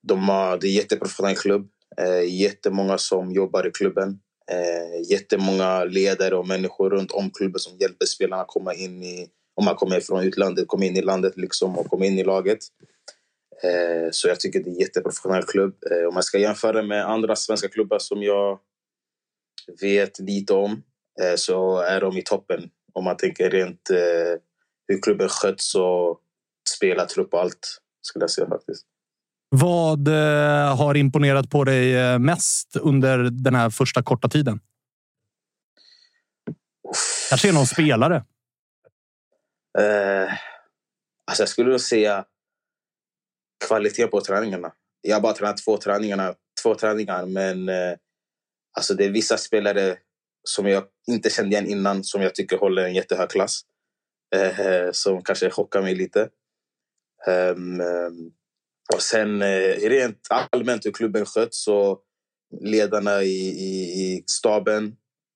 [0.08, 1.70] de har, det är en jätteprofessionell klubb.
[1.98, 4.20] Eh, jättemånga som jobbar i klubben.
[4.52, 9.30] Eh, jättemånga ledare och människor runt om klubben som hjälper spelarna att komma in i...
[9.56, 12.60] Om man kommer från utlandet, komma in i landet liksom och komma in i laget.
[13.64, 15.76] Eh, så jag tycker det är en jätteprofessionell klubb.
[15.92, 18.60] Eh, om man ska jämföra med andra svenska klubbar som jag
[19.82, 20.84] vet lite om
[21.22, 22.70] eh, så är de i toppen.
[22.94, 24.42] Om man tänker rent eh,
[24.88, 26.22] hur klubben sköts och
[26.68, 28.86] spelartrupp och allt, skulle jag säga faktiskt.
[29.50, 34.60] Vad eh, har imponerat på dig eh, mest under den här första korta tiden?
[37.30, 38.16] Kanske är någon spelare?
[39.80, 40.34] Eh,
[41.28, 42.26] alltså jag skulle säga
[43.68, 44.72] kvalitet på träningarna.
[45.02, 47.98] Jag har bara tränat två, träningarna, två träningar, men eh,
[48.78, 49.98] alltså det är vissa spelare
[50.44, 53.62] som jag inte kände igen innan som jag tycker håller en jättehög klass.
[54.36, 56.30] Eh, som kanske chockar mig lite.
[57.28, 57.82] Um,
[58.94, 62.02] och sen uh, rent allmänt hur klubben sköts och
[62.62, 64.96] ledarna i, i, i staben.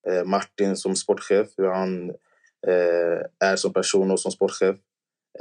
[0.10, 2.10] Uh, Martin som sportchef, hur han
[2.68, 4.76] uh, är som person och som sportchef.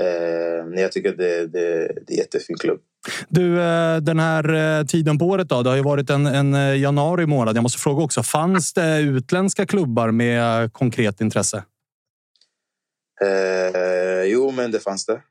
[0.01, 2.81] Uh, jag tycker det, det, det är en jättefin klubb.
[3.29, 3.55] Du,
[4.01, 5.63] den här tiden på året då?
[5.63, 7.57] Det har ju varit en, en januari månad.
[7.57, 8.23] Jag måste fråga också.
[8.23, 11.65] Fanns det utländska klubbar med konkret intresse?
[14.27, 15.23] jo, men det fanns det.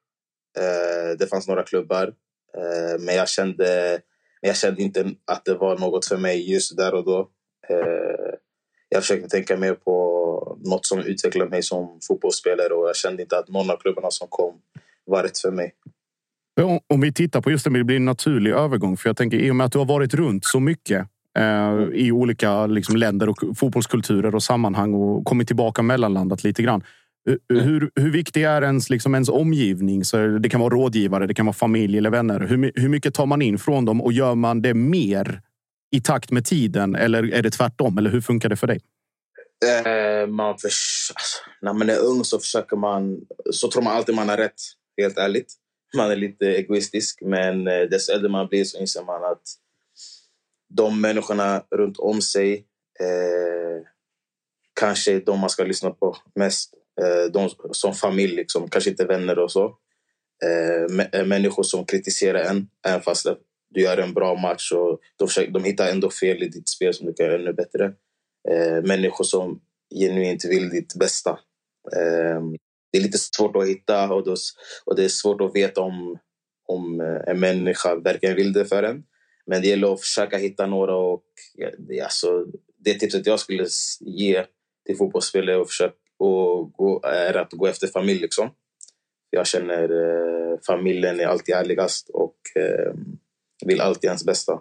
[0.58, 2.14] Eh, det fanns några klubbar.
[2.58, 4.00] Eh, men jag kände,
[4.42, 7.20] jag kände inte att det var något för mig just där och då.
[7.70, 8.34] Eh,
[8.90, 13.38] jag försökte tänka mer på något som utvecklade mig som fotbollsspelare och jag kände inte
[13.38, 14.56] att någon av klubbarna som kom
[15.06, 15.74] var rätt för mig.
[16.88, 18.98] Om vi tittar på just det, det blir en naturlig övergång.
[18.98, 21.08] För jag tänker i och med att du har varit runt så mycket
[21.38, 26.84] eh, i olika liksom, länder och fotbollskulturer och sammanhang och kommit tillbaka mellanlandat lite grann.
[27.28, 27.66] Mm.
[27.66, 30.06] Hur, hur viktig är ens, liksom, ens omgivning?
[30.06, 32.40] Så det kan vara rådgivare, det kan vara familj eller vänner.
[32.40, 35.42] Hur, hur mycket tar man in från dem och gör man det mer
[35.92, 37.98] i takt med tiden eller är det tvärtom?
[37.98, 38.80] Eller hur funkar det för dig?
[39.66, 43.22] Eh, man för, alltså, när man är ung så försöker man...
[43.52, 44.62] Så tror man alltid man har rätt,
[45.02, 45.54] helt ärligt.
[45.98, 49.42] Man är lite egoistisk, men eh, dess äldre man blir så inser man att
[50.74, 52.54] de människorna runt om sig
[53.00, 53.86] eh,
[54.80, 56.74] kanske är de man ska lyssna på mest.
[57.02, 59.66] Eh, de som familj, liksom, kanske inte vänner och så.
[60.44, 63.28] Eh, eh, människor som kritiserar en, även fast
[63.70, 64.72] du gör en bra match.
[64.72, 67.54] Och de, försöker, de hittar ändå fel i ditt spel som du kan göra ännu
[67.54, 67.94] bättre.
[68.84, 69.62] Människor som
[70.00, 71.40] genuint vill ditt bästa.
[72.92, 74.36] Det är lite svårt att hitta och, då,
[74.86, 76.18] och det är svårt att veta om,
[76.68, 79.04] om en människa verkligen vill det för en.
[79.46, 81.24] Men det gäller att försöka hitta några och
[81.78, 82.46] det, alltså,
[82.78, 83.68] det tipset jag skulle
[84.00, 84.46] ge
[84.86, 88.20] till fotbollsspelare och försöka och gå, är att gå efter familj.
[88.20, 88.50] Liksom.
[89.30, 92.94] Jag känner eh, familjen är alltid ärligast och eh,
[93.66, 94.54] vill alltid ens bästa.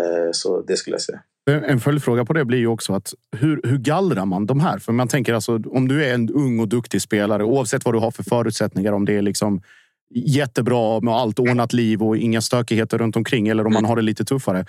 [0.00, 1.22] Eh, så det skulle jag säga.
[1.50, 4.78] En följdfråga på det blir ju också att hur, hur gallrar man de här?
[4.78, 7.98] För man tänker alltså om du är en ung och duktig spelare oavsett vad du
[7.98, 9.62] har för förutsättningar, om det är liksom
[10.14, 14.02] jättebra med allt ordnat liv och inga stökigheter runt omkring eller om man har det
[14.02, 14.66] lite tuffare.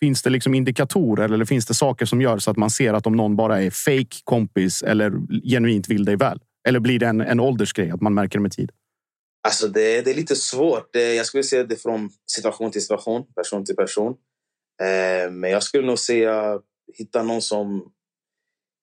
[0.00, 3.06] Finns det liksom indikatorer eller finns det saker som gör så att man ser att
[3.06, 5.12] om någon bara är fake kompis eller
[5.44, 6.40] genuint vill dig väl?
[6.68, 8.72] Eller blir det en, en åldersgrej att man märker det med tid?
[9.48, 10.92] Alltså det, det är lite svårt.
[10.92, 14.14] Det, jag skulle säga det från situation till situation, person till person.
[14.82, 16.60] Eh, men jag skulle nog säga
[16.94, 17.92] hitta någon som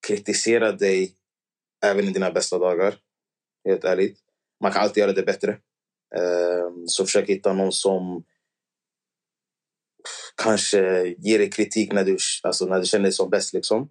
[0.08, 1.12] kritiserar dig
[1.86, 2.96] även i dina bästa dagar.
[3.68, 4.18] Helt ärligt.
[4.62, 5.52] Man kan alltid göra det bättre.
[6.16, 8.24] Eh, så försök hitta någon som
[10.44, 13.54] kanske ger dig kritik när du, alltså när du känner dig som bäst.
[13.54, 13.90] Liksom.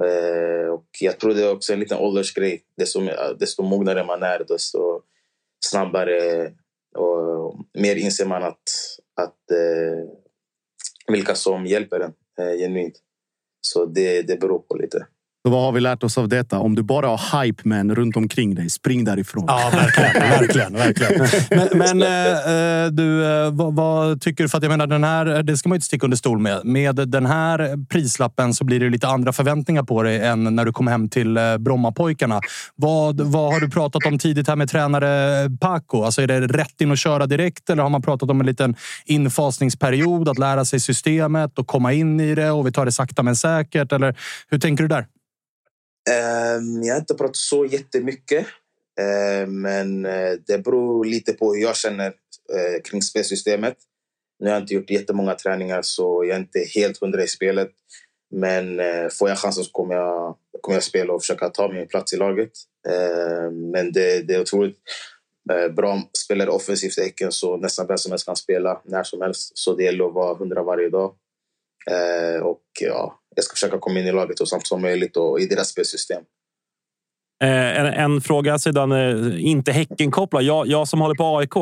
[0.00, 2.62] Eh, och jag tror det är också en liten åldersgrej.
[2.76, 3.00] Desto,
[3.38, 5.02] desto mognare man är, desto
[5.64, 6.52] snabbare
[6.94, 8.70] och mer inser man att,
[9.14, 10.10] att eh,
[11.12, 13.02] vilka som hjälper en eh, genuint.
[13.60, 15.06] Så det, det beror på lite.
[15.48, 16.58] Så vad har vi lärt oss av detta?
[16.58, 19.44] Om du bara har hype-män runt omkring dig, spring därifrån.
[19.46, 20.12] Ja, verkligen.
[20.30, 21.28] verkligen, verkligen.
[21.50, 24.48] Men, men äh, du, äh, vad, vad, tycker du?
[24.48, 26.64] För att jag menar, den här, det ska man inte sticka under stol med.
[26.64, 30.72] Med den här prislappen så blir det lite andra förväntningar på dig än när du
[30.72, 32.40] kom hem till äh, Brommapojkarna.
[32.76, 36.02] Vad, vad har du pratat om tidigt här med tränare Paco?
[36.02, 38.76] Alltså är det rätt in och köra direkt eller har man pratat om en liten
[39.04, 40.28] infasningsperiod?
[40.28, 43.36] Att lära sig systemet och komma in i det och vi tar det sakta men
[43.36, 43.92] säkert?
[43.92, 44.14] Eller
[44.50, 45.06] hur tänker du där?
[46.10, 48.46] Ehm, jag har inte pratat så jättemycket.
[49.00, 52.06] Ehm, men eh, det beror lite på hur jag känner
[52.52, 53.76] eh, kring spelsystemet.
[54.38, 57.70] Nu har jag inte gjort jättemånga träningar så jag är inte helt hundra i spelet.
[58.30, 61.88] Men eh, får jag chansen så kommer jag, kommer jag spela och försöka ta min
[61.88, 62.52] plats i laget.
[62.88, 64.78] Ehm, men det, det är otroligt
[65.76, 69.58] bra spelare offensivt i Häcken så nästan vem som helst kan spela när som helst.
[69.58, 71.14] Så det gäller att vara hundra varje dag.
[72.42, 75.46] Och ja, jag ska försöka komma in i laget så snabbt som möjligt och i
[75.46, 76.22] deras spelsystem.
[77.44, 80.42] Eh, en, en, fråga sedan, eh, inte Häcken-kopplad.
[80.42, 81.56] Jag, jag, som håller på AIK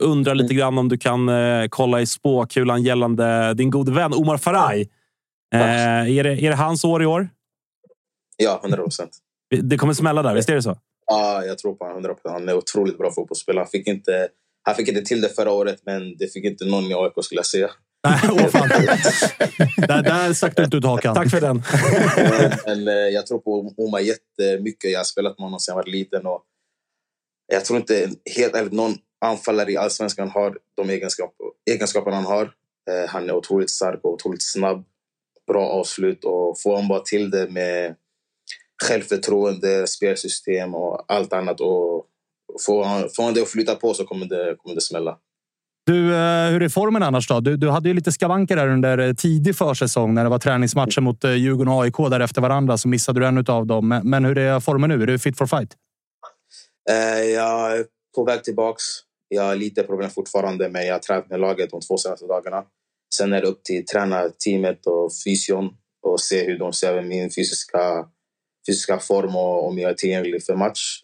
[0.00, 4.36] undrar lite grann om du kan eh, kolla i spåkulan gällande din gode vän Omar
[4.36, 4.80] Faraj.
[5.54, 5.60] Eh,
[6.18, 7.28] är, det, är det hans år i år?
[8.36, 9.10] Ja, 100 procent.
[9.62, 10.76] Det kommer smälla där, visst är det så?
[11.06, 12.32] Ja, jag tror på honom 100 procent.
[12.32, 13.62] Han är otroligt bra fotbollsspelare.
[13.62, 14.28] Han fick, inte,
[14.62, 17.38] han fick inte till det förra året, men det fick inte någon i AIK skulle
[17.38, 17.70] jag säga.
[18.04, 18.68] Nej, åh fan.
[19.76, 21.14] där, där stack du inte ut hakan.
[21.14, 21.62] Tack för den.
[22.66, 24.90] men, eh, jag tror på Oma jättemycket.
[24.90, 26.26] Jag har spelat med honom sedan jag var liten.
[26.26, 26.42] Och
[27.52, 28.94] jag tror inte helt ärligt någon
[29.24, 32.42] anfallare i allsvenskan har de egenskaper, egenskaperna han har.
[32.90, 34.84] Eh, han är otroligt stark och otroligt snabb.
[35.46, 37.96] Bra avslut och får han bara till det med
[38.82, 41.60] självförtroende, spelsystem och allt annat.
[41.60, 42.06] Och
[42.66, 45.18] får, han, får han det att flyta på så kommer det, kommer det smälla.
[45.90, 47.40] Du, eh, hur är formen annars då?
[47.40, 51.00] Du, du hade ju lite skavanker där under eh, tidig försäsong när det var träningsmatcher
[51.00, 52.78] mot eh, Djurgården och AIK där efter varandra.
[52.78, 54.00] Så missade du en av dem.
[54.04, 55.02] Men hur är formen nu?
[55.02, 55.76] Är du fit for fight?
[57.34, 57.84] Jag är
[58.14, 58.82] på väg tillbaks.
[59.28, 62.64] Jag har lite problem fortfarande, men jag har tränat med laget de två senaste dagarna.
[63.14, 65.70] Sen är det upp till tränarteamet och fysion
[66.06, 68.06] och se hur de ser min fysiska,
[68.68, 71.02] fysiska form och om jag är tillgänglig för match.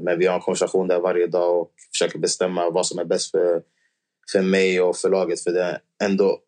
[0.00, 3.30] Men vi har en konversation där varje dag och försöker bestämma vad som är bäst
[3.30, 3.62] för
[4.32, 5.40] för mig och för laget.
[5.40, 6.38] För det är ändå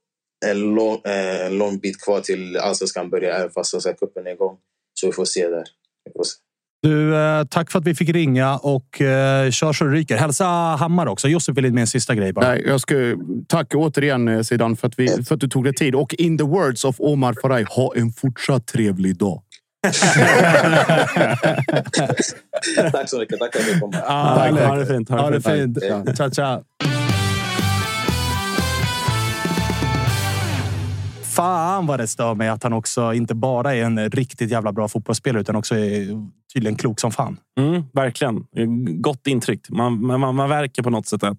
[0.47, 4.57] en lång, eh, en lång bit kvar till allsvenskan börjar, även fast cupen är igång.
[4.95, 5.65] Så vi får se där.
[6.17, 6.37] Får se.
[6.83, 10.17] Du, eh, tack för att vi fick ringa och eh, kör så det ryker.
[10.17, 11.29] Hälsa Hammar också.
[11.29, 12.49] Josef vill in med en sista grej bara.
[12.49, 12.95] Nej, jag ska,
[13.47, 15.95] tack återigen Sidan för att, vi, för att du tog dig tid.
[15.95, 19.43] Och in the words of Omar Faraj, ha en fortsatt trevlig dag.
[22.93, 23.39] Tack så mycket.
[23.39, 23.97] Tack för att fick komma.
[24.07, 25.09] Ah, Tack, ha det fint.
[25.09, 25.79] Ha det fint.
[26.17, 26.65] Ciao, ciao.
[31.41, 34.89] Fan vad det stör mig att han också inte bara är en riktigt jävla bra
[34.89, 36.07] fotbollsspelare utan också är
[36.55, 37.37] tydligen klok som fan.
[37.61, 38.47] Mm, verkligen.
[39.03, 39.69] Gott intryck.
[39.69, 41.39] Man, man, man verkar på något sätt att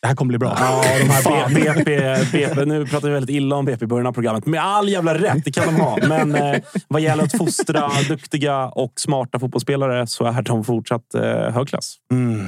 [0.00, 0.56] Det här kommer bli bra.
[0.60, 4.12] Ja, de här BP, BP, nu pratar vi väldigt illa om BP i början av
[4.12, 4.46] programmet.
[4.46, 5.98] Med all jävla rätt, det kan de ha.
[6.08, 11.22] Men eh, vad gäller att fostra duktiga och smarta fotbollsspelare så är de fortsatt eh,
[11.50, 11.96] hög klass.
[12.12, 12.46] Mm.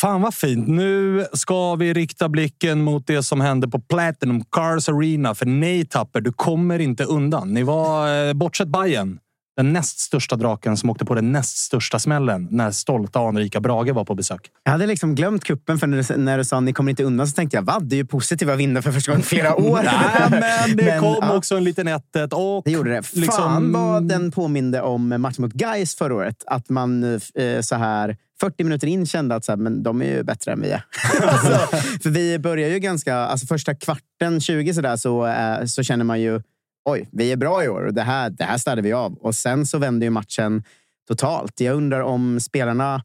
[0.00, 0.68] Fan vad fint.
[0.68, 5.34] Nu ska vi rikta blicken mot det som hände på Platinum Cars Arena.
[5.34, 7.54] För nej, Tapper, du kommer inte undan.
[7.54, 9.18] Ni var, eh, bortsett Bayern
[9.56, 13.90] den näst största draken som åkte på den näst största smällen när stolta anrika Brage
[13.90, 14.40] var på besök.
[14.64, 17.28] Jag hade liksom glömt kuppen för när du, när du sa ni kommer inte undan
[17.28, 17.84] så tänkte jag, vad?
[17.84, 19.80] Det är ju positiva vinnare för första gången flera år.
[19.84, 21.36] Nej, men det Men, kom ja.
[21.36, 22.62] också en liten 1-1 och...
[22.64, 23.02] Det gjorde det.
[23.02, 26.44] Fan liksom- vad den påminde om matchen mot Gais förra året.
[26.46, 30.06] Att man eh, så här 40 minuter in kände att så här, men de är
[30.06, 30.84] ju bättre än vi är.
[31.22, 33.16] alltså, för vi börjar ju ganska...
[33.16, 36.40] Alltså första kvarten, 20 sådär, så, eh, så känner man ju
[36.84, 39.14] oj, vi är bra i år och det här, det här städade vi av.
[39.14, 40.64] Och sen så vände ju matchen
[41.08, 41.60] totalt.
[41.60, 43.04] Jag undrar om spelarna...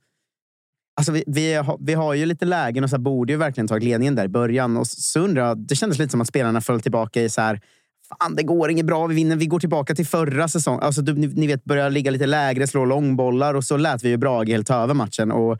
[0.98, 3.84] Alltså vi, vi, har, vi har ju lite lägen och så borde ju verkligen tagit
[3.84, 4.78] ledningen där i början.
[4.78, 7.62] Och så undrar jag, det kändes lite som att spelarna föll tillbaka i så här
[8.10, 9.08] Fan, det går inget bra.
[9.08, 9.36] Vi vinner.
[9.36, 10.84] Vi går tillbaka till förra säsongen.
[10.84, 14.10] Alltså, du, ni, ni vet, börja ligga lite lägre, slå långbollar och så lät vi
[14.10, 15.32] ju Brage helt ta över matchen.
[15.32, 15.58] Och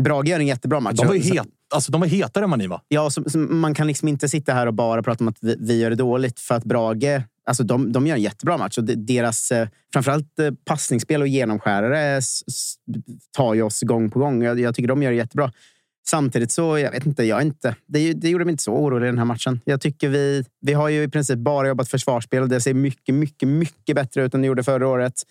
[0.00, 0.96] Brage gör en jättebra match.
[0.96, 2.80] De var, ju het, alltså, de var hetare än vad ni var.
[2.88, 5.56] Ja, så, så man kan liksom inte sitta här och bara prata om att vi,
[5.60, 6.40] vi gör det dåligt.
[6.40, 8.78] För att Brage, alltså de, de gör en jättebra match.
[8.78, 12.20] Och deras, eh, framförallt eh, passningsspel och genomskärare
[13.36, 14.42] tar ju oss gång på gång.
[14.42, 15.52] Jag, jag tycker de gör det jättebra.
[16.06, 19.10] Samtidigt så, jag vet inte, jag inte, det, det gjorde mig inte så orolig i
[19.10, 19.60] den här matchen.
[19.64, 23.14] Jag tycker vi, vi har ju i princip bara jobbat försvarsspel och det ser mycket,
[23.14, 25.22] mycket, mycket bättre ut än det gjorde förra året.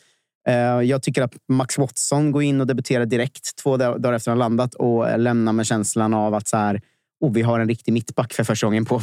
[0.48, 4.34] Eh, jag tycker att Max Watson går in och debuterar direkt två dagar efter att
[4.34, 6.82] han landat och lämnar med känslan av att så här,
[7.20, 9.02] oh, vi har en riktig mittback för första gången på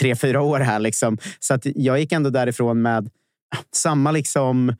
[0.00, 0.78] tre, fyra år här.
[0.78, 1.18] Liksom.
[1.40, 3.10] Så att jag gick ändå därifrån med
[3.74, 4.74] samma liksom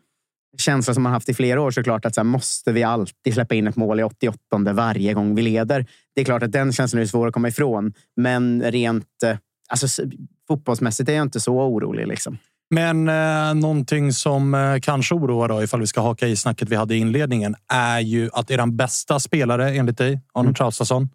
[0.59, 2.05] känsla som man haft i flera år såklart.
[2.05, 5.43] Att så här, måste vi alltid släppa in ett mål i 88 varje gång vi
[5.43, 5.87] leder?
[6.15, 7.93] Det är klart att den känslan är svår att komma ifrån.
[8.17, 9.37] Men rent eh,
[9.69, 10.03] alltså,
[10.49, 12.07] fotbollsmässigt är jag inte så orolig.
[12.07, 12.39] Liksom.
[12.71, 16.77] Men eh, någonting som eh, kanske oroar då, ifall vi ska haka i snacket vi
[16.77, 20.55] hade i inledningen, är ju att er bästa spelare enligt dig, Arnold Mm.
[20.55, 21.09] Traustason,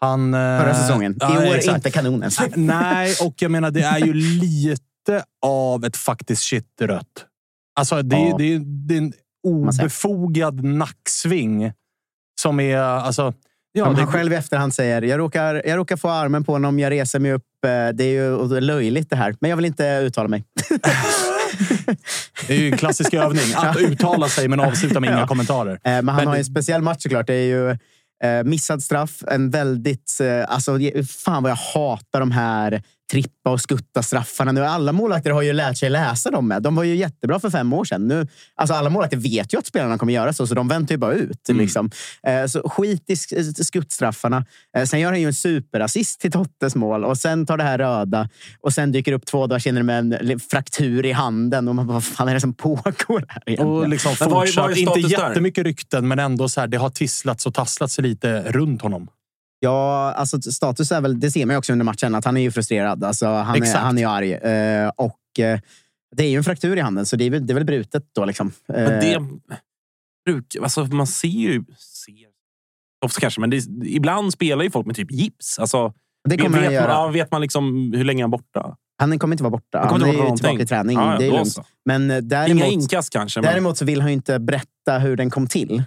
[0.00, 0.34] han...
[0.34, 1.12] eh, Förra säsongen.
[1.12, 1.76] I ja, år exakt.
[1.76, 2.30] inte kanonen.
[2.56, 7.06] Nej, och jag menar, det är ju lite av ett faktiskt shit rött.
[7.78, 8.36] Alltså, det, Ja.
[8.38, 9.12] det, det är en
[9.46, 11.72] obefogad nacksving
[12.40, 12.76] som är...
[12.78, 13.34] Alltså,
[13.72, 16.78] ja, det, han själv i efterhand säger, jag råkar, jag råkar få armen på honom,
[16.78, 17.42] jag reser mig upp.
[17.66, 20.44] Eh, Det är ju det löjligt det här, men jag vill inte uttala mig.
[22.46, 23.44] det är ju en klassisk övning.
[23.56, 25.72] Att uttala sig men avsluta med inga kommentarer.
[25.72, 27.26] Eh, Men han Men har ju det- en speciell match såklart.
[27.26, 27.78] Det är ju
[28.24, 29.22] eh, missad straff.
[29.26, 30.18] En väldigt...
[30.20, 30.78] Eh, alltså,
[31.08, 34.52] fan vad jag hatar de här trippa och skutta straffarna.
[34.52, 36.62] Nu, alla målvakter har ju lärt sig läsa dem med.
[36.62, 38.08] De var ju jättebra för fem år sedan.
[38.08, 40.98] Nu, alltså, alla målvakter vet ju att spelarna kommer göra så, så de väntar ju
[40.98, 41.48] bara ut.
[41.48, 41.90] Liksom.
[42.26, 44.44] Eh, så skit i sk- skuttstraffarna.
[44.76, 47.78] Eh, sen gör han ju en superassist till Tottes mål och sen tar det här
[47.78, 48.28] röda
[48.60, 51.68] och sen dyker upp två dagar senare med en fraktur i handen.
[51.68, 53.72] Och man bara, vad fan är det som pågår här egentligen?
[53.72, 57.46] Och liksom fortsatt, vad är inte jättemycket rykten, men ändå så här, det har tisslats
[57.46, 59.08] och tasslats lite runt honom.
[59.66, 62.50] Ja, alltså status är väl, det ser man också under matchen, att han är ju
[62.50, 63.04] frustrerad.
[63.04, 64.32] Alltså, han, är, han är arg.
[64.32, 65.60] Eh, och eh,
[66.16, 68.04] det är ju en fraktur i handen, så det är väl, det är väl brutet
[68.14, 68.24] då.
[68.24, 68.52] Liksom.
[68.68, 69.22] Eh, Men det
[70.26, 71.64] bruk, alltså man ser ju...
[71.78, 72.14] Ser,
[73.04, 75.58] ofta kanske, men det, ibland spelar ju folk med typ gips.
[75.58, 75.92] Alltså,
[76.28, 76.94] det kommer vet, han göra.
[76.94, 78.76] Man, ja, vet man liksom hur länge han är borta?
[78.98, 79.78] Han kommer inte vara borta.
[79.78, 80.98] Han Han, kommer är ju borta tillbaka i träning.
[80.98, 81.58] Ja, det är lugnt.
[81.84, 83.40] Men eh, Inga däremot, inkast kanske.
[83.40, 85.84] Men, däremot så vill han ju inte berätta hur den kom till, eh,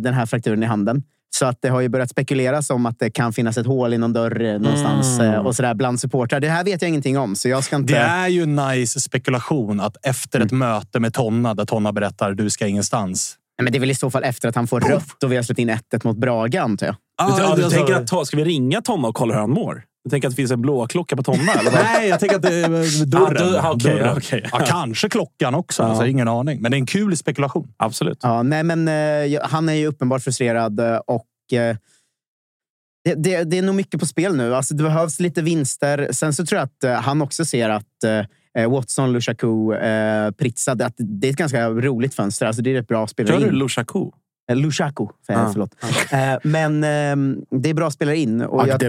[0.00, 1.02] den här frakturen i handen.
[1.34, 3.98] Så att det har ju börjat spekuleras om att det kan finnas ett hål i
[3.98, 5.34] någon dörr eh, någonstans Mm.
[5.34, 6.40] eh, och sådär bland supportrar.
[6.40, 7.92] Det här vet jag ingenting om, så jag ska inte...
[7.92, 12.50] Det är ju nice spekulation att efter ett möte med Tonna, där Tonna berättar du
[12.50, 13.36] ska ingenstans.
[13.58, 15.36] Nej, men det är väl i så fall efter att han får rött och vi
[15.36, 16.96] har släppt in 1-1 mot Brage, antar jag.
[17.36, 19.82] du, ja, du tänker att, ta- ska vi ringa Tonna och kolla hur han mår?
[20.04, 21.52] Du tänker att det finns en blåklocka på Tonna?
[21.52, 21.72] Eller?
[21.84, 23.64] Nej, jag tänker att det är dörren.
[23.64, 24.16] Ah, okej, Dörren.
[24.16, 24.48] okej.
[24.52, 25.82] Ja, kanske klockan också.
[25.82, 25.88] Ja.
[25.88, 26.62] Alltså, ingen aning.
[26.62, 27.72] Men det är en kul spekulation.
[27.76, 28.18] Absolut.
[28.22, 31.76] Ja, nej, men eh, han är ju uppenbart frustrerad eh, och eh,
[33.04, 34.54] det, det, det är nog mycket på spel nu.
[34.54, 36.08] Alltså, det behövs lite vinster.
[36.12, 38.04] Sen så tror jag att eh, han också ser att
[38.58, 42.46] eh, Watson, Lushaku, eh, Pritsa, det, att det är ett ganska roligt fönster.
[42.46, 43.52] Alltså, det är ett bra spelare Kör du.
[43.52, 44.10] Lushaku?
[44.52, 45.50] Eh, Lushaku, för, Ah.
[45.52, 45.70] förlåt.
[46.12, 48.40] Eh, Men eh, det är bra spelare in.
[48.42, 48.82] Och jag,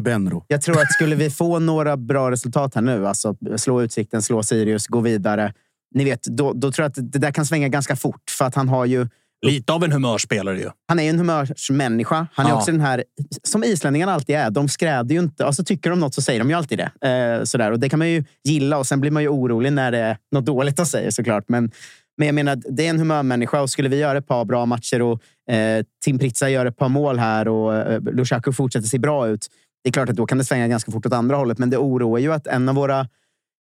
[0.48, 4.44] jag tror att skulle vi få några bra resultat här nu, alltså slå Utsikten, slå
[4.44, 5.54] Sirius, gå vidare.
[5.96, 8.30] Ni vet, då, då tror jag att det där kan svänga ganska fort.
[8.38, 9.08] För att han har ju...
[9.46, 10.70] Lite av en humörspelare ju.
[10.88, 12.28] Han är ju en humörsmänniska.
[12.34, 12.56] Han är Ja.
[12.56, 13.04] också den här,
[13.44, 14.50] som islänningarna alltid är.
[14.50, 15.46] De skräder ju inte.
[15.46, 17.08] Alltså, tycker de något så säger de ju alltid det.
[17.40, 17.72] Eh, sådär.
[17.72, 20.18] Och det kan man ju gilla och sen blir man ju orolig när det är
[20.32, 21.44] något dåligt att säga såklart.
[21.48, 21.72] Men,
[22.18, 25.02] men jag menar, det är en humörmänniska och skulle vi göra ett par bra matcher
[25.02, 25.22] och
[25.54, 29.48] eh, Tim Pritsa gör ett par mål här och eh, Lushaku fortsätter se bra ut.
[29.84, 31.58] Det är klart att då kan det svänga ganska fort åt andra hållet.
[31.58, 33.08] Men det oroar ju att en av våra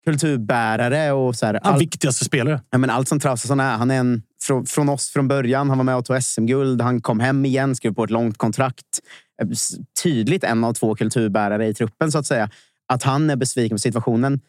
[0.04, 2.60] kulturbärare och så här, allt- viktigaste spelare.
[2.70, 3.76] Ja, men allt som Traustason är.
[3.76, 5.68] Han är en från, från oss från början.
[5.68, 6.80] Han var med och tog SM-guld.
[6.80, 9.00] Han kom hem igen, skrev på ett långt kontrakt.
[9.42, 9.48] Eh,
[10.02, 12.50] Tydligt en av två kulturbärare i truppen, så att säga.
[12.88, 14.40] Att han är besviken på situationen.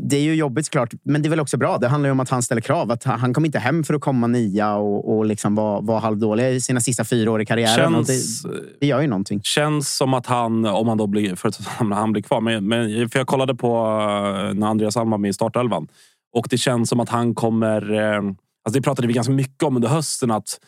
[0.00, 1.78] Det, är ju jobbigt såklart, men det är väl också bra.
[1.78, 2.90] Det handlar ju om att han ställer krav.
[2.90, 6.54] Att han, kom inte hem för att komma nia och, och liksom vara, vara halvdålig
[6.54, 7.92] i sina sista fyra år i karriären.
[7.92, 8.50] Känns, det,
[8.80, 9.40] det gör ju någonting.
[9.42, 13.08] känns som att han, om han då blir, för att han blir kvar, men, men,
[13.08, 15.88] för jag kollade på eh, när Andreas Alm var med i startelvan
[16.34, 17.92] och det känns som att han kommer...
[17.92, 18.22] eh,
[18.66, 20.30] Alltså det pratade vi ganska mycket om under hösten.
[20.30, 20.58] att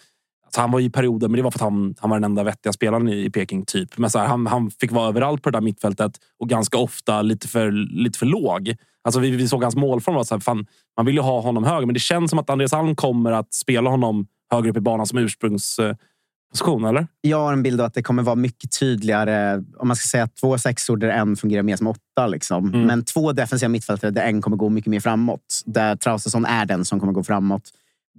[0.46, 2.44] Alltså han var i perioder, men det var för att han, han var den enda
[2.44, 3.64] vettiga spelaren i, i Peking.
[3.64, 3.98] typ.
[3.98, 7.22] Men så här, han, han fick vara överallt på det där mittfältet och ganska ofta
[7.22, 7.70] lite för,
[8.02, 8.74] lite för låg.
[9.06, 10.14] Alltså vi, vi såg hans målform.
[10.14, 10.66] Var så här, fan,
[10.96, 13.54] man vill ju ha honom högre, men det känns som att Andreas Alm kommer att
[13.54, 17.06] spela honom högre upp i banan som ursprungsposition, eller?
[17.20, 19.62] Jag har en bild av att det kommer vara mycket tydligare.
[19.78, 22.26] Om man ska säga två sexor där en fungerar mer som åtta.
[22.26, 22.68] Liksom.
[22.74, 22.86] Mm.
[22.86, 25.62] Men två defensiva mittfältare där en kommer gå mycket mer framåt.
[25.66, 27.70] Där Traustason är den som kommer gå framåt.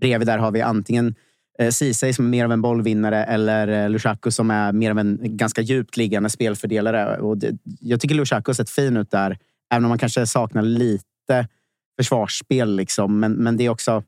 [0.01, 1.15] Bredvid där har vi antingen
[1.59, 4.99] eh, Ceesay som är mer av en bollvinnare eller eh, Lushaku som är mer av
[4.99, 7.17] en ganska djupt liggande spelfördelare.
[7.17, 9.37] Och det, jag tycker Lushaku har sett fin ut där.
[9.73, 11.47] Även om man kanske saknar lite
[11.99, 12.75] försvarsspel.
[12.75, 13.19] Liksom.
[13.19, 14.03] Men, men det är också...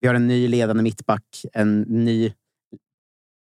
[0.00, 2.32] Vi har en ny ledande mittback, en ny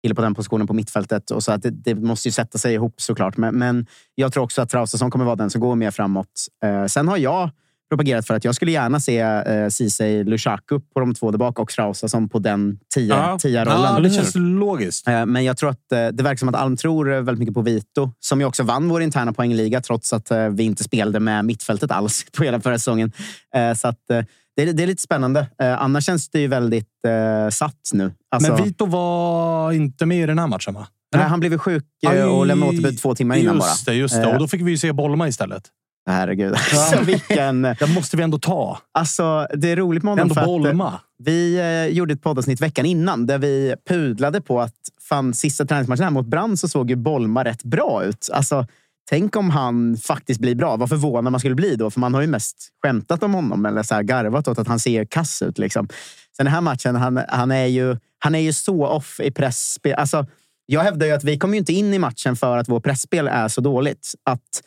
[0.02, 1.30] kille på den positionen på mittfältet.
[1.30, 3.36] Och så att det, det måste ju sätta sig ihop såklart.
[3.36, 6.46] Men, men jag tror också att Traustason kommer vara den som går mer framåt.
[6.64, 7.50] Eh, sen har jag
[7.90, 11.58] propagerat för att jag skulle gärna se eh, Ceesay Lushaku på de två där bak
[11.58, 13.38] och Traustason på den tia, Ja.
[13.38, 13.94] tia-rollen.
[13.94, 15.08] Ja, det känns logiskt.
[15.08, 17.54] Eh, Men jag tror att eh, det verkar som att Alm tror eh, väldigt mycket
[17.54, 21.20] på Vito, som ju också vann vår interna poängliga trots att eh, vi inte spelade
[21.20, 23.12] med mittfältet alls på hela förra säsongen.
[23.56, 24.24] Eh, Så att eh,
[24.56, 25.46] det är, det är lite spännande.
[25.62, 28.12] Eh, Annars känns det ju väldigt eh, satt nu.
[28.30, 30.86] Alltså, Men Vito var inte med i den här matchen, va?
[31.16, 31.84] nej, han blev ju sjuk
[32.14, 33.68] eh, och lämnade återbud två timmar innan bara.
[33.68, 34.22] Just det, just det.
[34.22, 34.32] Eh.
[34.32, 35.62] Och då fick vi ju se Bolma istället.
[36.06, 36.54] Herregud.
[36.54, 37.62] Alltså, vilken...
[37.62, 38.78] Den måste vi ändå ta.
[38.92, 40.22] Alltså, det är roligt med honom.
[40.22, 41.00] Ändå för att, eh, Bolma.
[41.18, 44.74] Vi eh, gjorde ett poddavsnitt veckan innan där vi pudlade på att
[45.08, 48.28] fan, sista träningsmatchen här mot Brand så såg ju Bolma rätt bra ut.
[48.32, 48.66] Alltså,
[49.08, 50.76] tänk om han faktiskt blir bra.
[50.76, 51.90] Vad förvånad man skulle bli då.
[51.90, 54.80] För man har ju mest skämtat om honom eller så här garvat åt att han
[54.80, 55.58] ser kass ut.
[55.58, 55.88] Liksom.
[56.36, 59.94] Sen den här matchen, han, han, är ju, han är ju så off i pressspel.
[59.94, 60.26] Alltså,
[60.66, 63.48] jag hävdar ju att vi kommer inte in i matchen för att vårt pressspel är
[63.48, 64.14] så dåligt.
[64.24, 64.62] Att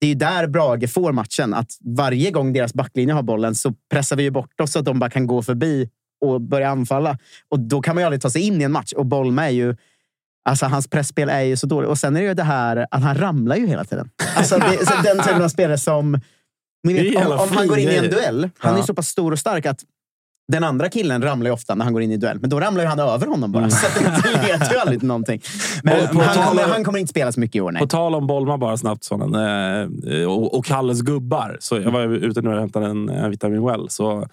[0.00, 1.54] det är där Brage får matchen.
[1.54, 4.84] Att varje gång deras backlinje har bollen så pressar vi ju bort oss så att
[4.84, 5.88] de bara kan gå förbi
[6.20, 7.18] och börja anfalla.
[7.48, 8.92] Och då kan man ju aldrig ta sig in i en match.
[8.92, 9.76] Och Bolma är ju...
[10.48, 11.90] Alltså hans pressspel är ju så dåligt.
[11.90, 14.10] Och sen är det ju det här att han ramlar ju hela tiden.
[14.36, 16.20] Alltså det, så den typen av spelare som...
[16.88, 18.50] Vet, om, om han går in i en duell.
[18.58, 19.84] Han är ju så pass stor och stark att
[20.52, 22.38] den andra killen ramlar ju ofta när han går in i duell.
[22.40, 23.70] Men då ramlar ju han över honom bara.
[23.70, 25.40] Så att det leder ju aldrig till någonting.
[25.82, 27.72] Men han, kommer, om- han kommer inte spela så mycket i år.
[27.72, 27.80] Nej.
[27.80, 31.56] På tal om Bolma bara snabbt Sonen, eh, och, och Kalles gubbar.
[31.60, 33.86] Så jag var ute nu och hämtade en, en Vitamin Well.
[33.88, 34.26] Så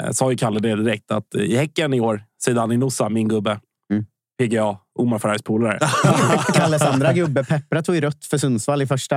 [0.00, 3.60] eh, sa ju Kalle det direkt att i Häcken i år, Zeidan Nusa, min gubbe.
[3.92, 4.04] Mm.
[4.38, 5.78] PGA, Omar Farahis polare.
[6.54, 9.16] Kalles andra gubbe, Peppra, tog ju rött för Sundsvall i första...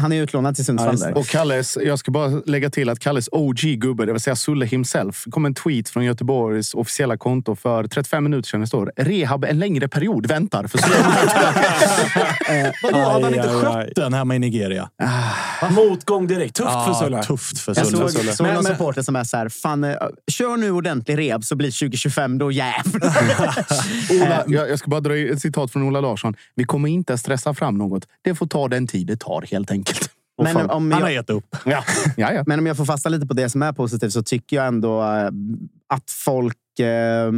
[0.00, 0.98] Han är utlånad till Ja, Sundsvall.
[0.98, 1.18] där.
[1.18, 5.24] Och Kalles, jag ska bara lägga till att Kalles OG-gubbe, det vill säga Sulle himself,
[5.30, 8.60] kom en tweet från Göteborgs officiella konto för 35 minuter sedan.
[8.60, 10.96] Det står rehab en längre period väntar för Sulle.
[12.82, 14.88] Vadå, hade han inte skött den hemma i Nigeria?
[15.70, 16.56] Motgång direkt.
[16.56, 17.22] Tufft för Sulle.
[17.22, 17.98] Tufft för Jag Sulle.
[17.98, 18.32] såg, Sulle.
[18.32, 19.94] såg Men- någon men- supporter som är så här, fan, eh,
[20.32, 23.12] kör nu ordentlig rehab så blir 2025 då jävlar.
[24.10, 26.34] Ola, jag, jag ska bara dra ett citat från Ola Larsson.
[26.54, 28.08] Vi kommer inte stressa fram något.
[28.22, 30.10] Det får ta den tid det tar helt enkelt.
[30.42, 30.70] Men fan.
[30.70, 31.56] om, Han har jag, gett upp.
[31.64, 31.84] ja.
[32.16, 32.44] Ja, ja.
[32.46, 35.02] men om jag får fasta lite på det som är positivt så tycker jag ändå
[35.02, 35.30] eh,
[35.88, 37.32] att folk eh,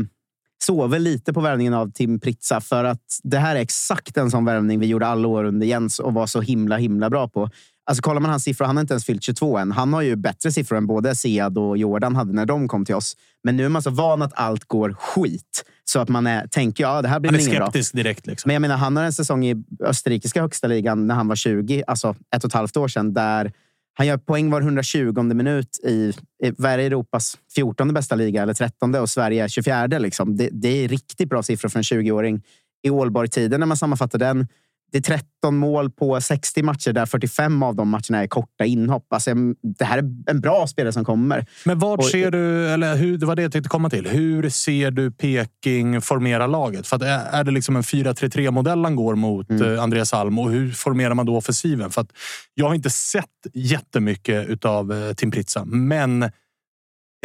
[0.63, 2.61] sover lite på värvningen av Tim Pritsa.
[2.61, 5.99] För att det här är exakt en sån värvning vi gjorde alla år under Jens
[5.99, 7.51] och var så himla himla bra på.
[7.89, 9.73] Alltså kollar man hans siffror, han har inte ens fyllt 22 än.
[9.73, 12.95] Han har ju bättre siffror än både Sead och Jordan hade när de kom till
[12.95, 13.17] oss.
[13.45, 15.65] Men nu är man så van att allt går skit.
[15.85, 17.67] Så att man är, tänker, ja det här blir Han är inget bra.
[17.67, 18.27] skeptisk direkt.
[18.27, 18.49] Liksom.
[18.49, 21.83] Men jag menar, han har en säsong i österrikiska högsta ligan när han var 20,
[21.87, 23.53] alltså ett och ett halvt år sedan, där
[23.95, 26.13] Han gör poäng var 120 minut i,
[26.45, 29.87] i vad är Europas 14 bästa liga eller 13 och Sverige är 24.
[29.87, 30.37] Liksom.
[30.37, 32.43] Det, det är riktigt bra siffror för en 20-åring.
[32.83, 34.47] I Ålborg-tiden, när man sammanfattar den,
[34.93, 39.13] det är 13 mål på 60 matcher där 45 av de matcherna är korta inhopp.
[39.13, 39.31] Alltså,
[39.79, 41.47] det här är en bra spelare som kommer.
[41.65, 44.07] Men vart Och- ser du, eller hur, det var det jag tänkte komma till.
[44.09, 46.87] Hur ser du Peking formera laget?
[46.87, 49.75] För är det liksom en 4-3-3 modell han går mot Mm.
[49.75, 51.91] eh, Andreas Alm och hur formerar man då offensiven?
[51.91, 52.07] För
[52.55, 53.25] jag har inte sett
[53.55, 56.23] jättemycket utav eh, Tim Pritsa, men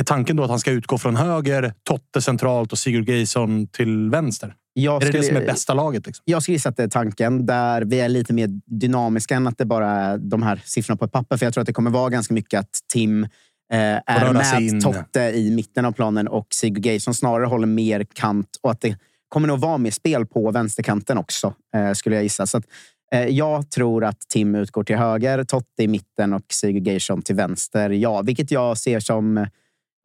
[0.02, 4.10] är tanken då att han ska utgå från höger, Totte centralt och Sigurd Geirsson till
[4.10, 4.56] vänster?
[4.74, 6.06] Jag är det det som är bästa laget?
[6.06, 6.24] Liksom?
[6.26, 9.58] Jag skulle gissa att det är tanken där vi är lite mer dynamiska än att
[9.58, 11.38] det bara är de här siffrorna på ett papper.
[11.38, 14.82] För jag tror att det kommer vara ganska mycket att Tim eh, är med.
[14.82, 18.98] Totte i mitten av planen och Sigurd Geirsson snarare håller mer kant och att det
[19.30, 22.46] kommer nog vara mer spel på vänsterkanten också, eh, skulle jag gissa.
[22.48, 22.66] Så att,
[23.12, 27.36] eh, jag tror att Tim utgår till höger, Totte i mitten och Sigurd Geirsson till
[27.36, 27.90] vänster.
[27.90, 29.48] Ja, vilket jag ser som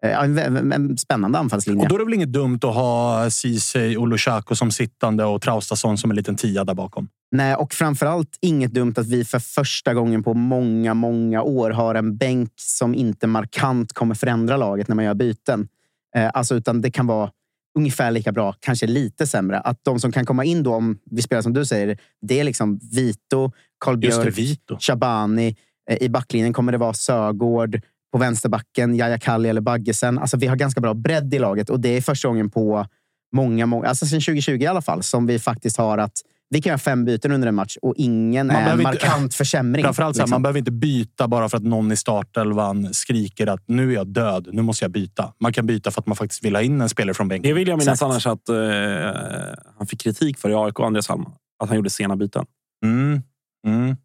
[0.03, 1.83] en, en, en spännande anfallslinje.
[1.83, 5.43] Och då är det väl inget dumt att ha Ceesay och Lushaku som sittande och
[5.43, 7.09] Traustason som en liten tia där bakom.
[7.31, 11.95] Nej, och framförallt inget dumt att vi för första gången på många, många år har
[11.95, 15.69] en bänk som inte markant kommer förändra laget när man gör byten.
[16.17, 17.31] Eh, alltså, utan det kan vara
[17.79, 19.61] ungefär lika bra, kanske lite sämre.
[19.61, 22.45] Att de som kan komma in då, om vi spelar som du säger, det är
[22.45, 24.83] liksom Vito, Karl Björk.
[24.83, 25.57] Shabani.
[25.91, 27.81] Eh, I backlinjen kommer det vara Sögård.
[28.13, 30.19] På vänsterbacken, Yahya Kalli eller Baggesen.
[30.19, 32.87] Alltså, vi har ganska bra bredd i laget och det är första gången på
[33.37, 36.13] många, många, alltså sedan 2020 i alla fall, som vi faktiskt har att
[36.51, 39.07] vi kan göra fem byten under en match och ingen Man är en behöver inte-
[39.07, 39.85] markant försämring.
[39.85, 40.35] Framförallt så här, liksom.
[40.35, 44.07] man behöver inte byta bara för att någon i startelvan skriker att nu är jag
[44.07, 45.33] död, nu måste jag byta.
[45.41, 47.49] Man kan byta för att man faktiskt vill ha in en spelare från bänken.
[47.51, 48.57] Det vill jag minnas annars att eh,
[49.79, 51.25] han fick kritik för i AIK, Andreas Alm.
[51.63, 52.45] Att han gjorde sena byten.
[52.85, 53.23] Mm.
[53.67, 53.97] Mm.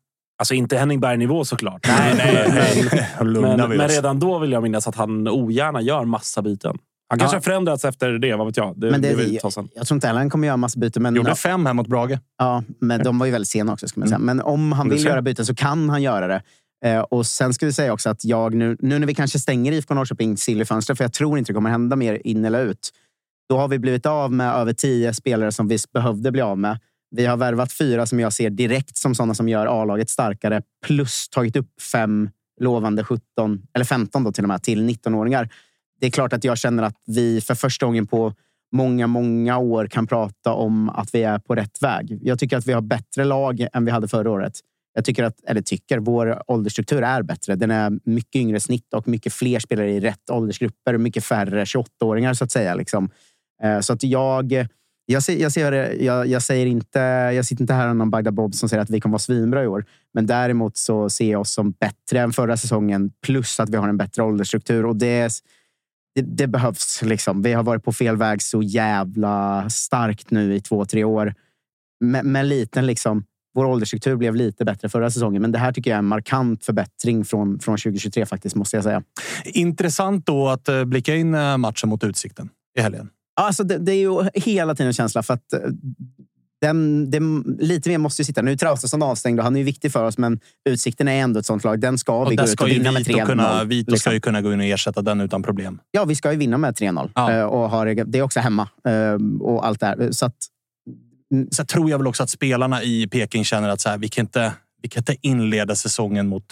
[0.43, 1.87] Alltså inte Henning Berg-nivå såklart.
[1.87, 2.85] Nej, nej,
[3.19, 3.33] men,
[3.69, 3.91] men oss.
[3.91, 6.77] redan då vill jag minnas att han ogärna gör massa byten.
[7.09, 7.37] Han kanske Ja.
[7.37, 8.73] har förändrats efter det, vad vet jag.
[8.79, 9.69] Det, Men det, det vill vi ta sen.
[9.75, 11.03] jag tror inte heller han kommer göra massa byten.
[11.03, 12.17] Men, Gjorde fem här mot Brage.
[12.37, 13.87] ja, men de var ju väldigt sena också.
[13.87, 14.19] Ska man säga.
[14.19, 16.41] Men om han vill göra byten så kan han göra det.
[16.85, 19.71] Eh, och Sen ska vi säga också att jag nu, nu när vi kanske stänger
[19.71, 22.89] IFK Norrköping silly-fönster, för jag tror inte det kommer hända mer in eller ut.
[23.49, 26.79] Då har vi blivit av med över tio spelare som vi behövde bli av med.
[27.15, 30.61] Vi har värvat fyra som jag ser direkt som sådana som gör A-laget starkare.
[30.85, 32.29] Plus tagit upp fem
[32.59, 35.49] lovande 17, eller 15 då till och med, till 19-åringar.
[35.99, 38.33] Det är klart att jag känner att vi för första gången på
[38.71, 42.19] många, många år kan prata om att vi är på rätt väg.
[42.21, 44.53] Jag tycker att vi har bättre lag än vi hade förra året.
[44.93, 47.55] Jag tycker att, eller tycker, vår åldersstruktur är bättre.
[47.55, 50.97] Den är mycket yngre snitt och mycket fler spelare i rätt åldersgrupper.
[50.97, 52.75] Mycket färre 28-åringar så att säga.
[52.75, 53.09] Liksom.
[53.63, 54.67] Eh, så att jag,
[55.05, 56.99] jag, ser, jag, ser, det- jag, jag, säger inte,
[57.35, 59.63] jag sitter inte här och någon Bagdad Bob som säger att vi kommer vara svinbra
[59.63, 59.85] i år.
[60.13, 63.11] Men däremot så ser jag oss som bättre än förra säsongen.
[63.21, 64.85] Plus att vi har en bättre åldersstruktur.
[64.85, 65.31] Och det,
[66.15, 67.01] det, det behövs.
[67.01, 67.41] Liksom.
[67.41, 71.33] Vi har varit på fel väg så jävla starkt nu i två, tre år.
[71.99, 73.23] Med, med liten liksom,
[73.55, 75.41] vår åldersstruktur blev lite bättre förra säsongen.
[75.41, 78.83] Men det här tycker jag är en markant förbättring från, från 2023 faktiskt, måste jag
[78.83, 79.03] säga.
[79.45, 83.09] Intressant då att eh, blicka in eh, matchen mot Utsikten i helgen.
[83.35, 85.59] Alltså det, det är ju hela tiden en känsla för att eh,
[86.61, 88.41] den, den, lite mer måste ju sitta.
[88.41, 90.39] Nu är Traustason avstängd och han är ju viktig för oss, men
[90.69, 91.79] Utsikten är ändå ett sånt lag.
[91.79, 93.25] Den ska vi Och gå där ut och vinna med Vito, 3-0.
[93.25, 93.97] kunna, Vito liksom.
[93.97, 95.79] ska ju kunna gå in och ersätta den utan problem.
[95.91, 97.11] Ja, vi ska ju vinna med 3-0.
[97.15, 97.31] Ja.
[97.31, 100.11] Eh, Och har, det är också hemma eh, och allt det här.
[100.11, 100.35] Så att,
[101.51, 104.21] Så tror jag väl också att spelarna i Peking känner att så här, vi, kan
[104.25, 106.45] inte, vi kan inte inleda säsongen mot,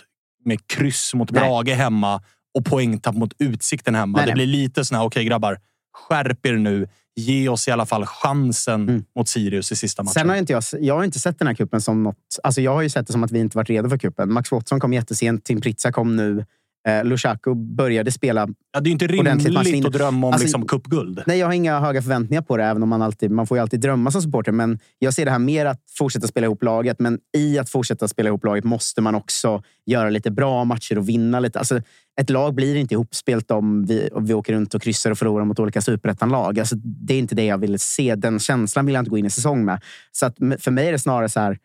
[0.46, 1.42] med kryss mot Nej.
[1.42, 2.22] Brage hemma
[2.58, 4.18] och poängtapp mot Utsikten hemma.
[4.18, 4.48] Nej, det nej.
[4.48, 5.58] blir lite sån här, okej grabbar,
[5.94, 6.88] skärp er nu.
[7.16, 9.04] Ge oss i alla fall chansen Mm.
[9.16, 10.14] mot Sirius i sista matchen.
[10.14, 12.18] Sen har inte jag, jag har inte sett den här kuppen som något...
[12.44, 14.34] Alltså jag har ju sett det som att vi inte varit redo för kuppen.
[14.34, 16.46] Max Watson kom jättesent, Tim Pritsa kom nu.
[16.88, 19.64] Eh, Lushaku började spela ja, det är inte ordentligt matchvinner.
[19.64, 21.24] rimligt att drömma om Alltså, liksom, cupguld.
[21.26, 23.62] Nej, jag har inga höga förväntningar på det, även om man alltid man får ju
[23.62, 24.52] alltid drömma som supporter.
[24.52, 27.00] Men jag ser det här mer att fortsätta spela ihop laget.
[27.00, 31.10] Men i att fortsätta spela ihop laget måste man också göra lite bra matcher och
[31.10, 31.60] vinna lite.
[31.60, 31.82] Alltså,
[32.22, 35.46] ett lag blir inte ihopspelt om vi, om vi åker runt och kryssar och förlorar
[35.46, 36.60] mot olika superettanlag.
[36.60, 38.16] Alltså, det är inte det jag vill se.
[38.16, 39.82] Den känslan vill jag inte gå in i säsong med.
[40.12, 41.58] Så att, för mig är det snarare så här,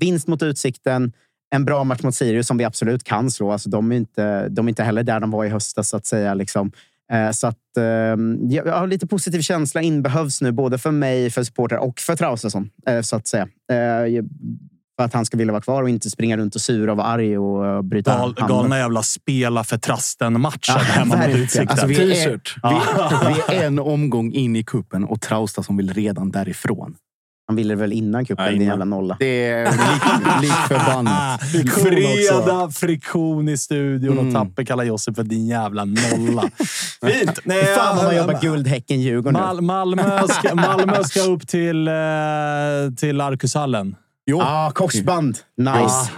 [0.00, 1.12] vinst mot Utsikten,
[1.50, 3.52] en bra match mot Sirius som vi absolut kan slå.
[3.52, 6.06] Alltså, de, är inte, de är inte heller där de var i höstas, så att
[6.06, 6.34] säga.
[6.34, 6.72] Liksom.
[7.12, 7.84] Eh, Så att, eh,
[8.50, 12.70] jag har lite positiv känsla inbehövs nu, både för mig, för supportrar och för Traustason.
[12.88, 13.42] eh, Så att säga.
[13.72, 14.24] Eh,
[14.98, 17.06] För att han ska vilja vara kvar och inte springa runt och sura och vara
[17.06, 18.48] arg och bryta Gal, handen.
[18.48, 21.36] galna jävla spela för trasten-matchen Ja, hemma mot.
[21.36, 21.68] Utsikten.
[21.68, 22.40] Alltså, vi är-.
[23.28, 26.94] Vi, vi är en omgång in i kuppen och Trausta som vill redan därifrån.
[27.48, 29.16] Han ville väl innan Ja, din jävla nolla.
[29.20, 31.40] Det är lik, lik förbannat.
[31.82, 34.26] Fredag, friktion i studion Mm.
[34.28, 36.42] och Tapper kallar Josip för din jävla nolla.
[37.06, 37.38] Fint!
[37.44, 39.46] Nej, Fan vad man jobbar guld, Häcken, Djurgården nu.
[39.46, 41.94] Mal Malmö, ska, Malmö ska upp till, eh,
[42.96, 43.96] till Arkushallen.
[44.30, 44.40] Jo.
[44.42, 45.38] Ah, korsband.
[45.58, 46.10] Nice.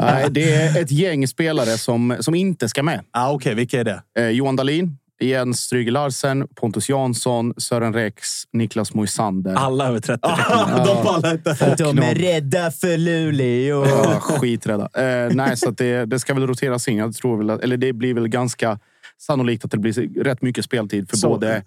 [0.00, 3.00] Nej, det är ett gäng spelare som, som inte ska med.
[3.12, 4.02] Ah, Okej, vilka är det?
[4.18, 9.54] Eh, Johan Dahlin, Jens Stryger Larsen, Pontus Jansson, Sören Rex, Niklas Moisander.
[9.54, 10.20] Alla över 30.
[10.86, 11.74] De pallar inte.
[11.78, 13.86] De är rädda för Luleå.
[13.86, 14.88] Ja, skiträdda.
[14.94, 16.96] Eh, nej, så att det, det ska väl roteras in.
[16.96, 18.78] Jag tror väl att, eller det blir väl ganska
[19.18, 21.28] sannolikt att det blir rätt mycket speltid för Så.
[21.28, 21.64] både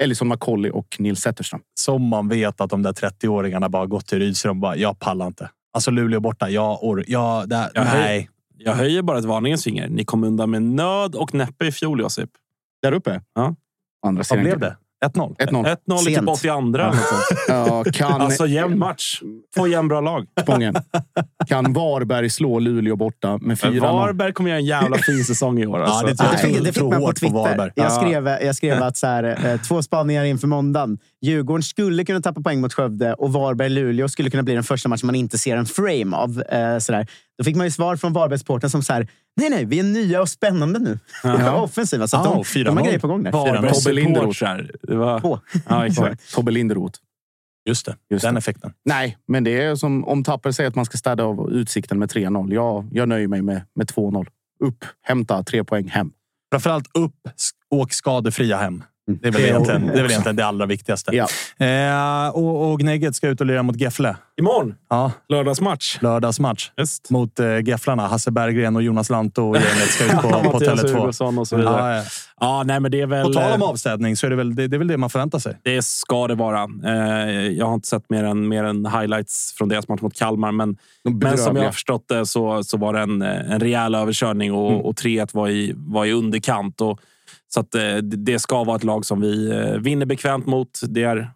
[0.00, 1.60] Ellison McCauley och Nils Zetterström.
[1.80, 5.26] Som man vet att de där 30-åringarna bara gått till Rydström och bara, jag pallar
[5.26, 5.50] inte.
[5.72, 8.28] Alltså Luleå borta, jag or, jag, där, Jag nej.
[8.60, 9.88] Jag höjer bara ett varningens finger.
[9.88, 12.30] Ni kom undan med nöd och näppe i fjol, Josip.
[12.82, 13.20] Där uppe?
[13.34, 13.54] Ja.
[14.06, 14.44] Andra Vad sidan.
[14.44, 14.76] blev det?
[15.06, 15.36] 1-0?
[15.38, 15.76] 1-0.
[15.86, 16.28] 1-0 i typ Sent.
[16.28, 17.38] 82 eller något sånt.
[17.48, 19.20] Ja, kan, Alltså jämn match.
[19.56, 20.26] Två jämnbra lag.
[20.42, 20.74] Spången.
[21.46, 23.80] Kan Varberg slå Luleå borta med Men 4-0?
[23.80, 25.80] Varberg kommer göra en jävla fin säsong i år.
[25.80, 26.06] Alltså.
[26.06, 26.40] det tror Det jag.
[26.40, 27.70] fick, det fick Tror man på hårt på Varberg.
[27.70, 27.72] Twitter.
[27.74, 27.90] Jag Ja.
[27.90, 30.98] skrev, jag skrev att så här, eh, två spaningar inför måndagen.
[31.22, 35.06] Djurgården skulle kunna tappa poäng mot Skövde och Varberg-Luleå skulle kunna bli den första matchen
[35.06, 36.42] man inte ser en frame av.
[36.42, 37.06] Eh, så där.
[37.38, 40.20] Då fick man ju svar från Varbergsporten som så här, nej, nej, vi är nya
[40.20, 40.98] och spännande nu.
[41.22, 41.52] Ja.
[41.62, 42.08] Offensiva.
[42.08, 42.64] Så att Ja, de, 4-0.
[42.64, 43.30] de har grejer på gång där.
[43.32, 44.44] Tobbe Linderoth.
[44.82, 45.40] var...
[45.68, 46.34] Ja, exakt.
[46.34, 46.98] Tobbe Linderoth.
[47.68, 48.38] Just det, Just den det.
[48.38, 48.72] effekten.
[48.84, 52.10] Nej, men det är som om Tapper säger att man ska städa av utsikten med
[52.12, 52.54] 3-0.
[52.54, 54.26] Jag, jag nöjer mig med, med 2-0.
[54.64, 56.12] Upp, hämta tre poäng hem.
[56.52, 57.14] Framförallt upp,
[57.70, 58.82] åk skadefria hem.
[59.08, 61.10] Det är väl, egentligen, det, är väl egentligen det allra viktigaste.
[61.16, 61.26] Ja.
[61.66, 64.16] Eh, och, och Gnägget ska ut och lira mot Gefle.
[64.38, 65.98] Imorgon, Ja, lördagsmatch.
[66.02, 66.70] lördagsmatch.
[66.76, 67.10] Just.
[67.10, 68.06] Mot eh, Geflarna.
[68.06, 70.98] Hasse Berggren och Jonas Lantto och gänget ska ut på, på Mattias Tele2.
[70.98, 71.94] Hugosson och så vidare.
[71.96, 72.04] Ja, ja.
[72.40, 73.26] Ja, nej, men det är väl...
[73.26, 75.38] På tal om avstädning så är det väl det, det, är väl det man förväntar
[75.38, 75.58] sig.
[75.62, 76.66] Det ska det vara.
[76.86, 80.52] Eh, jag har inte sett mer än, mer än highlights från deras match mot Kalmar.
[80.52, 83.94] Men, men som jag har förstått det så, så var det en, eh, en rejäl
[83.94, 84.80] överkörning och, Mm.
[84.80, 86.80] och 3-1 var i, var i underkant.
[86.80, 87.00] Och,
[87.48, 90.80] så att, eh, det- ska vara ett lag som vi eh, vinner bekvämt mot.
[90.88, 91.30] Det är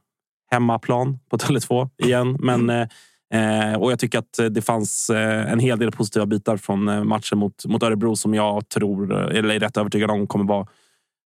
[0.50, 2.36] hemmaplan på Tele2 igen.
[2.40, 5.10] Men, eh, och jag tycker att det fanns
[5.46, 9.60] en hel del positiva bitar från matchen mot, mot Örebro som jag tror, eller är
[9.60, 10.66] rätt övertygad om, kommer vara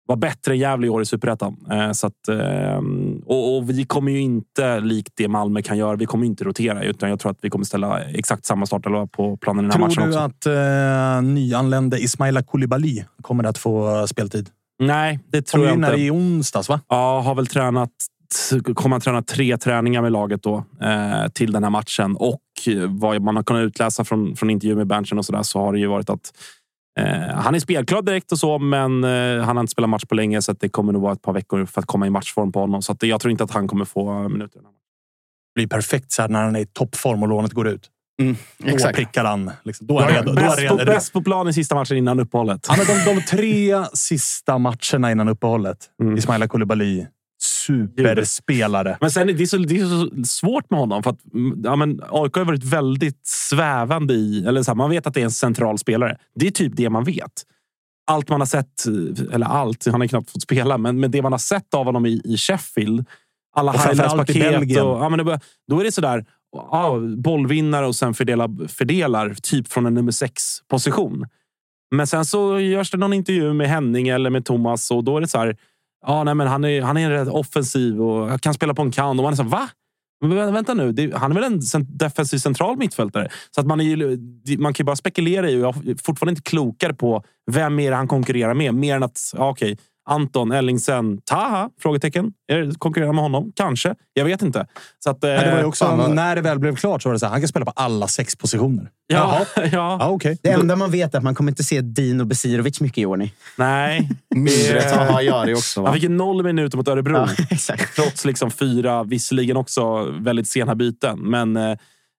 [0.06, 1.56] var bättre än Gävle i år i Superettan.
[1.94, 2.28] Så att,
[3.26, 6.82] och, och vi kommer ju inte, likt det Malmö kan göra, vi kommer inte rotera.
[6.84, 9.90] Utan jag tror att vi kommer ställa exakt samma startelva på planen i den här
[9.90, 10.52] Tror matchen du också.
[10.52, 14.50] att eh, nyanlände Ismaila Koulibaly kommer att få speltid?
[14.78, 15.96] Nej, det tror jag in inte.
[15.96, 16.80] i onsdags, va?
[16.88, 17.90] Ja, har väl tränat
[18.74, 22.16] kommer att träna tre träningar med laget då eh, till den här matchen.
[22.16, 25.42] Och eh, vad man har kunnat utläsa från, från intervjuer med Berntsen och så där
[25.42, 26.32] så har det ju varit att
[27.00, 30.14] eh, han är spelklar direkt och så, men eh, han har inte spelat match på
[30.14, 32.52] länge så att det kommer nog vara ett par veckor för att komma i matchform
[32.52, 32.82] på honom.
[32.82, 34.60] Så att jag tror inte att han kommer få minuter.
[34.60, 34.66] Det
[35.54, 37.90] blir perfekt så här när han är i toppform och lånet går ut.
[38.22, 39.50] Mm, Då prickar han.
[39.62, 39.86] Liksom.
[39.86, 40.32] Då är han redo.
[40.32, 42.66] Då är Bäst, på, bäst på plan i sista matchen innan uppehållet.
[42.66, 45.78] Han har de, de tre sista matcherna innan uppehållet.
[46.02, 46.16] Mm.
[46.16, 47.06] Ismaila Koulibaly.
[47.42, 48.96] Superspelare.
[49.00, 51.02] Men sen är det, så, det är så svårt med honom.
[51.02, 54.44] För att, mm, ja, men AIK har varit väldigt svävande i...
[54.46, 56.16] Eller så här, man vet att det är en central spelare.
[56.34, 57.32] Det är typ det man vet.
[58.06, 58.86] Allt man har sett,
[59.32, 62.06] eller allt, han har knappt fått spela, men, men det man har sett av honom
[62.06, 63.06] i, i Sheffield.
[63.56, 64.60] Alla Och framförallt i highlights-paket.
[64.60, 64.86] Belgien.
[64.86, 65.38] Och, ja, men
[65.68, 66.24] då är det sådär,
[66.54, 71.26] ja, bollvinnare och sen fördelar, fördelar typ från en nummer sex position.
[71.94, 75.20] Men sen så görs det någon intervju med Henning eller med Thomas och då är
[75.20, 75.56] det så här.
[76.06, 79.20] Ja, nej, men han är, han är rätt offensiv och kan spela på en kant.
[79.20, 79.68] Och man är så här, va?
[80.20, 83.28] Men vänta nu, det, han är väl en defensiv central mittfältare?
[83.50, 84.18] Så att man, är ju,
[84.58, 87.90] man kan ju bara spekulera i, och jag är fortfarande inte klokare på vem är
[87.90, 88.74] det han konkurrerar med.
[88.74, 91.70] Mer än att, ja, okej, Anton, Ellingsen, Taha?
[91.80, 92.32] Frågetecken.
[92.52, 93.52] Är det- Konkurrerar med honom?
[93.56, 93.94] Kanske.
[94.12, 94.66] Jag vet inte.
[95.04, 97.08] Så att, Ja, det var ju eh, också, fan, när det väl blev klart så
[97.08, 98.90] var det så här, han kan spela på alla sex positioner.
[99.06, 100.38] ja, ja, Ja, okej.
[100.42, 103.16] Det enda man vet är att man kommer inte se Dino Besirovic mycket i år.
[103.16, 103.32] Ni.
[103.58, 104.10] nej.
[104.34, 105.80] Mindre Taha Ayari också.
[105.82, 105.86] Va?
[105.88, 107.16] Han fick ju noll minuter mot Örebro.
[107.16, 107.96] Ja, exakt.
[107.96, 111.18] Trots liksom fyra, visserligen också väldigt sena byten.
[111.20, 111.70] Men eh,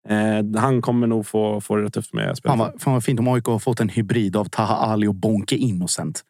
[0.10, 2.60] eh, han kommer nog få, få det tufft med Fan spelet.
[2.60, 5.56] vad, fan vad fint om AIK har fått en hybrid av Taha Ali och Bonke
[5.56, 6.22] Innocent.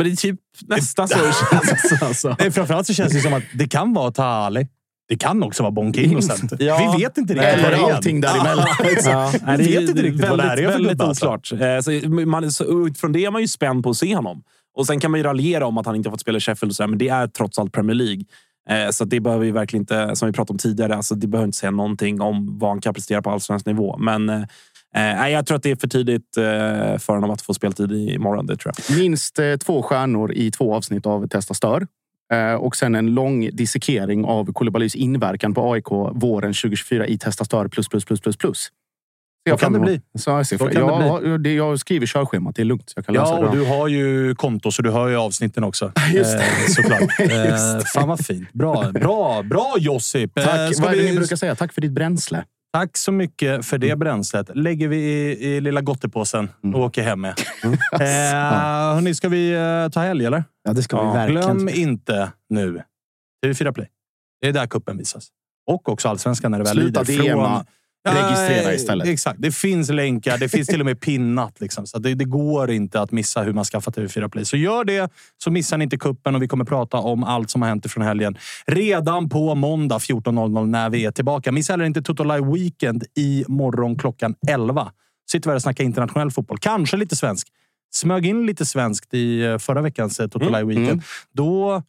[0.00, 2.02] Men det är typ nästan så det känns.
[2.02, 2.36] Alltså.
[2.38, 4.66] Nej, Framförallt så känns det som att det kan vara Tali.
[5.08, 6.52] Det kan också vara Bonke Innocent.
[6.58, 6.92] Ja.
[6.96, 7.94] Vi vet inte riktigt vad det är.
[7.94, 8.66] allting däremellan.
[9.04, 11.26] Ja, Vi vet inte riktigt vad det här är för väldigt alltså.
[11.26, 11.52] oklart.
[11.52, 14.42] Eh, Så man, så utifrån det är man ju spänd på att se honom.
[14.76, 16.70] Och Sen kan man ju raljera om att han inte har fått spela i Sheffield,
[16.70, 18.24] och så där, men det är trots allt Premier League.
[18.70, 21.46] Eh, Så det behöver vi verkligen inte, som vi pratade om tidigare, alltså det behöver
[21.46, 23.96] inte säga någonting om vad han kan prestera på allsvensk nivå.
[23.98, 24.46] Men
[24.96, 26.42] eh, jag tror att det är för tidigt eh,
[26.98, 28.46] för honom att få speltid imorgon.
[28.46, 28.98] Det tror jag.
[28.98, 31.86] Minst eh, två stjärnor i två avsnitt av Testa Stör.
[32.32, 37.44] Eh, och sen en lång dissekering av Koulibalys inverkan på AIK våren 2024 i Testa
[37.44, 38.68] stör plus plus plus plus plus.
[39.50, 40.00] Så kan det bli.
[40.18, 42.92] Så jag, ser kan det jag, det jag skriver körschemat, det är lugnt.
[42.96, 43.46] Jag kan Ja, det.
[43.46, 45.92] och du har ju konto så du hör ju avsnitten också.
[46.14, 46.44] Just det.
[46.44, 47.00] Eh, såklart.
[47.00, 47.42] Just Eh,
[47.78, 47.84] det.
[47.94, 48.52] fan vad fint.
[48.52, 50.38] Bra, bra, bra Josip!
[50.38, 51.54] Eh, Tack, ska vad är det vi- ni brukar säga?
[51.54, 52.44] Tack för ditt bränsle.
[52.72, 54.50] Tack så mycket för det bränslet.
[54.54, 57.34] lägger vi i, i lilla gottepåsen och åker hem med.
[57.92, 60.44] Eh, hörni, ska vi eh, ta helg eller?
[60.64, 61.42] Ja, det ska vi verkligen.
[61.42, 62.82] Glöm inte nu
[63.46, 63.88] TV4 Play.
[64.40, 65.28] Det är där kuppen visas.
[65.66, 67.34] Och också allsvenskan när det väl Sluta lider.
[67.34, 67.64] DMa.
[68.08, 69.08] Registrera eh, istället.
[69.08, 69.42] Exakt.
[69.42, 70.38] Det finns länkar.
[70.38, 71.60] Det finns till och med pinnat.
[71.60, 71.86] Liksom.
[71.86, 74.44] Så det, det går inte att missa hur man skaffar TV4 Play.
[74.44, 75.12] Så gör det,
[75.44, 78.04] så missar ni inte kuppen och vi kommer prata om allt som har hänt från
[78.04, 78.38] helgen.
[78.66, 81.52] Redan på måndag 14.00 när vi är tillbaka.
[81.52, 84.92] Missa heller inte Toto Live Weekend i morgon klockan 11.
[85.30, 86.58] Sitter vi här och snackar internationell fotboll.
[86.58, 87.48] Kanske lite svensk.
[87.92, 90.88] Smög in lite svenskt i eh, förra veckans eh, Toto Live Weekend.
[90.88, 91.02] mm.
[91.32, 91.82] Då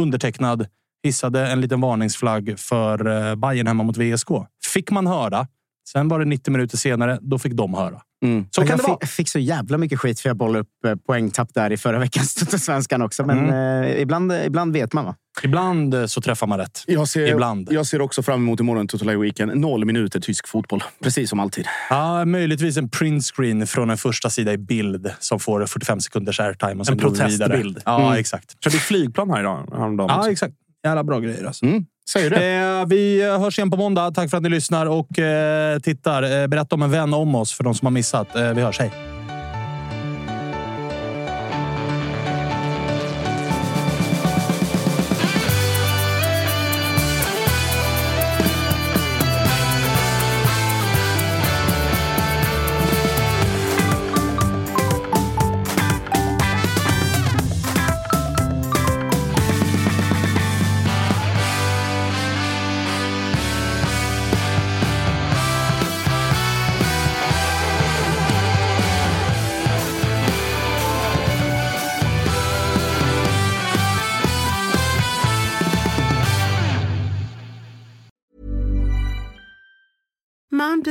[0.00, 0.66] undertecknad
[1.04, 4.28] hissade en liten varningsflagg för eh, Bayern hemma mot VSK.
[4.72, 5.46] Fick man höra.
[5.92, 7.18] Sen var det 90 minuter senare.
[7.22, 8.00] Då fick de höra.
[8.24, 8.46] Mm.
[8.50, 8.98] Så Men kan jag det vara.
[9.00, 11.98] fick, fick så jävla mycket skit för jag bollade upp eh, poängtapp där i förra
[11.98, 13.24] veckans Toto-svenskan också.
[13.26, 13.50] Men
[13.84, 15.14] eh, ibland, ibland vet man va?
[15.42, 16.84] Ibland eh, så träffar man rätt.
[16.86, 17.68] Jag ser, Ibland.
[17.72, 19.56] jag ser också fram emot imorgon Total Live Weekend.
[19.60, 20.82] Noll minuter tysk fotboll.
[21.02, 21.66] Precis som alltid.
[21.90, 26.74] Ja, möjligtvis en printscreen från en första sida i bild som får 45 sekunders airtime.
[26.80, 27.82] Och sen En protestbild.
[27.84, 28.18] Ja, Mm.
[28.20, 28.64] exakt.
[28.64, 29.68] Körde flygplan här idag.
[29.72, 30.30] Häromdagen Ja, också.
[30.30, 30.54] exakt.
[30.84, 31.66] Jävla bra grejer alltså.
[31.66, 31.84] Mm.
[32.10, 32.80] Säger det.
[32.80, 34.10] Eh, vi hörs igen på måndag.
[34.10, 36.42] Tack för att ni lyssnar och eh, tittar.
[36.42, 38.36] Eh, berätta om en vän om oss för de som har missat.
[38.36, 38.78] Eh, vi hörs.
[38.78, 39.13] Hej!